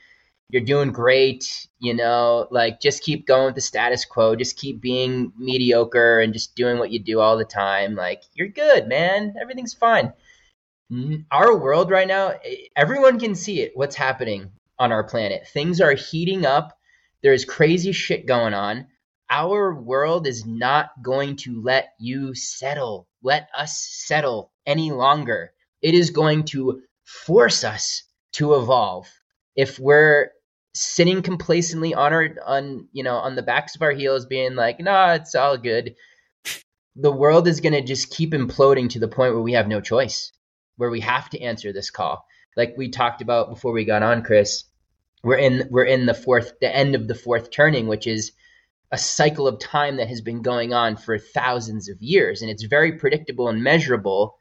You're 0.50 0.62
doing 0.62 0.92
great. 0.92 1.66
You 1.78 1.94
know, 1.94 2.46
like 2.50 2.80
just 2.80 3.02
keep 3.02 3.26
going 3.26 3.46
with 3.46 3.54
the 3.54 3.62
status 3.62 4.04
quo. 4.04 4.36
Just 4.36 4.58
keep 4.58 4.80
being 4.80 5.32
mediocre 5.38 6.20
and 6.20 6.32
just 6.34 6.54
doing 6.54 6.78
what 6.78 6.90
you 6.90 6.98
do 6.98 7.20
all 7.20 7.38
the 7.38 7.44
time. 7.44 7.94
Like 7.94 8.22
you're 8.34 8.48
good, 8.48 8.86
man. 8.86 9.34
Everything's 9.40 9.74
fine. 9.74 10.12
our 11.30 11.56
world 11.56 11.90
right 11.90 12.08
now, 12.08 12.34
everyone 12.76 13.18
can 13.18 13.34
see 13.34 13.62
it, 13.62 13.72
what's 13.74 13.96
happening 13.96 14.50
on 14.78 14.92
our 14.92 15.04
planet. 15.04 15.48
Things 15.48 15.80
are 15.80 15.94
heating 15.94 16.44
up. 16.44 16.78
There's 17.22 17.44
crazy 17.44 17.92
shit 17.92 18.26
going 18.26 18.52
on. 18.52 18.88
Our 19.32 19.74
world 19.74 20.26
is 20.26 20.44
not 20.44 20.90
going 21.02 21.36
to 21.36 21.62
let 21.62 21.94
you 21.98 22.34
settle, 22.34 23.08
let 23.22 23.48
us 23.56 23.78
settle 23.78 24.52
any 24.66 24.92
longer. 24.92 25.52
It 25.80 25.94
is 25.94 26.10
going 26.10 26.44
to 26.46 26.82
force 27.04 27.64
us 27.64 28.02
to 28.34 28.54
evolve. 28.54 29.08
If 29.56 29.78
we're 29.78 30.30
sitting 30.74 31.22
complacently 31.22 31.94
on 31.94 32.12
our 32.12 32.28
on 32.46 32.88
you 32.92 33.02
know 33.02 33.16
on 33.16 33.36
the 33.36 33.42
backs 33.42 33.74
of 33.74 33.82
our 33.82 33.92
heels 33.92 34.24
being 34.24 34.54
like 34.54 34.80
nah 34.80 35.12
it's 35.12 35.34
all 35.34 35.58
good 35.58 35.94
the 36.96 37.12
world 37.12 37.46
is 37.46 37.60
going 37.60 37.74
to 37.74 37.82
just 37.82 38.08
keep 38.08 38.32
imploding 38.32 38.88
to 38.88 38.98
the 38.98 39.06
point 39.06 39.34
where 39.34 39.42
we 39.42 39.52
have 39.52 39.68
no 39.68 39.82
choice 39.82 40.32
where 40.76 40.90
we 40.90 41.00
have 41.00 41.30
to 41.30 41.40
answer 41.40 41.72
this 41.72 41.90
call. 41.90 42.26
Like 42.56 42.74
we 42.76 42.90
talked 42.90 43.22
about 43.22 43.50
before 43.50 43.72
we 43.72 43.84
got 43.84 44.02
on, 44.02 44.22
Chris, 44.22 44.64
we're 45.22 45.36
in 45.36 45.68
we're 45.70 45.84
in 45.84 46.06
the 46.06 46.14
fourth 46.14 46.54
the 46.60 46.74
end 46.74 46.94
of 46.94 47.08
the 47.08 47.14
fourth 47.14 47.50
turning, 47.50 47.86
which 47.86 48.06
is 48.06 48.32
a 48.92 48.98
cycle 48.98 49.48
of 49.48 49.58
time 49.58 49.96
that 49.96 50.08
has 50.08 50.20
been 50.20 50.42
going 50.42 50.74
on 50.74 50.96
for 50.96 51.18
thousands 51.18 51.88
of 51.88 52.02
years 52.02 52.42
and 52.42 52.50
it's 52.50 52.64
very 52.64 52.92
predictable 52.92 53.48
and 53.48 53.64
measurable. 53.64 54.36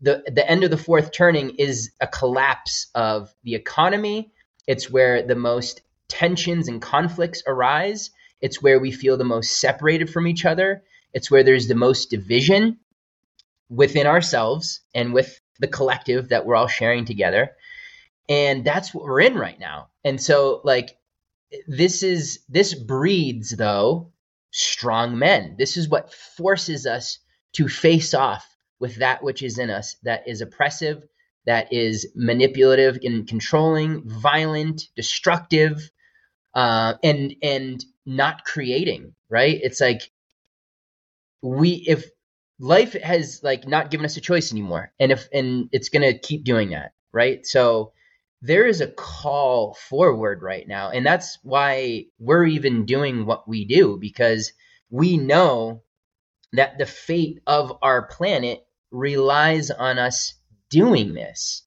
The 0.00 0.24
the 0.26 0.48
end 0.48 0.64
of 0.64 0.70
the 0.70 0.76
fourth 0.76 1.12
turning 1.12 1.50
is 1.56 1.92
a 2.00 2.08
collapse 2.08 2.88
of 2.94 3.32
the 3.44 3.54
economy. 3.54 4.32
It's 4.66 4.90
where 4.90 5.22
the 5.22 5.36
most 5.36 5.80
tensions 6.08 6.68
and 6.68 6.82
conflicts 6.82 7.44
arise. 7.46 8.10
It's 8.40 8.60
where 8.60 8.80
we 8.80 8.90
feel 8.90 9.16
the 9.16 9.24
most 9.24 9.60
separated 9.60 10.10
from 10.10 10.26
each 10.26 10.44
other. 10.44 10.82
It's 11.14 11.30
where 11.30 11.44
there's 11.44 11.68
the 11.68 11.74
most 11.74 12.10
division 12.10 12.78
within 13.70 14.06
ourselves 14.06 14.80
and 14.94 15.12
with 15.12 15.40
the 15.60 15.68
collective 15.68 16.30
that 16.30 16.46
we're 16.46 16.56
all 16.56 16.68
sharing 16.68 17.04
together. 17.04 17.52
And 18.28 18.64
that's 18.64 18.92
what 18.92 19.04
we're 19.04 19.20
in 19.20 19.36
right 19.36 19.58
now. 19.58 19.88
And 20.04 20.20
so 20.20 20.60
like 20.64 20.97
this 21.66 22.02
is 22.02 22.40
this 22.48 22.74
breeds 22.74 23.50
though 23.50 24.12
strong 24.50 25.18
men. 25.18 25.56
This 25.58 25.76
is 25.76 25.88
what 25.88 26.12
forces 26.12 26.86
us 26.86 27.18
to 27.54 27.68
face 27.68 28.14
off 28.14 28.46
with 28.80 28.96
that 28.96 29.22
which 29.22 29.42
is 29.42 29.58
in 29.58 29.70
us 29.70 29.96
that 30.02 30.28
is 30.28 30.40
oppressive, 30.40 31.02
that 31.46 31.72
is 31.72 32.08
manipulative 32.14 32.98
and 33.02 33.26
controlling, 33.26 34.08
violent, 34.08 34.82
destructive, 34.96 35.90
uh, 36.54 36.94
and 37.02 37.34
and 37.42 37.84
not 38.06 38.44
creating. 38.44 39.14
Right? 39.30 39.58
It's 39.62 39.80
like 39.80 40.10
we 41.42 41.84
if 41.86 42.08
life 42.58 42.94
has 42.94 43.40
like 43.42 43.66
not 43.66 43.90
given 43.90 44.04
us 44.04 44.16
a 44.16 44.20
choice 44.20 44.52
anymore 44.52 44.92
and 44.98 45.12
if 45.12 45.28
and 45.32 45.68
it's 45.72 45.90
to 45.90 46.18
keep 46.18 46.44
doing 46.44 46.70
that 46.70 46.92
right 47.12 47.46
so 47.46 47.92
there 48.42 48.66
is 48.66 48.80
a 48.80 48.86
call 48.86 49.74
forward 49.74 50.42
right 50.42 50.68
now 50.68 50.90
and 50.90 51.04
that's 51.04 51.38
why 51.42 52.04
we're 52.18 52.46
even 52.46 52.86
doing 52.86 53.26
what 53.26 53.48
we 53.48 53.64
do 53.64 53.96
because 54.00 54.52
we 54.90 55.16
know 55.16 55.82
that 56.52 56.78
the 56.78 56.86
fate 56.86 57.40
of 57.46 57.76
our 57.82 58.06
planet 58.06 58.64
relies 58.90 59.70
on 59.70 59.98
us 59.98 60.34
doing 60.70 61.14
this 61.14 61.62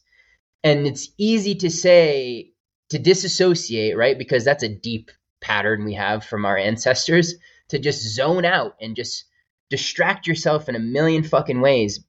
and 0.63 0.87
it's 0.87 1.09
easy 1.17 1.55
to 1.55 1.69
say 1.69 2.51
to 2.89 2.97
disassociate 2.97 3.97
right 3.97 4.17
because 4.17 4.45
that's 4.45 4.63
a 4.63 4.69
deep 4.69 5.11
pattern 5.41 5.83
we 5.83 5.95
have 5.95 6.23
from 6.23 6.45
our 6.45 6.57
ancestors 6.57 7.35
to 7.69 7.79
just 7.79 8.01
zone 8.15 8.45
out 8.45 8.75
and 8.79 8.95
just 8.95 9.25
distract 9.69 10.27
yourself 10.27 10.69
in 10.69 10.75
a 10.75 10.79
million 10.79 11.23
fucking 11.23 11.61
ways. 11.61 12.03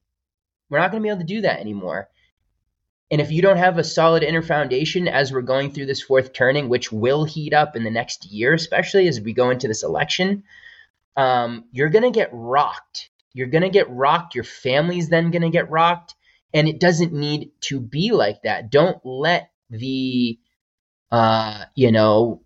We're 0.69 0.79
not 0.79 0.91
going 0.91 1.01
to 1.01 1.05
be 1.05 1.09
able 1.09 1.21
to 1.21 1.25
do 1.25 1.41
that 1.41 1.59
anymore. 1.59 2.09
And 3.13 3.21
if 3.21 3.31
you 3.31 3.43
don't 3.43 3.57
have 3.57 3.77
a 3.77 3.83
solid 3.83 4.23
inner 4.23 4.41
foundation 4.41 5.07
as 5.07 5.31
we're 5.31 5.43
going 5.43 5.71
through 5.71 5.85
this 5.85 6.01
fourth 6.01 6.33
turning, 6.33 6.67
which 6.67 6.91
will 6.91 7.25
heat 7.25 7.53
up 7.53 7.75
in 7.75 7.83
the 7.83 7.91
next 7.91 8.25
year, 8.25 8.55
especially 8.55 9.07
as 9.07 9.21
we 9.21 9.33
go 9.33 9.51
into 9.51 9.67
this 9.67 9.83
election, 9.83 10.41
um, 11.15 11.65
you're 11.71 11.91
going 11.91 12.05
to 12.05 12.09
get 12.09 12.31
rocked. 12.33 13.11
You're 13.31 13.49
going 13.49 13.61
to 13.61 13.69
get 13.69 13.87
rocked. 13.91 14.33
Your 14.33 14.43
family's 14.43 15.09
then 15.09 15.29
going 15.29 15.43
to 15.43 15.51
get 15.51 15.69
rocked. 15.69 16.15
And 16.55 16.67
it 16.67 16.79
doesn't 16.79 17.13
need 17.13 17.51
to 17.65 17.79
be 17.79 18.11
like 18.13 18.41
that. 18.45 18.71
Don't 18.71 18.97
let 19.05 19.51
the, 19.69 20.39
uh, 21.11 21.65
you 21.75 21.91
know, 21.91 22.41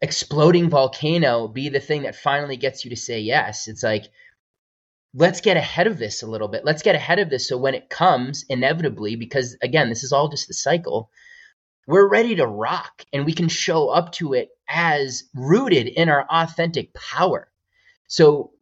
exploding 0.00 0.70
volcano 0.70 1.48
be 1.48 1.68
the 1.68 1.80
thing 1.80 2.02
that 2.02 2.14
finally 2.14 2.56
gets 2.56 2.84
you 2.84 2.90
to 2.90 2.96
say 2.96 3.18
yes. 3.18 3.66
It's 3.66 3.82
like, 3.82 4.04
let's 5.14 5.40
get 5.40 5.56
ahead 5.56 5.86
of 5.86 5.98
this 5.98 6.22
a 6.22 6.26
little 6.26 6.48
bit. 6.48 6.64
Let's 6.64 6.82
get 6.82 6.96
ahead 6.96 7.20
of 7.20 7.30
this 7.30 7.48
so 7.48 7.56
when 7.56 7.74
it 7.74 7.88
comes, 7.88 8.44
inevitably, 8.48 9.16
because 9.16 9.56
again, 9.62 9.88
this 9.88 10.02
is 10.02 10.12
all 10.12 10.28
just 10.28 10.48
the 10.48 10.54
cycle, 10.54 11.10
we're 11.86 12.08
ready 12.08 12.34
to 12.36 12.46
rock 12.46 13.04
and 13.12 13.24
we 13.24 13.32
can 13.32 13.48
show 13.48 13.88
up 13.88 14.12
to 14.12 14.32
it 14.32 14.48
as 14.68 15.24
rooted 15.34 15.86
in 15.86 16.08
our 16.08 16.26
authentic 16.28 16.92
power. 16.94 17.48
So 18.08 18.52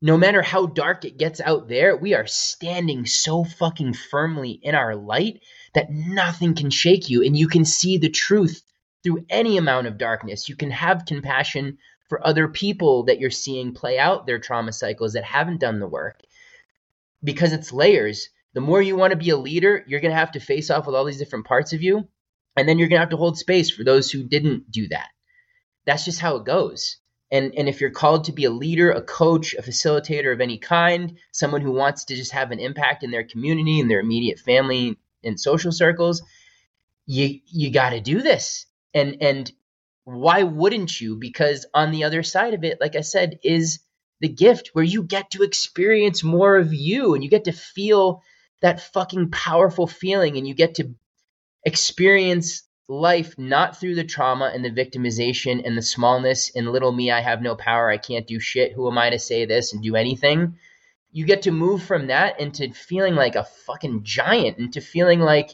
no 0.00 0.16
matter 0.16 0.42
how 0.42 0.66
dark 0.66 1.04
it 1.04 1.18
gets 1.18 1.40
out 1.40 1.68
there, 1.68 1.96
we 1.96 2.14
are 2.14 2.26
standing 2.26 3.06
so 3.06 3.42
fucking 3.42 3.94
firmly 3.94 4.60
in 4.62 4.74
our 4.74 4.94
light 4.94 5.40
that 5.74 5.90
nothing 5.90 6.54
can 6.54 6.70
shake 6.70 7.08
you 7.08 7.22
and 7.22 7.36
you 7.36 7.48
can 7.48 7.64
see 7.64 7.98
the 7.98 8.10
truth 8.10 8.62
through 9.02 9.24
any 9.28 9.56
amount 9.56 9.86
of 9.86 9.98
darkness. 9.98 10.48
You 10.48 10.56
can 10.56 10.70
have 10.70 11.06
compassion 11.06 11.78
for 12.08 12.26
other 12.26 12.48
people 12.48 13.04
that 13.04 13.20
you're 13.20 13.30
seeing 13.30 13.72
play 13.72 13.98
out 13.98 14.26
their 14.26 14.38
trauma 14.38 14.72
cycles 14.72 15.14
that 15.14 15.24
haven't 15.24 15.60
done 15.60 15.80
the 15.80 15.88
work 15.88 16.20
because 17.22 17.52
it's 17.52 17.72
layers. 17.72 18.28
The 18.52 18.60
more 18.60 18.80
you 18.80 18.96
want 18.96 19.10
to 19.12 19.16
be 19.16 19.30
a 19.30 19.36
leader, 19.36 19.84
you're 19.86 20.00
going 20.00 20.12
to 20.12 20.18
have 20.18 20.32
to 20.32 20.40
face 20.40 20.70
off 20.70 20.86
with 20.86 20.94
all 20.94 21.04
these 21.04 21.18
different 21.18 21.46
parts 21.46 21.72
of 21.72 21.82
you. 21.82 22.06
And 22.56 22.68
then 22.68 22.78
you're 22.78 22.88
going 22.88 22.98
to 22.98 23.02
have 23.02 23.10
to 23.10 23.16
hold 23.16 23.36
space 23.36 23.70
for 23.70 23.82
those 23.82 24.10
who 24.10 24.22
didn't 24.22 24.70
do 24.70 24.86
that. 24.88 25.08
That's 25.86 26.04
just 26.04 26.20
how 26.20 26.36
it 26.36 26.44
goes. 26.44 26.98
And, 27.32 27.52
and 27.56 27.68
if 27.68 27.80
you're 27.80 27.90
called 27.90 28.24
to 28.24 28.32
be 28.32 28.44
a 28.44 28.50
leader, 28.50 28.92
a 28.92 29.02
coach, 29.02 29.54
a 29.54 29.62
facilitator 29.62 30.32
of 30.32 30.40
any 30.40 30.58
kind, 30.58 31.18
someone 31.32 31.62
who 31.62 31.72
wants 31.72 32.04
to 32.04 32.16
just 32.16 32.30
have 32.32 32.52
an 32.52 32.60
impact 32.60 33.02
in 33.02 33.10
their 33.10 33.24
community 33.24 33.80
and 33.80 33.90
their 33.90 34.00
immediate 34.00 34.38
family 34.38 34.98
and 35.24 35.40
social 35.40 35.72
circles, 35.72 36.22
you 37.06 37.40
you 37.46 37.70
got 37.70 37.90
to 37.90 38.00
do 38.00 38.22
this 38.22 38.66
and 38.94 39.16
and 39.20 39.52
why 40.04 40.42
wouldn't 40.42 41.00
you? 41.00 41.16
Because 41.16 41.66
on 41.74 41.90
the 41.90 42.04
other 42.04 42.22
side 42.22 42.54
of 42.54 42.64
it 42.64 42.78
like 42.80 42.96
i 42.96 43.00
said 43.00 43.38
is 43.42 43.80
the 44.20 44.28
gift 44.28 44.70
where 44.72 44.84
you 44.84 45.02
get 45.02 45.30
to 45.32 45.42
experience 45.42 46.22
more 46.22 46.56
of 46.56 46.72
you 46.72 47.14
and 47.14 47.24
you 47.24 47.30
get 47.30 47.44
to 47.44 47.52
feel 47.52 48.22
that 48.62 48.80
fucking 48.80 49.30
powerful 49.30 49.86
feeling 49.86 50.36
and 50.36 50.46
you 50.46 50.54
get 50.54 50.76
to 50.76 50.94
experience 51.64 52.62
life 52.88 53.36
not 53.38 53.78
through 53.78 53.94
the 53.94 54.04
trauma 54.04 54.50
and 54.54 54.64
the 54.64 54.70
victimization 54.70 55.66
and 55.66 55.76
the 55.76 55.82
smallness 55.82 56.52
and 56.54 56.70
little 56.70 56.92
me 56.92 57.10
i 57.10 57.20
have 57.20 57.42
no 57.42 57.56
power 57.56 57.90
i 57.90 57.96
can't 57.98 58.26
do 58.26 58.38
shit 58.38 58.72
who 58.72 58.90
am 58.90 58.98
i 58.98 59.10
to 59.10 59.18
say 59.18 59.44
this 59.44 59.72
and 59.72 59.82
do 59.82 59.96
anything? 59.96 60.58
You 61.12 61.26
get 61.26 61.42
to 61.42 61.52
move 61.52 61.82
from 61.82 62.08
that 62.08 62.40
into 62.40 62.72
feeling 62.72 63.14
like 63.14 63.36
a 63.36 63.44
fucking 63.44 64.02
giant 64.02 64.58
into 64.58 64.80
feeling 64.80 65.20
like 65.20 65.50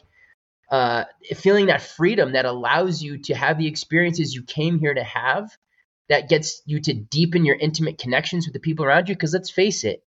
uh, 0.71 1.03
feeling 1.35 1.67
that 1.67 1.81
freedom 1.81 2.33
that 2.33 2.45
allows 2.45 3.01
you 3.01 3.17
to 3.19 3.35
have 3.35 3.57
the 3.57 3.67
experiences 3.67 4.33
you 4.33 4.43
came 4.43 4.79
here 4.79 4.93
to 4.93 5.03
have 5.03 5.51
that 6.09 6.29
gets 6.29 6.61
you 6.65 6.81
to 6.81 6.93
deepen 6.93 7.45
your 7.45 7.55
intimate 7.55 7.97
connections 7.97 8.45
with 8.47 8.53
the 8.53 8.59
people 8.59 8.85
around 8.85 9.09
you 9.09 9.15
because 9.15 9.33
let's 9.33 9.51
face 9.51 9.83
it 9.83 10.03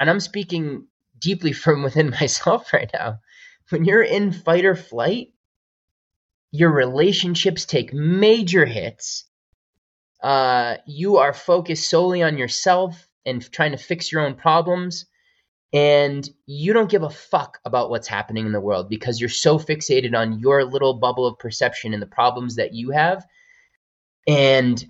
and 0.00 0.08
i'm 0.08 0.20
speaking 0.20 0.86
deeply 1.18 1.52
from 1.64 1.82
within 1.82 2.10
myself 2.10 2.72
right 2.72 2.90
now 2.94 3.18
when 3.70 3.84
you're 3.84 4.02
in 4.02 4.32
fight 4.32 4.64
or 4.64 4.76
flight 4.76 5.32
your 6.50 6.70
relationships 6.70 7.66
take 7.66 7.92
major 7.92 8.64
hits. 8.64 9.24
Uh, 10.22 10.76
you 10.86 11.18
are 11.18 11.32
focused 11.32 11.88
solely 11.88 12.22
on 12.22 12.38
yourself 12.38 13.08
and 13.24 13.50
trying 13.52 13.72
to 13.72 13.76
fix 13.76 14.10
your 14.10 14.22
own 14.22 14.34
problems 14.34 15.06
and 15.72 16.28
you 16.46 16.72
don't 16.72 16.90
give 16.90 17.02
a 17.02 17.10
fuck 17.10 17.58
about 17.64 17.90
what's 17.90 18.08
happening 18.08 18.46
in 18.46 18.52
the 18.52 18.60
world 18.60 18.88
because 18.88 19.20
you're 19.20 19.28
so 19.28 19.58
fixated 19.58 20.16
on 20.16 20.38
your 20.38 20.64
little 20.64 20.94
bubble 20.94 21.26
of 21.26 21.38
perception 21.38 21.92
and 21.92 22.02
the 22.02 22.06
problems 22.06 22.56
that 22.56 22.72
you 22.72 22.90
have. 22.90 23.24
And 24.26 24.82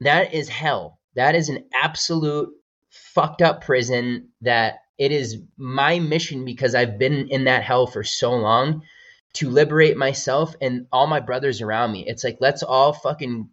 that 0.00 0.32
is 0.32 0.48
hell. 0.48 1.00
That 1.16 1.34
is 1.34 1.48
an 1.48 1.64
absolute 1.82 2.50
fucked 2.90 3.42
up 3.42 3.64
prison 3.64 4.28
that 4.42 4.78
it 4.98 5.10
is 5.10 5.38
my 5.56 5.98
mission 5.98 6.44
because 6.44 6.76
I've 6.76 6.98
been 6.98 7.28
in 7.28 7.44
that 7.44 7.64
hell 7.64 7.86
for 7.86 8.04
so 8.04 8.32
long 8.32 8.82
to 9.34 9.50
liberate 9.50 9.96
myself 9.96 10.54
and 10.60 10.86
all 10.92 11.08
my 11.08 11.18
brothers 11.18 11.60
around 11.60 11.90
me. 11.90 12.06
It's 12.06 12.22
like, 12.22 12.38
let's 12.40 12.62
all 12.62 12.92
fucking 12.92 13.48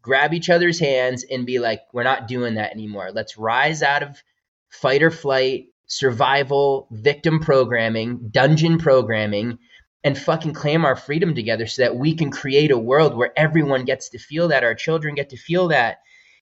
grab 0.00 0.32
each 0.32 0.48
other's 0.48 0.78
hands 0.78 1.26
and 1.30 1.44
be 1.44 1.58
like, 1.58 1.82
we're 1.92 2.04
not 2.04 2.26
doing 2.26 2.54
that 2.54 2.72
anymore. 2.72 3.10
Let's 3.12 3.36
rise 3.36 3.82
out 3.82 4.02
of 4.02 4.22
fight 4.70 5.02
or 5.02 5.10
flight 5.10 5.66
survival, 5.86 6.88
victim 6.90 7.40
programming, 7.40 8.28
dungeon 8.30 8.78
programming, 8.78 9.58
and 10.04 10.18
fucking 10.18 10.54
claim 10.54 10.84
our 10.84 10.96
freedom 10.96 11.34
together 11.34 11.66
so 11.66 11.82
that 11.82 11.96
we 11.96 12.14
can 12.14 12.30
create 12.30 12.70
a 12.70 12.78
world 12.78 13.16
where 13.16 13.32
everyone 13.36 13.84
gets 13.84 14.10
to 14.10 14.18
feel 14.18 14.48
that, 14.48 14.64
our 14.64 14.74
children 14.74 15.14
get 15.14 15.30
to 15.30 15.36
feel 15.36 15.68
that, 15.68 15.98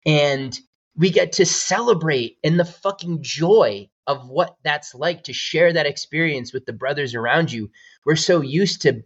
and 0.05 0.57
we 0.95 1.09
get 1.09 1.33
to 1.33 1.45
celebrate 1.45 2.37
in 2.43 2.57
the 2.57 2.65
fucking 2.65 3.19
joy 3.21 3.89
of 4.05 4.27
what 4.27 4.55
that's 4.63 4.93
like 4.93 5.23
to 5.23 5.33
share 5.33 5.73
that 5.73 5.85
experience 5.85 6.53
with 6.53 6.65
the 6.65 6.73
brothers 6.73 7.15
around 7.15 7.51
you. 7.51 7.71
We're 8.05 8.15
so 8.15 8.41
used 8.41 8.81
to 8.81 9.03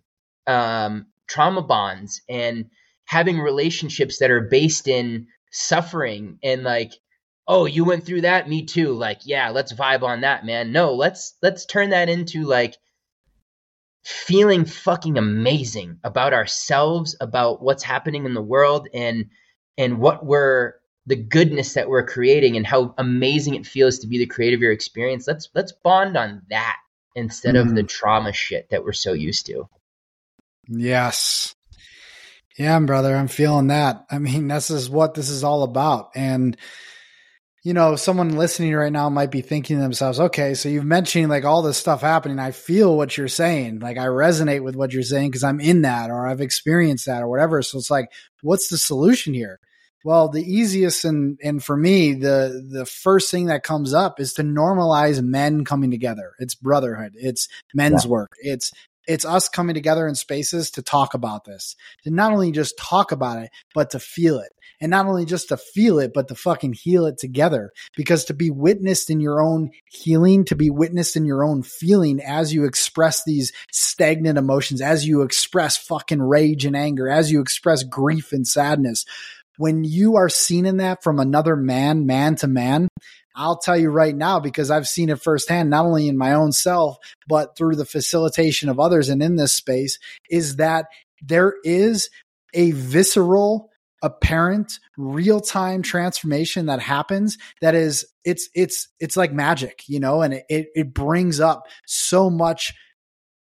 um, 0.48 1.08
trauma 1.28 1.62
bonds 1.62 2.22
and 2.28 2.66
having 3.06 3.40
relationships 3.40 4.20
that 4.20 4.32
are 4.32 4.42
based 4.42 4.88
in 4.88 5.28
suffering 5.52 6.40
and 6.44 6.64
like 6.64 6.92
oh 7.48 7.66
you 7.66 7.86
went 7.86 8.06
through 8.06 8.22
that 8.22 8.50
me 8.50 8.66
too 8.66 8.94
like 8.94 9.20
yeah 9.24 9.50
let's 9.50 9.74
vibe 9.74 10.04
on 10.04 10.22
that 10.22 10.46
man 10.46 10.72
no 10.72 10.94
let's 10.94 11.36
let's 11.42 11.66
turn 11.66 11.92
that 11.92 12.10
into 12.10 12.44
like 12.44 12.76
feeling 14.04 14.66
fucking 14.66 15.18
amazing 15.18 16.00
about 16.04 16.34
ourselves 16.34 17.16
about 17.20 17.62
what's 17.62 17.84
happening 17.84 18.26
in 18.26 18.34
the 18.34 18.42
world 18.42 18.88
and 18.94 19.26
and 19.78 20.00
what 20.00 20.26
we're 20.26 20.74
the 21.06 21.16
goodness 21.16 21.74
that 21.74 21.90
we're 21.90 22.06
creating 22.06 22.58
and 22.58 22.68
how 22.68 22.94
amazing 22.98 23.56
it 23.56 23.66
feels 23.66 24.00
to 24.00 24.08
be 24.08 24.18
the 24.18 24.26
creator 24.26 24.56
of 24.56 24.62
your 24.62 24.72
experience 24.72 25.28
let's 25.28 25.50
let's 25.56 25.74
bond 25.84 26.18
on 26.18 26.42
that 26.50 26.78
instead 27.16 27.56
mm. 27.56 27.62
of 27.62 27.70
the 27.70 27.82
mm-hmm. 27.82 27.88
trauma 27.88 28.32
shit 28.32 28.70
that 28.70 28.84
we're 28.84 28.94
so 28.94 29.14
used 29.14 29.46
to 29.46 29.68
yes 30.68 31.54
yeah, 32.58 32.80
brother, 32.80 33.16
I'm 33.16 33.28
feeling 33.28 33.68
that. 33.68 34.08
I 34.10 34.18
mean, 34.18 34.48
this 34.48 34.72
is 34.72 34.90
what 34.90 35.14
this 35.14 35.30
is 35.30 35.44
all 35.44 35.62
about. 35.62 36.10
And, 36.16 36.58
you 37.68 37.74
know, 37.74 37.98
someone 37.98 38.38
listening 38.38 38.74
right 38.74 38.94
now 38.94 39.10
might 39.10 39.30
be 39.30 39.42
thinking 39.42 39.76
to 39.76 39.82
themselves, 39.82 40.22
okay, 40.22 40.54
so 40.54 40.70
you've 40.70 40.86
mentioned 40.86 41.28
like 41.28 41.44
all 41.44 41.62
this 41.62 41.76
stuff 41.76 42.00
happening. 42.00 42.40
I 42.40 42.52
feel 42.52 42.96
what 42.96 43.18
you're 43.18 43.28
saying. 43.28 43.80
Like 43.80 43.98
I 43.98 44.06
resonate 44.06 44.64
with 44.64 44.78
what 44.78 44.94
you're 44.94 45.04
saying 45.04 45.32
because 45.32 45.44
I'm 45.44 45.60
in 45.60 45.82
that 45.82 46.10
or 46.10 46.26
I've 46.26 46.40
experienced 46.40 47.08
that 47.08 47.22
or 47.22 47.28
whatever. 47.28 47.62
So 47.62 47.78
it's 47.78 47.92
like, 47.92 48.10
what's 48.42 48.70
the 48.70 48.78
solution 48.78 49.34
here? 49.34 49.60
Well, 50.06 50.30
the 50.30 50.44
easiest 50.44 51.04
and 51.04 51.38
and 51.44 51.62
for 51.62 51.76
me, 51.76 52.14
the 52.14 52.66
the 52.72 52.86
first 52.86 53.30
thing 53.30 53.48
that 53.48 53.64
comes 53.64 53.94
up 53.94 54.22
is 54.22 54.34
to 54.36 54.44
normalize 54.44 55.22
men 55.22 55.66
coming 55.66 55.92
together. 55.92 56.32
It's 56.40 56.56
brotherhood. 56.56 57.16
It's 57.16 57.50
men's 57.74 58.06
yeah. 58.06 58.12
work. 58.12 58.32
It's 58.40 58.72
it's 59.08 59.26
us 59.26 59.50
coming 59.50 59.74
together 59.74 60.08
in 60.08 60.16
spaces 60.16 60.72
to 60.72 60.82
talk 60.82 61.14
about 61.14 61.46
this, 61.46 61.76
to 62.04 62.12
not 62.12 62.32
only 62.32 62.52
just 62.52 62.78
talk 62.78 63.12
about 63.12 63.42
it, 63.42 63.50
but 63.74 63.92
to 63.92 64.00
feel 64.00 64.40
it. 64.40 64.52
And 64.80 64.92
not 64.92 65.08
only 65.08 65.26
just 65.26 65.50
to 65.50 65.58
feel 65.58 65.98
it, 65.98 66.12
but 66.14 66.28
to 66.28 66.36
fucking 66.36 66.74
heal 66.74 67.08
it 67.08 67.18
together. 67.18 67.72
Because 67.96 68.26
to 68.26 68.36
be 68.36 68.52
witnessed 68.52 69.10
in 69.10 69.20
your 69.20 69.42
own 69.42 69.72
healing, 69.88 70.46
to 70.46 70.56
be 70.56 70.70
witnessed 70.70 71.16
in 71.16 71.26
your 71.26 71.44
own 71.44 71.64
feeling 71.64 72.22
as 72.22 72.54
you 72.54 72.66
express 72.66 73.24
these 73.24 73.54
stagnant 73.72 74.38
emotions, 74.38 74.82
as 74.82 75.08
you 75.08 75.24
express 75.24 75.78
fucking 75.78 76.22
rage 76.22 76.64
and 76.64 76.76
anger, 76.76 77.10
as 77.10 77.32
you 77.32 77.42
express 77.42 77.84
grief 77.84 78.32
and 78.32 78.48
sadness, 78.48 79.04
when 79.58 79.84
you 79.84 80.18
are 80.18 80.30
seen 80.30 80.66
in 80.68 80.78
that 80.78 81.04
from 81.04 81.20
another 81.20 81.56
man, 81.56 82.06
man 82.06 82.36
to 82.36 82.48
man, 82.48 82.88
I'll 83.38 83.58
tell 83.58 83.78
you 83.78 83.92
right 83.92 84.16
now 84.16 84.40
because 84.40 84.72
I've 84.72 84.88
seen 84.88 85.10
it 85.10 85.22
firsthand, 85.22 85.70
not 85.70 85.86
only 85.86 86.08
in 86.08 86.18
my 86.18 86.34
own 86.34 86.52
self, 86.52 86.98
but 87.28 87.56
through 87.56 87.76
the 87.76 87.86
facilitation 87.86 88.68
of 88.68 88.80
others 88.80 89.10
and 89.10 89.22
in 89.22 89.36
this 89.36 89.54
space, 89.54 90.00
is 90.30 90.56
that 90.56 90.88
there 91.22 91.54
is 91.64 92.10
a 92.54 92.72
visceral, 92.72 93.70
apparent, 94.02 94.80
real 94.98 95.40
time 95.40 95.84
transformation 95.84 96.66
that 96.66 96.80
happens 96.80 97.38
that 97.62 97.76
is, 97.76 98.06
it's, 98.26 98.50
it's, 98.56 98.88
it's 99.00 99.16
like 99.16 99.32
magic, 99.32 99.84
you 99.88 100.00
know, 100.00 100.24
and 100.24 100.34
it, 100.34 100.46
it 100.50 100.94
brings 100.94 101.40
up 101.40 101.68
so 101.86 102.32
much 102.32 102.74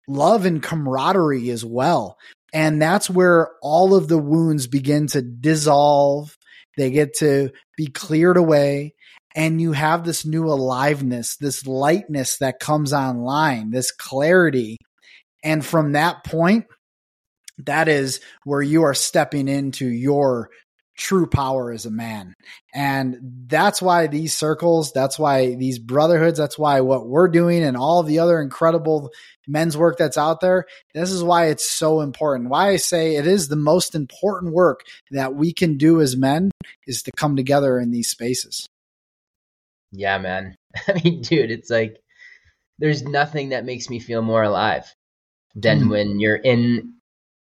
love 0.07 0.45
and 0.45 0.61
camaraderie 0.61 1.49
as 1.49 1.65
well. 1.65 2.17
And 2.53 2.81
that's 2.81 3.09
where 3.09 3.49
all 3.61 3.95
of 3.95 4.07
the 4.07 4.17
wounds 4.17 4.67
begin 4.67 5.07
to 5.07 5.21
dissolve. 5.21 6.37
They 6.77 6.91
get 6.91 7.15
to 7.17 7.51
be 7.75 7.87
cleared 7.87 8.37
away 8.37 8.93
and 9.37 9.61
you 9.61 9.71
have 9.71 10.03
this 10.03 10.25
new 10.25 10.45
aliveness, 10.45 11.37
this 11.37 11.67
lightness 11.67 12.37
that 12.39 12.59
comes 12.59 12.91
online, 12.91 13.69
this 13.69 13.91
clarity. 13.91 14.77
And 15.43 15.63
from 15.63 15.91
that 15.91 16.23
point, 16.23 16.65
that 17.59 17.87
is 17.87 18.19
where 18.45 18.63
you 18.63 18.81
are 18.83 18.95
stepping 18.95 19.47
into 19.47 19.87
your 19.87 20.49
true 20.97 21.27
power 21.27 21.71
as 21.71 21.85
a 21.85 21.91
man. 21.91 22.33
And 22.73 23.17
that's 23.45 23.79
why 23.79 24.07
these 24.07 24.33
circles, 24.33 24.91
that's 24.91 25.19
why 25.19 25.53
these 25.53 25.77
brotherhoods, 25.77 26.39
that's 26.39 26.57
why 26.57 26.81
what 26.81 27.07
we're 27.07 27.27
doing 27.27 27.63
and 27.63 27.77
all 27.77 28.01
the 28.01 28.17
other 28.17 28.41
incredible 28.41 29.11
men's 29.47 29.77
work 29.77 29.99
that's 29.99 30.17
out 30.17 30.41
there, 30.41 30.65
this 30.95 31.11
is 31.11 31.23
why 31.23 31.45
it's 31.45 31.69
so 31.69 32.01
important. 32.01 32.49
Why 32.49 32.69
I 32.69 32.77
say 32.77 33.17
it 33.17 33.27
is 33.27 33.47
the 33.49 33.55
most 33.55 33.93
important 33.93 34.53
work 34.53 34.81
that 35.11 35.35
we 35.35 35.53
can 35.53 35.77
do 35.77 36.01
as 36.01 36.17
men 36.17 36.49
is 36.87 37.03
to 37.03 37.11
come 37.11 37.35
together 37.35 37.77
in 37.77 37.91
these 37.91 38.09
spaces. 38.09 38.67
Yeah, 39.91 40.17
man. 40.17 40.55
I 40.87 41.01
mean, 41.03 41.21
dude, 41.21 41.51
it's 41.51 41.69
like 41.69 41.97
there's 42.79 43.03
nothing 43.03 43.49
that 43.49 43.65
makes 43.65 43.89
me 43.89 43.99
feel 43.99 44.21
more 44.21 44.43
alive 44.43 44.93
than 45.55 45.83
mm 45.85 45.89
when 45.89 46.19
you're 46.19 46.35
in 46.35 46.93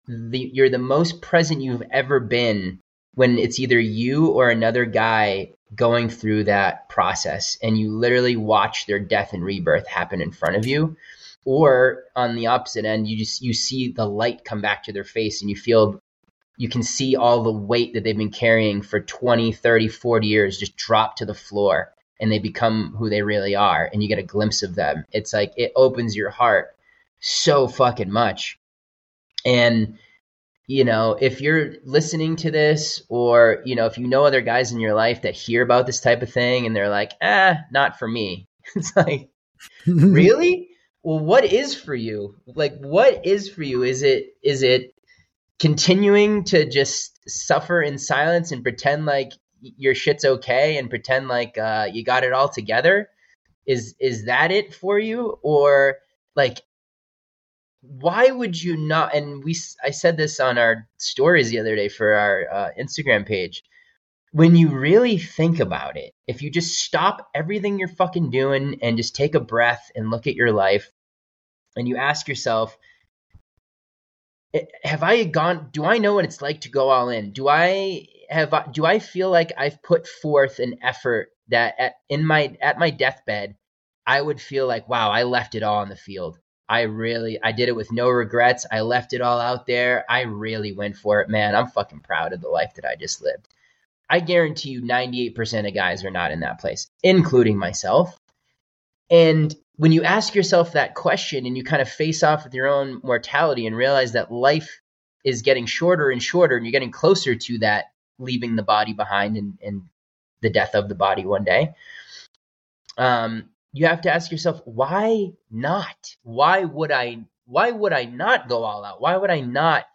the 0.07 0.39
you're 0.53 0.71
the 0.71 0.79
most 0.79 1.21
present 1.21 1.63
you've 1.63 1.83
ever 1.91 2.21
been 2.21 2.81
when 3.15 3.39
it's 3.39 3.59
either 3.59 3.79
you 3.81 4.29
or 4.29 4.49
another 4.49 4.85
guy 4.85 5.53
going 5.75 6.09
through 6.09 6.45
that 6.45 6.89
process 6.89 7.59
and 7.63 7.77
you 7.79 7.93
literally 7.93 8.37
watch 8.37 8.87
their 8.87 9.01
death 9.01 9.33
and 9.33 9.45
rebirth 9.45 9.87
happen 9.87 10.23
in 10.23 10.31
front 10.33 10.57
of 10.57 10.67
you. 10.67 10.97
Or 11.45 12.05
on 12.15 12.37
the 12.37 12.47
opposite 12.47 12.85
end 12.85 13.09
you 13.09 13.17
just 13.19 13.43
you 13.43 13.53
see 13.53 13.93
the 13.93 14.07
light 14.07 14.45
come 14.45 14.61
back 14.61 14.85
to 14.85 14.93
their 14.93 15.05
face 15.05 15.41
and 15.41 15.51
you 15.51 15.57
feel 15.57 16.01
you 16.57 16.69
can 16.69 16.83
see 16.83 17.17
all 17.17 17.43
the 17.43 17.53
weight 17.53 17.95
that 17.95 18.05
they've 18.05 18.17
been 18.17 18.31
carrying 18.31 18.83
for 18.83 19.01
20 19.01 19.53
30 19.53 19.89
40 19.89 20.27
years 20.27 20.59
just 20.59 20.77
drop 20.77 21.17
to 21.17 21.27
the 21.27 21.35
floor 21.35 21.93
and 22.21 22.31
they 22.31 22.39
become 22.39 22.95
who 22.99 23.09
they 23.09 23.23
really 23.23 23.55
are 23.55 23.89
and 23.93 24.03
you 24.03 24.09
get 24.09 24.19
a 24.19 24.23
glimpse 24.23 24.63
of 24.63 24.75
them 24.75 25.05
it's 25.13 25.33
like 25.33 25.53
it 25.57 25.73
opens 25.77 26.17
your 26.17 26.31
heart 26.31 26.75
so 27.21 27.69
fucking 27.69 28.11
much. 28.11 28.59
And 29.45 29.99
you 30.67 30.85
know 30.85 31.17
if 31.19 31.41
you're 31.41 31.77
listening 31.85 32.37
to 32.37 32.51
this 32.51 33.03
or 33.09 33.63
you 33.65 33.75
know 33.75 33.87
if 33.87 33.97
you 33.97 34.07
know 34.07 34.25
other 34.25 34.43
guys 34.43 34.71
in 34.71 34.81
your 34.81 34.93
life 34.93 35.23
that 35.23 35.35
hear 35.35 35.63
about 35.63 35.87
this 35.87 36.01
type 36.01 36.21
of 36.21 36.31
thing 36.31 36.67
and 36.67 36.77
they're 36.77 36.91
like 36.91 37.13
ah 37.23 37.27
eh, 37.27 37.57
not 37.71 37.99
for 37.99 38.09
me. 38.09 38.47
It's 38.77 38.95
like 38.95 39.31
really? 39.87 40.69
Well 41.03 41.21
what 41.21 41.45
is 41.45 41.75
for 41.75 41.95
you? 41.95 42.37
Like 42.47 42.79
what 42.79 43.25
is 43.25 43.49
for 43.49 43.63
you? 43.63 43.83
Is 43.83 44.03
it 44.03 44.37
is 44.43 44.63
it 44.63 44.95
continuing 45.59 46.45
to 46.45 46.69
just 46.69 47.19
suffer 47.29 47.81
in 47.81 47.99
silence 47.99 48.53
and 48.53 48.63
pretend 48.63 49.07
like 49.07 49.33
your 49.61 49.95
shit's 49.95 50.25
okay 50.25 50.77
and 50.79 50.91
pretend 50.91 51.29
like 51.29 51.59
uh, 51.59 51.89
you 51.93 52.05
got 52.05 52.25
it 52.25 52.33
all 52.33 52.49
together 52.49 53.09
is 53.69 53.95
is 54.01 54.25
that 54.25 54.51
it 54.51 54.75
for 54.75 54.99
you? 54.99 55.39
Or 55.43 55.99
like 56.35 56.59
why 57.81 58.29
would 58.29 58.61
you 58.61 58.77
not 58.77 59.15
and 59.15 59.45
we 59.45 59.57
i 59.85 59.91
said 59.91 60.17
this 60.17 60.41
on 60.41 60.59
our 60.59 60.89
stories 60.97 61.51
the 61.51 61.61
other 61.61 61.77
day 61.77 61.89
for 61.89 62.15
our 62.15 62.45
uh, 62.53 62.69
instagram 62.81 63.25
page. 63.25 63.63
When 64.33 64.57
you 64.57 64.69
really 64.71 65.17
think 65.17 65.61
about 65.61 65.97
it 65.97 66.13
if 66.27 66.43
you 66.43 66.51
just 66.51 66.77
stop 66.77 67.29
everything 67.35 67.79
you're 67.79 67.89
fucking 67.89 68.31
doing 68.31 68.81
and 68.83 68.97
just 68.97 69.15
take 69.15 69.37
a 69.37 69.41
breath 69.41 69.91
and 69.95 70.11
look 70.11 70.27
at 70.27 70.35
your 70.35 70.51
life 70.51 70.91
and 71.77 71.87
you 71.87 71.97
ask 71.97 72.27
yourself 72.27 72.77
eh, 74.55 74.65
have 74.83 75.05
i 75.05 75.23
gone 75.25 75.69
do 75.73 75.85
i 75.85 75.99
know 75.99 76.15
what 76.15 76.25
it's 76.25 76.43
like 76.43 76.63
to 76.63 76.71
go 76.71 76.91
all 76.91 77.11
in? 77.11 77.31
Do 77.33 77.49
i 77.49 78.07
have 78.29 78.53
I, 78.53 78.67
do 78.67 78.85
I 78.85 78.99
feel 78.99 79.31
like 79.31 79.53
I've 79.57 79.83
put 79.83 80.07
forth 80.07 80.59
an 80.59 80.79
effort 80.83 81.31
that 81.49 81.75
at, 81.79 81.95
in 82.09 82.25
my 82.25 82.57
at 82.61 82.79
my 82.79 82.91
deathbed 82.91 83.57
I 84.07 84.21
would 84.21 84.41
feel 84.41 84.67
like 84.67 84.89
wow 84.89 85.11
I 85.11 85.25
left 85.25 85.55
it 85.55 85.63
all 85.63 85.79
on 85.79 85.89
the 85.89 85.97
field. 85.97 86.39
I 86.69 86.83
really 86.83 87.39
I 87.43 87.53
did 87.53 87.69
it 87.69 87.77
with 87.77 87.93
no 87.93 88.09
regrets. 88.09 88.67
I 88.71 88.81
left 88.81 89.13
it 89.13 89.21
all 89.21 89.41
out 89.41 89.67
there. 89.67 90.05
I 90.09 90.23
really 90.23 90.73
went 90.73 90.97
for 90.97 91.21
it, 91.21 91.29
man. 91.29 91.55
I'm 91.55 91.69
fucking 91.69 92.01
proud 92.01 92.33
of 92.33 92.41
the 92.41 92.49
life 92.49 92.75
that 92.75 92.85
I 92.85 92.97
just 92.97 93.23
lived. 93.23 93.49
I 94.11 94.21
guarantee 94.21 94.71
you 94.71 94.83
98% 94.83 95.69
of 95.69 95.75
guys 95.75 96.05
are 96.05 96.11
not 96.11 96.31
in 96.31 96.41
that 96.41 96.61
place, 96.61 96.89
including 97.03 97.59
myself. 97.59 98.19
And 99.11 99.55
when 99.77 99.93
you 99.93 100.03
ask 100.03 100.35
yourself 100.35 100.73
that 100.73 100.95
question 100.95 101.47
and 101.47 101.57
you 101.57 101.63
kind 101.63 101.83
of 101.83 101.89
face 101.89 102.23
off 102.23 102.45
with 102.45 102.55
your 102.55 102.67
own 102.67 103.01
mortality 103.03 103.67
and 103.67 103.77
realize 103.77 104.13
that 104.13 104.33
life 104.33 104.81
is 105.25 105.43
getting 105.43 105.67
shorter 105.67 106.11
and 106.11 106.23
shorter 106.23 106.57
and 106.57 106.65
you're 106.65 106.73
getting 106.73 106.91
closer 106.91 107.35
to 107.35 107.59
that 107.59 107.87
leaving 108.19 108.57
the 108.57 108.63
body 108.63 108.93
behind 108.93 109.37
and, 109.37 109.59
and 109.63 109.83
the 110.41 110.51
death 110.51 110.75
of 110.75 110.89
the 110.89 110.95
body 110.95 111.25
one 111.25 111.45
day. 111.45 111.75
Um, 112.97 113.51
you 113.73 113.87
have 113.87 114.03
to 114.03 114.13
ask 114.13 114.31
yourself, 114.31 114.61
why 114.65 115.33
not? 115.51 116.17
Why 116.23 116.65
would 116.65 116.91
I? 116.91 117.25
Why 117.47 117.71
would 117.71 117.93
I 117.93 118.05
not 118.05 118.49
go 118.49 118.65
all 118.65 118.85
out? 118.85 119.01
Why 119.01 119.17
would 119.17 119.31
I 119.31 119.41
not 119.41 119.87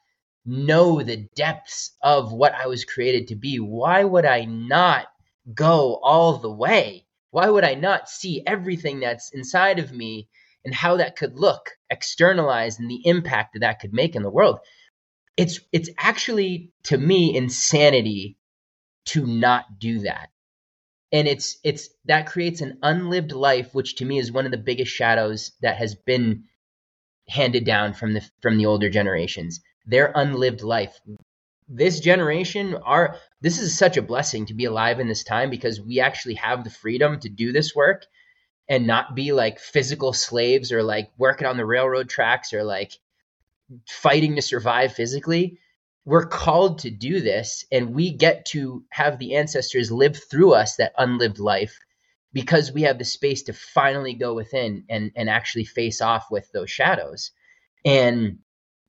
know 0.46 1.02
the 1.02 1.28
depths 1.36 1.92
of 2.02 2.34
what 2.34 2.54
I 2.54 2.68
was 2.68 2.86
created 2.86 3.28
to 3.28 3.36
be? 3.36 3.60
Why 3.60 4.04
would 4.04 4.26
I 4.26 4.46
not 4.46 5.08
go 5.54 5.96
all 5.96 6.38
the 6.38 6.52
way? 6.52 7.06
Why 7.32 7.50
would 7.50 7.64
I 7.64 7.76
not 7.76 8.10
see 8.10 8.44
everything 8.46 9.00
that's 9.00 9.32
inside 9.32 9.80
of 9.80 9.92
me 9.92 10.28
and 10.66 10.74
how 10.74 10.98
that 10.98 11.16
could 11.16 11.38
look 11.38 11.72
externalized 11.90 12.80
and 12.80 12.90
the 12.90 13.02
impact 13.06 13.54
that 13.54 13.60
that 13.60 13.80
could 13.80 13.94
make 13.94 14.16
in 14.16 14.24
the 14.24 14.30
world? 14.30 14.60
It's 15.38 15.60
it's 15.72 15.90
actually 15.98 16.72
to 16.84 16.98
me 16.98 17.36
insanity 17.36 18.38
to 19.06 19.26
not 19.26 19.80
do 19.80 20.00
that. 20.00 20.30
And 21.12 21.28
it's 21.28 21.58
it's 21.64 21.90
that 22.06 22.28
creates 22.28 22.62
an 22.62 22.80
unlived 22.82 23.32
life 23.32 23.74
which 23.74 23.96
to 23.98 24.06
me 24.06 24.20
is 24.20 24.32
one 24.32 24.46
of 24.46 24.52
the 24.52 24.58
biggest 24.58 24.92
shadows 24.92 25.52
that 25.62 25.78
has 25.78 25.96
been 25.96 26.46
handed 27.30 27.66
down 27.66 27.94
from 27.94 28.14
the 28.14 28.22
from 28.42 28.58
the 28.58 28.66
older 28.66 28.90
generations 28.90 29.62
their 29.86 30.12
unlived 30.16 30.62
life. 30.62 31.00
This 31.68 32.00
generation 32.00 32.76
are 32.76 33.18
this 33.42 33.60
is 33.60 33.78
such 33.78 33.98
a 33.98 34.02
blessing 34.02 34.46
to 34.48 34.54
be 34.54 34.66
alive 34.66 35.00
in 35.00 35.08
this 35.08 35.24
time 35.24 35.50
because 35.50 35.82
we 35.82 36.00
actually 36.00 36.36
have 36.36 36.64
the 36.64 36.70
freedom 36.70 37.20
to 37.20 37.30
do 37.30 37.52
this 37.52 37.76
work 37.76 38.06
and 38.70 38.88
not 38.88 39.16
be 39.16 39.34
like 39.34 39.60
physical 39.60 40.14
slaves 40.14 40.72
or 40.72 40.84
like 40.84 41.12
working 41.18 41.48
on 41.48 41.58
the 41.58 41.66
railroad 41.66 42.10
tracks 42.10 42.54
or 42.54 42.64
like 42.64 42.94
fighting 43.88 44.36
to 44.36 44.42
survive 44.42 44.94
physically 44.94 45.60
we're 46.06 46.26
called 46.26 46.80
to 46.80 46.90
do 46.90 47.22
this 47.22 47.66
and 47.72 47.96
we 47.96 48.12
get 48.12 48.46
to 48.46 48.84
have 48.90 49.20
the 49.20 49.36
ancestors 49.36 49.92
live 49.92 50.20
through 50.30 50.54
us 50.54 50.76
that 50.76 50.94
unlived 50.98 51.40
life 51.40 51.80
because 52.34 52.72
we 52.72 52.82
have 52.82 52.98
the 52.98 53.06
space 53.06 53.44
to 53.44 53.54
finally 53.54 54.14
go 54.14 54.34
within 54.34 54.84
and, 54.90 55.12
and 55.16 55.30
actually 55.30 55.66
face 55.66 56.02
off 56.02 56.26
with 56.30 56.52
those 56.52 56.70
shadows. 56.70 57.32
And 57.86 58.40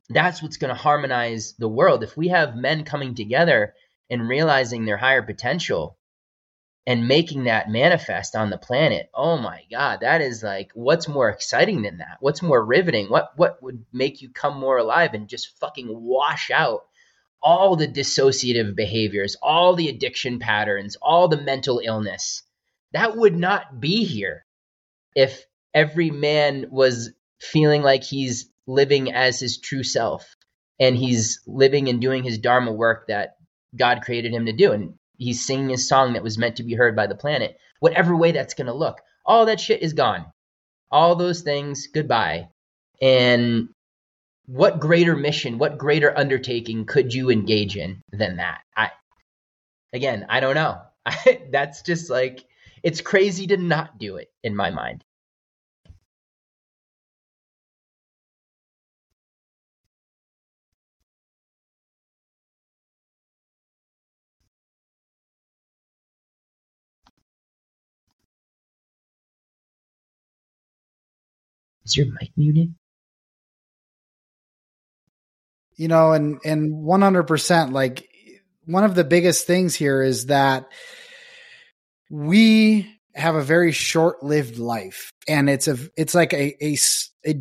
that's 0.08 0.42
what's 0.42 0.56
going 0.56 0.74
to 0.74 0.80
harmonize 0.80 1.54
the 1.58 1.68
world. 1.68 2.02
If 2.02 2.16
we 2.16 2.28
have 2.28 2.56
men 2.56 2.84
coming 2.84 3.14
together 3.14 3.74
and 4.10 4.28
realizing 4.28 4.84
their 4.84 4.96
higher 4.96 5.22
potential 5.22 5.98
and 6.86 7.08
making 7.08 7.44
that 7.44 7.70
manifest 7.70 8.36
on 8.36 8.50
the 8.50 8.58
planet 8.58 9.08
oh 9.14 9.36
my 9.36 9.62
god 9.70 10.00
that 10.00 10.20
is 10.20 10.42
like 10.42 10.70
what's 10.74 11.08
more 11.08 11.28
exciting 11.28 11.82
than 11.82 11.98
that 11.98 12.18
what's 12.20 12.42
more 12.42 12.64
riveting 12.64 13.06
what 13.08 13.30
what 13.36 13.62
would 13.62 13.84
make 13.92 14.20
you 14.20 14.28
come 14.30 14.58
more 14.58 14.78
alive 14.78 15.14
and 15.14 15.28
just 15.28 15.58
fucking 15.58 15.88
wash 15.90 16.50
out 16.50 16.82
all 17.44 17.76
the 17.76 17.86
dissociative 17.86 18.74
behaviors, 18.74 19.36
all 19.42 19.74
the 19.76 19.90
addiction 19.90 20.38
patterns, 20.38 20.96
all 21.00 21.28
the 21.28 21.40
mental 21.40 21.80
illness. 21.84 22.42
That 22.92 23.16
would 23.16 23.36
not 23.36 23.80
be 23.80 24.04
here 24.04 24.46
if 25.14 25.44
every 25.74 26.10
man 26.10 26.66
was 26.70 27.12
feeling 27.38 27.82
like 27.82 28.02
he's 28.02 28.50
living 28.66 29.12
as 29.12 29.38
his 29.38 29.58
true 29.58 29.82
self 29.82 30.34
and 30.80 30.96
he's 30.96 31.42
living 31.46 31.88
and 31.88 32.00
doing 32.00 32.24
his 32.24 32.38
Dharma 32.38 32.72
work 32.72 33.08
that 33.08 33.36
God 33.76 34.00
created 34.02 34.32
him 34.32 34.46
to 34.46 34.52
do. 34.52 34.72
And 34.72 34.94
he's 35.16 35.44
singing 35.44 35.72
a 35.72 35.78
song 35.78 36.14
that 36.14 36.22
was 36.22 36.38
meant 36.38 36.56
to 36.56 36.62
be 36.62 36.74
heard 36.74 36.96
by 36.96 37.06
the 37.06 37.14
planet, 37.14 37.58
whatever 37.80 38.16
way 38.16 38.32
that's 38.32 38.54
going 38.54 38.66
to 38.66 38.74
look. 38.74 39.00
All 39.24 39.46
that 39.46 39.60
shit 39.60 39.82
is 39.82 39.92
gone. 39.92 40.26
All 40.90 41.16
those 41.16 41.42
things, 41.42 41.86
goodbye. 41.86 42.48
And 43.00 43.68
what 44.46 44.80
greater 44.80 45.16
mission, 45.16 45.58
what 45.58 45.78
greater 45.78 46.16
undertaking 46.16 46.84
could 46.84 47.14
you 47.14 47.30
engage 47.30 47.76
in 47.76 48.02
than 48.12 48.36
that? 48.36 48.60
I 48.76 48.90
again, 49.92 50.26
I 50.28 50.40
don't 50.40 50.54
know. 50.54 50.80
I, 51.06 51.42
that's 51.50 51.82
just 51.82 52.10
like 52.10 52.44
it's 52.82 53.00
crazy 53.00 53.46
to 53.48 53.56
not 53.56 53.98
do 53.98 54.16
it 54.16 54.30
in 54.42 54.54
my 54.54 54.70
mind. 54.70 55.04
Is 71.84 71.96
your 71.96 72.06
mic 72.06 72.30
muted? 72.36 72.74
you 75.76 75.88
know, 75.88 76.12
and 76.12 76.40
and 76.44 76.72
one 76.72 77.02
hundred 77.02 77.24
percent, 77.24 77.72
like 77.72 78.08
one 78.64 78.84
of 78.84 78.94
the 78.94 79.04
biggest 79.04 79.46
things 79.46 79.74
here 79.74 80.02
is 80.02 80.26
that 80.26 80.66
we 82.10 82.90
have 83.14 83.34
a 83.34 83.42
very 83.42 83.72
short-lived 83.72 84.58
life, 84.58 85.12
and 85.28 85.50
it's 85.50 85.68
a 85.68 85.76
it's 85.96 86.14
like 86.14 86.32
a 86.32 86.64
a, 86.64 86.76
a 87.26 87.40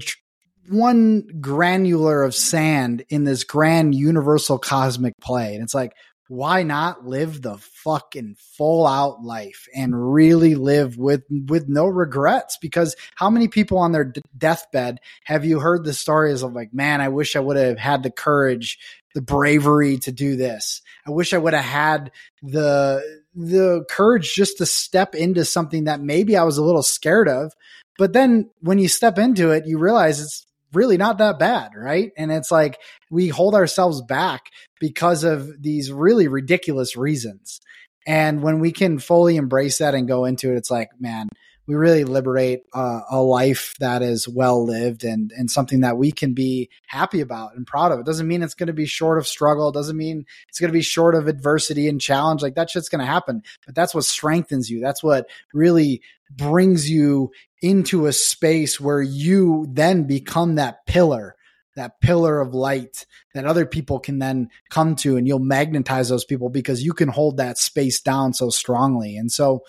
one 0.69 1.27
granular 1.39 2.23
of 2.23 2.33
sand 2.33 3.03
in 3.09 3.23
this 3.23 3.43
grand 3.43 3.93
universal 3.93 4.57
cosmic 4.57 5.13
play, 5.21 5.55
and 5.55 5.63
it's 5.63 5.75
like 5.75 5.93
why 6.33 6.63
not 6.63 7.05
live 7.05 7.43
the 7.43 7.57
fucking 7.57 8.35
full 8.57 8.87
out 8.87 9.21
life 9.23 9.67
and 9.75 10.13
really 10.13 10.55
live 10.55 10.97
with 10.97 11.21
with 11.29 11.69
no 11.69 11.85
regrets? 11.85 12.57
Because 12.59 12.95
how 13.13 13.29
many 13.29 13.47
people 13.47 13.77
on 13.77 13.91
their 13.91 14.05
d- 14.05 14.21
deathbed 14.35 14.99
have 15.25 15.45
you 15.45 15.59
heard 15.59 15.83
the 15.83 15.93
stories 15.93 16.41
of 16.41 16.53
like 16.53 16.73
man 16.73 17.01
i 17.01 17.07
wish 17.07 17.35
i 17.35 17.39
would 17.39 17.55
have 17.55 17.77
had 17.77 18.01
the 18.01 18.09
courage 18.09 18.79
the 19.13 19.21
bravery 19.21 19.99
to 19.99 20.11
do 20.11 20.35
this. 20.35 20.81
I 21.05 21.11
wish 21.11 21.33
i 21.33 21.37
would 21.37 21.53
have 21.53 21.63
had 21.63 22.11
the 22.41 23.21
the 23.35 23.85
courage 23.87 24.33
just 24.33 24.57
to 24.57 24.65
step 24.65 25.13
into 25.13 25.45
something 25.45 25.83
that 25.83 26.01
maybe 26.01 26.35
i 26.35 26.43
was 26.43 26.57
a 26.57 26.63
little 26.63 26.83
scared 26.83 27.29
of. 27.29 27.53
But 27.99 28.13
then 28.13 28.49
when 28.59 28.79
you 28.79 28.87
step 28.87 29.19
into 29.19 29.51
it 29.51 29.67
you 29.67 29.77
realize 29.77 30.19
it's 30.19 30.47
really 30.73 30.97
not 30.97 31.17
that 31.19 31.39
bad, 31.39 31.71
right? 31.75 32.11
And 32.17 32.31
it's 32.31 32.51
like 32.51 32.77
we 33.09 33.27
hold 33.29 33.55
ourselves 33.55 34.01
back 34.01 34.43
because 34.79 35.23
of 35.23 35.61
these 35.61 35.91
really 35.91 36.27
ridiculous 36.27 36.95
reasons. 36.95 37.59
And 38.05 38.43
when 38.43 38.59
we 38.59 38.71
can 38.71 38.99
fully 38.99 39.37
embrace 39.37 39.77
that 39.77 39.95
and 39.95 40.07
go 40.07 40.25
into 40.25 40.51
it, 40.51 40.57
it's 40.57 40.71
like, 40.71 40.89
man, 40.99 41.29
we 41.65 41.75
really 41.75 42.03
liberate 42.03 42.63
uh, 42.73 43.01
a 43.09 43.21
life 43.21 43.75
that 43.79 44.01
is 44.01 44.27
well 44.27 44.65
lived 44.65 45.03
and 45.03 45.31
and 45.31 45.49
something 45.49 45.81
that 45.81 45.97
we 45.97 46.11
can 46.11 46.33
be 46.33 46.69
happy 46.87 47.21
about 47.21 47.55
and 47.55 47.65
proud 47.65 47.91
of. 47.91 47.99
It 47.99 48.05
doesn't 48.05 48.27
mean 48.27 48.43
it's 48.43 48.53
going 48.53 48.67
to 48.67 48.73
be 48.73 48.85
short 48.85 49.17
of 49.17 49.27
struggle. 49.27 49.69
It 49.69 49.73
doesn't 49.73 49.97
mean 49.97 50.25
it's 50.49 50.59
going 50.59 50.69
to 50.69 50.77
be 50.77 50.81
short 50.81 51.15
of 51.15 51.27
adversity 51.27 51.87
and 51.87 52.01
challenge. 52.01 52.41
Like 52.41 52.55
that 52.55 52.69
shit's 52.69 52.89
going 52.89 52.99
to 52.99 53.05
happen. 53.05 53.43
But 53.65 53.75
that's 53.75 53.95
what 53.95 54.03
strengthens 54.05 54.69
you. 54.69 54.81
That's 54.81 55.03
what 55.03 55.27
really 55.53 56.01
brings 56.35 56.89
you 56.89 57.31
into 57.61 58.07
a 58.07 58.13
space 58.13 58.79
where 58.79 59.01
you 59.01 59.65
then 59.69 60.03
become 60.03 60.55
that 60.55 60.85
pillar 60.85 61.35
that 61.75 61.99
pillar 62.01 62.39
of 62.39 62.53
light 62.53 63.05
that 63.33 63.45
other 63.45 63.65
people 63.65 63.99
can 63.99 64.19
then 64.19 64.49
come 64.69 64.95
to 64.95 65.17
and 65.17 65.27
you'll 65.27 65.39
magnetize 65.39 66.09
those 66.09 66.25
people 66.25 66.49
because 66.49 66.83
you 66.83 66.93
can 66.93 67.09
hold 67.09 67.37
that 67.37 67.57
space 67.57 67.99
down 67.99 68.33
so 68.33 68.49
strongly 68.49 69.17
and 69.17 69.31
so 69.31 69.63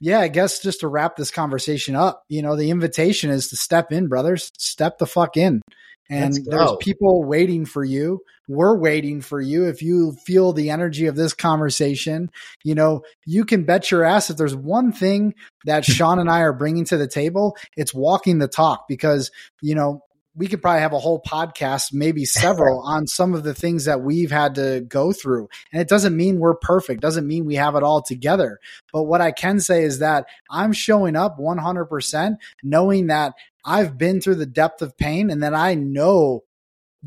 yeah, 0.00 0.20
I 0.20 0.28
guess 0.28 0.60
just 0.60 0.80
to 0.80 0.88
wrap 0.88 1.16
this 1.16 1.30
conversation 1.30 1.96
up, 1.96 2.24
you 2.28 2.42
know, 2.42 2.56
the 2.56 2.70
invitation 2.70 3.30
is 3.30 3.48
to 3.48 3.56
step 3.56 3.92
in, 3.92 4.08
brothers. 4.08 4.52
Step 4.58 4.98
the 4.98 5.06
fuck 5.06 5.36
in. 5.36 5.62
And 6.10 6.34
there's 6.46 6.72
people 6.80 7.22
waiting 7.24 7.66
for 7.66 7.84
you. 7.84 8.22
We're 8.48 8.78
waiting 8.78 9.20
for 9.20 9.40
you. 9.40 9.66
If 9.66 9.82
you 9.82 10.12
feel 10.24 10.54
the 10.54 10.70
energy 10.70 11.06
of 11.06 11.16
this 11.16 11.34
conversation, 11.34 12.30
you 12.64 12.74
know, 12.74 13.02
you 13.26 13.44
can 13.44 13.64
bet 13.64 13.90
your 13.90 14.04
ass 14.04 14.30
if 14.30 14.38
there's 14.38 14.56
one 14.56 14.90
thing 14.90 15.34
that 15.66 15.84
Sean 15.84 16.18
and 16.18 16.30
I 16.30 16.40
are 16.40 16.54
bringing 16.54 16.86
to 16.86 16.96
the 16.96 17.08
table, 17.08 17.58
it's 17.76 17.92
walking 17.92 18.38
the 18.38 18.48
talk 18.48 18.88
because, 18.88 19.30
you 19.60 19.74
know, 19.74 20.02
we 20.34 20.46
could 20.46 20.62
probably 20.62 20.80
have 20.80 20.92
a 20.92 20.98
whole 20.98 21.20
podcast, 21.20 21.92
maybe 21.92 22.24
several, 22.24 22.80
on 22.84 23.06
some 23.06 23.34
of 23.34 23.42
the 23.42 23.54
things 23.54 23.86
that 23.86 24.02
we've 24.02 24.30
had 24.30 24.54
to 24.56 24.80
go 24.88 25.12
through. 25.12 25.48
And 25.72 25.80
it 25.82 25.88
doesn't 25.88 26.16
mean 26.16 26.38
we're 26.38 26.54
perfect, 26.54 27.00
doesn't 27.00 27.26
mean 27.26 27.44
we 27.44 27.56
have 27.56 27.74
it 27.74 27.82
all 27.82 28.02
together. 28.02 28.58
But 28.92 29.04
what 29.04 29.20
I 29.20 29.32
can 29.32 29.60
say 29.60 29.82
is 29.82 29.98
that 29.98 30.26
I'm 30.50 30.72
showing 30.72 31.16
up 31.16 31.38
100%, 31.38 32.36
knowing 32.62 33.08
that 33.08 33.34
I've 33.64 33.98
been 33.98 34.20
through 34.20 34.36
the 34.36 34.46
depth 34.46 34.82
of 34.82 34.96
pain 34.96 35.30
and 35.30 35.42
that 35.42 35.54
I 35.54 35.74
know 35.74 36.44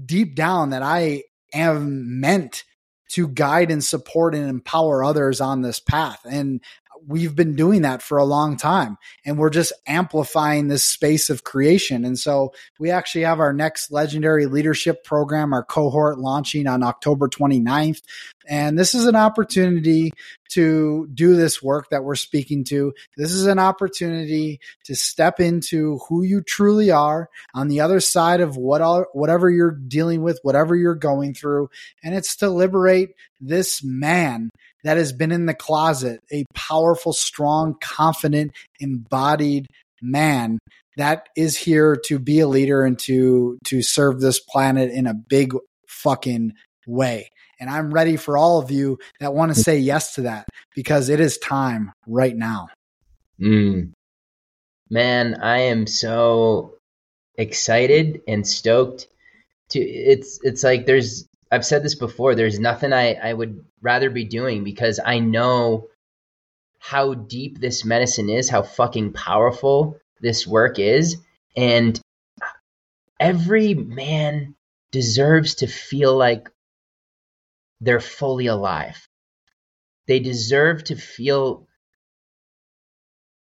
deep 0.05 0.35
down 0.35 0.71
that 0.71 0.83
I 0.83 1.23
am 1.53 2.19
meant 2.19 2.63
to 3.11 3.27
guide 3.27 3.71
and 3.71 3.83
support 3.83 4.33
and 4.33 4.47
empower 4.47 5.03
others 5.03 5.41
on 5.41 5.61
this 5.61 5.79
path. 5.79 6.21
And 6.23 6.61
we've 7.07 7.35
been 7.35 7.55
doing 7.55 7.81
that 7.83 8.01
for 8.01 8.17
a 8.17 8.25
long 8.25 8.57
time 8.57 8.97
and 9.25 9.37
we're 9.37 9.49
just 9.49 9.73
amplifying 9.87 10.67
this 10.67 10.83
space 10.83 11.29
of 11.29 11.43
creation. 11.43 12.05
And 12.05 12.17
so 12.17 12.53
we 12.79 12.91
actually 12.91 13.23
have 13.23 13.39
our 13.39 13.53
next 13.53 13.91
legendary 13.91 14.45
leadership 14.45 15.03
program, 15.03 15.53
our 15.53 15.63
cohort 15.63 16.19
launching 16.19 16.67
on 16.67 16.83
October 16.83 17.27
29th. 17.27 18.01
And 18.47 18.77
this 18.77 18.95
is 18.95 19.05
an 19.05 19.15
opportunity 19.15 20.11
to 20.53 21.07
do 21.13 21.35
this 21.35 21.61
work 21.61 21.89
that 21.89 22.03
we're 22.03 22.15
speaking 22.15 22.63
to. 22.65 22.93
This 23.17 23.31
is 23.31 23.45
an 23.45 23.59
opportunity 23.59 24.59
to 24.85 24.95
step 24.95 25.39
into 25.39 25.99
who 26.09 26.23
you 26.23 26.41
truly 26.41 26.91
are 26.91 27.29
on 27.53 27.67
the 27.67 27.81
other 27.81 27.99
side 27.99 28.41
of 28.41 28.57
what 28.57 28.81
all, 28.81 29.05
whatever 29.13 29.49
you're 29.49 29.71
dealing 29.71 30.21
with, 30.21 30.39
whatever 30.43 30.75
you're 30.75 30.95
going 30.95 31.33
through. 31.33 31.69
And 32.03 32.15
it's 32.15 32.35
to 32.37 32.49
liberate 32.49 33.09
this 33.39 33.83
man 33.83 34.49
that 34.83 34.97
has 34.97 35.13
been 35.13 35.31
in 35.31 35.45
the 35.45 35.53
closet, 35.53 36.21
a 36.31 36.45
powerful, 36.53 37.13
strong, 37.13 37.75
confident, 37.79 38.51
embodied 38.79 39.67
man 40.01 40.59
that 40.97 41.29
is 41.35 41.57
here 41.57 41.95
to 42.05 42.19
be 42.19 42.39
a 42.39 42.47
leader 42.47 42.83
and 42.83 42.99
to 42.99 43.57
to 43.65 43.81
serve 43.81 44.19
this 44.19 44.39
planet 44.39 44.91
in 44.91 45.07
a 45.07 45.13
big 45.13 45.53
fucking 45.87 46.53
way. 46.85 47.29
And 47.61 47.69
I'm 47.69 47.93
ready 47.93 48.17
for 48.17 48.39
all 48.39 48.57
of 48.57 48.71
you 48.71 48.97
that 49.19 49.35
want 49.35 49.53
to 49.53 49.61
say 49.61 49.77
yes 49.77 50.15
to 50.15 50.23
that 50.23 50.47
because 50.75 51.09
it 51.09 51.19
is 51.19 51.37
time 51.37 51.93
right 52.07 52.35
now. 52.35 52.69
Mm. 53.39 53.91
Man, 54.89 55.35
I 55.35 55.59
am 55.59 55.85
so 55.85 56.73
excited 57.37 58.21
and 58.27 58.45
stoked 58.45 59.07
to 59.69 59.79
it's 59.79 60.39
it's 60.43 60.63
like 60.63 60.87
there's 60.87 61.27
I've 61.51 61.65
said 61.65 61.83
this 61.83 61.95
before. 61.95 62.33
There's 62.33 62.59
nothing 62.59 62.93
I, 62.93 63.13
I 63.13 63.31
would 63.31 63.63
rather 63.79 64.09
be 64.09 64.25
doing 64.25 64.63
because 64.63 64.99
I 65.03 65.19
know 65.19 65.87
how 66.79 67.13
deep 67.13 67.59
this 67.59 67.85
medicine 67.85 68.29
is, 68.29 68.49
how 68.49 68.63
fucking 68.63 69.13
powerful 69.13 69.99
this 70.19 70.47
work 70.47 70.79
is. 70.79 71.17
And 71.55 71.99
every 73.19 73.75
man 73.75 74.55
deserves 74.91 75.55
to 75.55 75.67
feel 75.67 76.17
like 76.17 76.49
they're 77.81 77.99
fully 77.99 78.45
alive. 78.45 79.07
They 80.07 80.19
deserve 80.19 80.83
to 80.85 80.95
feel 80.95 81.67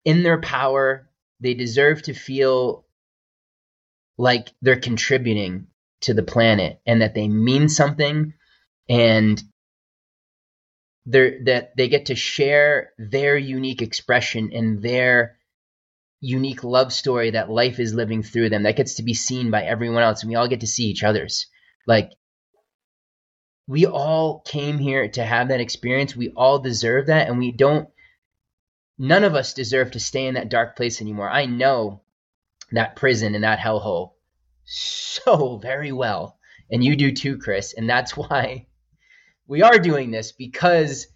in 0.04 0.24
their 0.24 0.42
power. 0.42 1.10
They 1.40 1.54
deserve 1.54 2.02
to 2.04 2.14
feel 2.14 2.86
like 4.18 4.50
they're 4.62 4.80
contributing 4.80 5.68
to 6.02 6.14
the 6.14 6.24
planet 6.24 6.82
and 6.86 7.02
that 7.02 7.16
they 7.16 7.28
mean 7.28 7.70
something 7.70 8.34
and 8.90 9.42
they're, 11.06 11.44
that 11.46 11.76
they 11.78 11.88
get 11.88 12.08
to 12.08 12.16
share 12.16 12.92
their 12.98 13.38
unique 13.38 13.82
expression 13.82 14.52
and 14.54 14.82
their 14.82 15.38
unique 16.22 16.64
love 16.64 16.94
story 16.94 17.32
that 17.32 17.50
life 17.50 17.80
is 17.80 17.94
living 17.94 18.24
through 18.24 18.50
them 18.50 18.64
that 18.64 18.78
gets 18.78 18.96
to 18.96 19.04
be 19.04 19.14
seen 19.14 19.52
by 19.52 19.64
everyone 19.64 20.04
else 20.04 20.22
and 20.22 20.30
we 20.30 20.36
all 20.36 20.48
get 20.48 20.62
to 20.62 20.68
see 20.68 20.86
each 20.86 21.04
other's 21.04 21.48
like 21.86 22.12
we 23.68 23.86
all 23.86 24.42
came 24.42 24.78
here 24.78 25.08
to 25.08 25.24
have 25.24 25.48
that 25.48 25.62
experience. 25.62 26.16
We 26.16 26.30
all 26.30 26.60
deserve 26.60 27.08
that 27.08 27.28
and 27.28 27.40
we 27.40 27.52
don't 27.52 27.90
none 28.98 29.24
of 29.24 29.36
us 29.36 29.54
deserve 29.54 29.92
to 29.92 30.00
stay 30.00 30.28
in 30.28 30.36
that 30.36 30.50
dark 30.50 30.76
place 30.76 31.02
anymore. 31.02 31.30
I 31.30 31.46
know 31.46 32.04
that 32.72 32.96
prison 32.96 33.36
and 33.36 33.44
that 33.44 33.60
hellhole 33.60 34.14
so 34.66 35.58
very 35.62 35.92
well 35.92 36.38
and 36.72 36.84
you 36.84 36.96
do 36.96 37.12
too 37.12 37.38
chris 37.38 37.74
and 37.74 37.90
that's 37.90 38.18
why 38.18 38.66
we 39.48 39.62
are 39.62 39.78
doing 39.78 40.12
this 40.12 40.32
because 40.32 41.08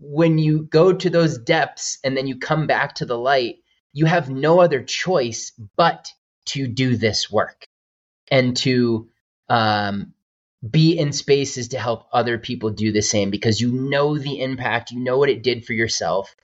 when 0.00 0.38
you 0.38 0.62
go 0.64 0.92
to 0.92 1.10
those 1.10 1.38
depths 1.38 1.98
and 2.04 2.16
then 2.16 2.26
you 2.26 2.38
come 2.38 2.66
back 2.66 2.94
to 2.94 3.06
the 3.06 3.18
light 3.18 3.56
you 3.92 4.06
have 4.06 4.30
no 4.30 4.60
other 4.60 4.82
choice 4.82 5.52
but 5.76 6.08
to 6.44 6.66
do 6.66 6.96
this 6.96 7.30
work 7.30 7.66
and 8.30 8.56
to 8.56 9.08
um, 9.48 10.12
be 10.68 10.98
in 10.98 11.12
spaces 11.12 11.68
to 11.68 11.78
help 11.78 12.06
other 12.12 12.38
people 12.38 12.70
do 12.70 12.90
the 12.90 13.02
same 13.02 13.30
because 13.30 13.60
you 13.60 13.72
know 13.72 14.18
the 14.18 14.40
impact, 14.40 14.90
you 14.90 15.00
know 15.00 15.18
what 15.18 15.28
it 15.28 15.42
did 15.42 15.64
for 15.64 15.72
yourself. 15.72 16.34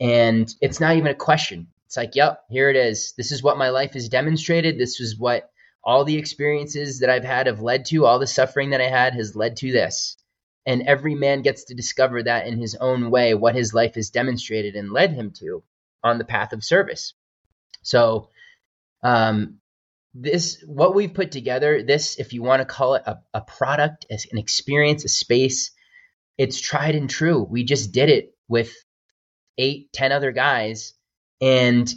And 0.00 0.52
it's 0.60 0.80
not 0.80 0.96
even 0.96 1.08
a 1.10 1.14
question. 1.14 1.68
It's 1.86 1.96
like, 1.96 2.14
yep, 2.14 2.44
here 2.48 2.70
it 2.70 2.76
is. 2.76 3.12
This 3.16 3.32
is 3.32 3.42
what 3.42 3.58
my 3.58 3.68
life 3.70 3.92
has 3.92 4.08
demonstrated. 4.08 4.78
This 4.78 5.00
is 5.00 5.18
what 5.18 5.50
all 5.84 6.04
the 6.04 6.16
experiences 6.16 7.00
that 7.00 7.10
I've 7.10 7.24
had 7.24 7.46
have 7.46 7.60
led 7.60 7.84
to, 7.86 8.06
all 8.06 8.18
the 8.18 8.26
suffering 8.26 8.70
that 8.70 8.80
I 8.80 8.88
had 8.88 9.14
has 9.14 9.36
led 9.36 9.56
to 9.58 9.72
this. 9.72 10.16
And 10.66 10.82
every 10.82 11.14
man 11.14 11.42
gets 11.42 11.64
to 11.64 11.74
discover 11.74 12.22
that 12.22 12.46
in 12.46 12.58
his 12.58 12.76
own 12.76 13.10
way, 13.10 13.34
what 13.34 13.54
his 13.54 13.74
life 13.74 13.94
has 13.94 14.10
demonstrated 14.10 14.74
and 14.76 14.92
led 14.92 15.12
him 15.12 15.32
to 15.38 15.62
on 16.02 16.18
the 16.18 16.24
path 16.24 16.52
of 16.52 16.64
service. 16.64 17.14
So, 17.82 18.28
um, 19.02 19.58
this 20.14 20.62
what 20.66 20.94
we've 20.94 21.14
put 21.14 21.30
together. 21.30 21.82
This, 21.82 22.18
if 22.18 22.32
you 22.32 22.42
want 22.42 22.60
to 22.60 22.66
call 22.66 22.94
it 22.94 23.02
a, 23.06 23.18
a 23.32 23.40
product, 23.40 24.06
an 24.10 24.38
experience, 24.38 25.04
a 25.04 25.08
space, 25.08 25.70
it's 26.36 26.60
tried 26.60 26.94
and 26.94 27.08
true. 27.08 27.42
We 27.42 27.64
just 27.64 27.92
did 27.92 28.08
it 28.08 28.34
with 28.48 28.72
eight, 29.58 29.92
ten 29.92 30.12
other 30.12 30.32
guys, 30.32 30.94
and 31.40 31.92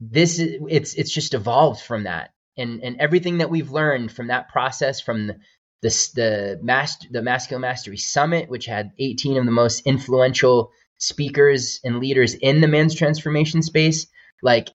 this 0.00 0.38
is 0.38 0.60
it's 0.68 0.94
it's 0.94 1.12
just 1.12 1.34
evolved 1.34 1.80
from 1.80 2.04
that, 2.04 2.30
and 2.56 2.82
and 2.82 3.00
everything 3.00 3.38
that 3.38 3.50
we've 3.50 3.70
learned 3.70 4.12
from 4.12 4.28
that 4.28 4.48
process, 4.48 5.00
from 5.00 5.26
the 5.26 5.36
the 5.82 6.10
the, 6.14 6.60
master, 6.62 7.08
the 7.10 7.22
masculine 7.22 7.62
mastery 7.62 7.96
summit, 7.96 8.48
which 8.48 8.66
had 8.66 8.92
18 8.98 9.38
of 9.38 9.44
the 9.44 9.50
most 9.50 9.86
influential 9.86 10.70
speakers 10.98 11.80
and 11.84 11.98
leaders 11.98 12.34
in 12.34 12.60
the 12.60 12.68
men's 12.68 12.94
transformation 12.94 13.60
space 13.62 14.06
like 14.42 14.68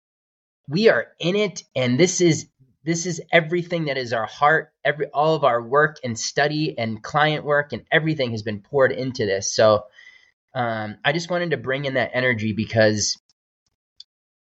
we 0.69 0.89
are 0.89 1.07
in 1.19 1.35
it 1.35 1.63
and 1.75 1.99
this 1.99 2.21
is 2.21 2.47
this 2.83 3.05
is 3.05 3.21
everything 3.31 3.85
that 3.85 3.97
is 3.97 4.13
our 4.13 4.25
heart 4.25 4.71
every 4.85 5.07
all 5.07 5.35
of 5.35 5.43
our 5.43 5.61
work 5.61 5.97
and 6.03 6.17
study 6.17 6.77
and 6.77 7.03
client 7.03 7.43
work 7.43 7.73
and 7.73 7.83
everything 7.91 8.31
has 8.31 8.43
been 8.43 8.61
poured 8.61 8.91
into 8.91 9.25
this 9.25 9.53
so 9.53 9.83
um, 10.55 10.97
i 11.03 11.11
just 11.11 11.29
wanted 11.29 11.51
to 11.51 11.57
bring 11.57 11.85
in 11.85 11.95
that 11.95 12.11
energy 12.13 12.53
because 12.53 13.17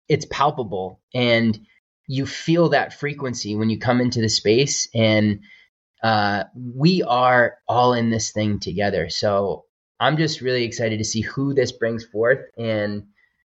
it's 0.08 0.26
palpable 0.30 1.00
and 1.14 1.58
you 2.06 2.26
feel 2.26 2.70
that 2.70 2.98
frequency 2.98 3.54
when 3.56 3.70
you 3.70 3.78
come 3.78 4.00
into 4.00 4.20
the 4.20 4.28
space 4.28 4.88
and 4.94 5.40
uh, 6.02 6.44
we 6.54 7.02
are 7.02 7.56
all 7.66 7.94
in 7.94 8.10
this 8.10 8.32
thing 8.32 8.58
together 8.60 9.08
so 9.08 9.64
I'm 10.00 10.16
just 10.16 10.40
really 10.40 10.64
excited 10.64 10.98
to 10.98 11.04
see 11.04 11.20
who 11.20 11.54
this 11.54 11.72
brings 11.72 12.04
forth 12.04 12.40
and 12.58 13.04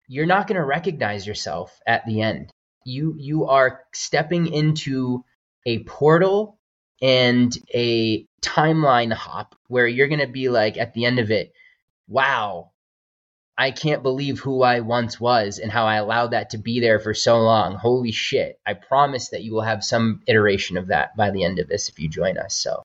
you're 0.09 0.27
not 0.27 0.47
going 0.47 0.61
to 0.61 0.65
recognize 0.65 1.27
yourself 1.27 1.81
at 1.87 2.07
the 2.07 2.23
end. 2.23 2.51
You 2.87 3.15
you 3.19 3.47
are 3.47 3.83
stepping 3.93 4.47
into 4.47 5.25
a 5.67 5.83
portal 5.85 6.59
and 7.03 7.53
a 7.75 8.25
timeline 8.41 9.13
hop 9.13 9.57
where 9.69 9.87
you're 9.87 10.09
going 10.09 10.21
to 10.21 10.27
be 10.27 10.49
like 10.49 10.79
at 10.79 10.95
the 10.95 11.05
end 11.05 11.19
of 11.19 11.31
it, 11.31 11.53
wow, 12.09 12.71
I 13.59 13.71
can't 13.71 14.03
believe 14.03 14.39
who 14.39 14.63
I 14.63 14.81
once 14.81 15.19
was 15.19 15.59
and 15.59 15.73
how 15.73 15.87
I 15.87 15.97
allowed 15.97 16.29
that 16.29 16.51
to 16.51 16.59
be 16.59 16.81
there 16.81 17.01
for 17.01 17.15
so 17.15 17.41
long. 17.41 17.75
Holy 17.75 18.13
shit. 18.13 18.59
I 18.67 18.75
promise 18.75 19.31
that 19.31 19.43
you 19.43 19.53
will 19.53 19.63
have 19.63 19.83
some 19.83 20.21
iteration 20.27 20.77
of 20.77 20.89
that 20.89 21.17
by 21.17 21.31
the 21.31 21.45
end 21.45 21.59
of 21.59 21.69
this 21.69 21.89
if 21.89 21.99
you 21.99 22.09
join 22.09 22.39
us. 22.39 22.55
So 22.55 22.83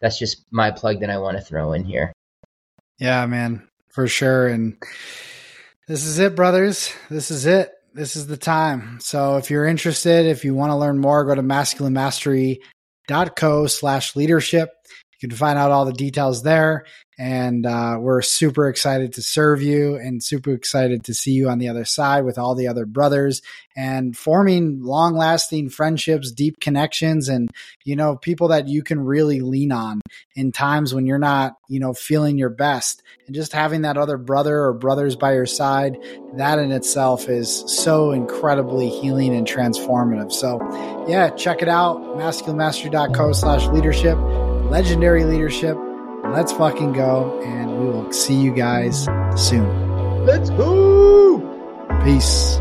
that's 0.00 0.18
just 0.18 0.44
my 0.50 0.70
plug 0.70 1.00
that 1.00 1.10
I 1.10 1.18
want 1.18 1.36
to 1.36 1.44
throw 1.44 1.72
in 1.72 1.84
here. 1.84 2.12
Yeah, 2.98 3.26
man, 3.26 3.68
for 3.90 4.06
sure. 4.08 4.46
And 4.46 4.76
this 5.88 6.04
is 6.04 6.18
it, 6.20 6.36
brothers. 6.36 6.92
This 7.10 7.30
is 7.30 7.46
it. 7.46 7.72
This 7.94 8.16
is 8.16 8.26
the 8.26 8.38
time. 8.38 8.98
So 9.00 9.36
if 9.36 9.50
you're 9.50 9.66
interested, 9.66 10.24
if 10.26 10.44
you 10.44 10.54
want 10.54 10.70
to 10.70 10.76
learn 10.76 10.98
more, 10.98 11.26
go 11.26 11.34
to 11.34 11.42
masculinemastery.co 11.42 13.66
slash 13.66 14.16
leadership. 14.16 14.70
You 15.20 15.28
can 15.28 15.36
find 15.36 15.58
out 15.58 15.70
all 15.70 15.84
the 15.84 15.92
details 15.92 16.42
there. 16.42 16.86
And 17.22 17.66
uh, 17.66 17.98
we're 18.00 18.20
super 18.20 18.68
excited 18.68 19.12
to 19.12 19.22
serve 19.22 19.62
you 19.62 19.94
and 19.94 20.20
super 20.20 20.50
excited 20.50 21.04
to 21.04 21.14
see 21.14 21.30
you 21.30 21.48
on 21.48 21.60
the 21.60 21.68
other 21.68 21.84
side 21.84 22.24
with 22.24 22.36
all 22.36 22.56
the 22.56 22.66
other 22.66 22.84
brothers 22.84 23.42
and 23.76 24.16
forming 24.16 24.82
long 24.82 25.14
lasting 25.14 25.68
friendships, 25.68 26.32
deep 26.32 26.58
connections, 26.58 27.28
and, 27.28 27.48
you 27.84 27.94
know, 27.94 28.16
people 28.16 28.48
that 28.48 28.66
you 28.66 28.82
can 28.82 28.98
really 28.98 29.40
lean 29.40 29.70
on 29.70 30.00
in 30.34 30.50
times 30.50 30.92
when 30.92 31.06
you're 31.06 31.16
not, 31.16 31.54
you 31.68 31.78
know, 31.78 31.94
feeling 31.94 32.38
your 32.38 32.50
best. 32.50 33.04
And 33.28 33.36
just 33.36 33.52
having 33.52 33.82
that 33.82 33.96
other 33.96 34.18
brother 34.18 34.58
or 34.58 34.72
brothers 34.72 35.14
by 35.14 35.34
your 35.34 35.46
side, 35.46 35.98
that 36.38 36.58
in 36.58 36.72
itself 36.72 37.28
is 37.28 37.62
so 37.68 38.10
incredibly 38.10 38.88
healing 38.88 39.32
and 39.32 39.46
transformative. 39.46 40.32
So, 40.32 40.58
yeah, 41.08 41.30
check 41.30 41.62
it 41.62 41.68
out 41.68 41.98
masculinemastery.co 42.16 43.32
slash 43.32 43.68
leadership, 43.68 44.18
legendary 44.72 45.22
leadership 45.22 45.78
let's 46.32 46.52
fucking 46.52 46.92
go, 46.92 47.40
and 47.44 47.78
we 47.78 47.86
will 47.86 48.12
see 48.12 48.34
you 48.34 48.52
guys 48.52 49.04
soon. 49.36 50.24
Let's 50.24 50.50
go. 50.50 51.40
Peace. 52.04 52.58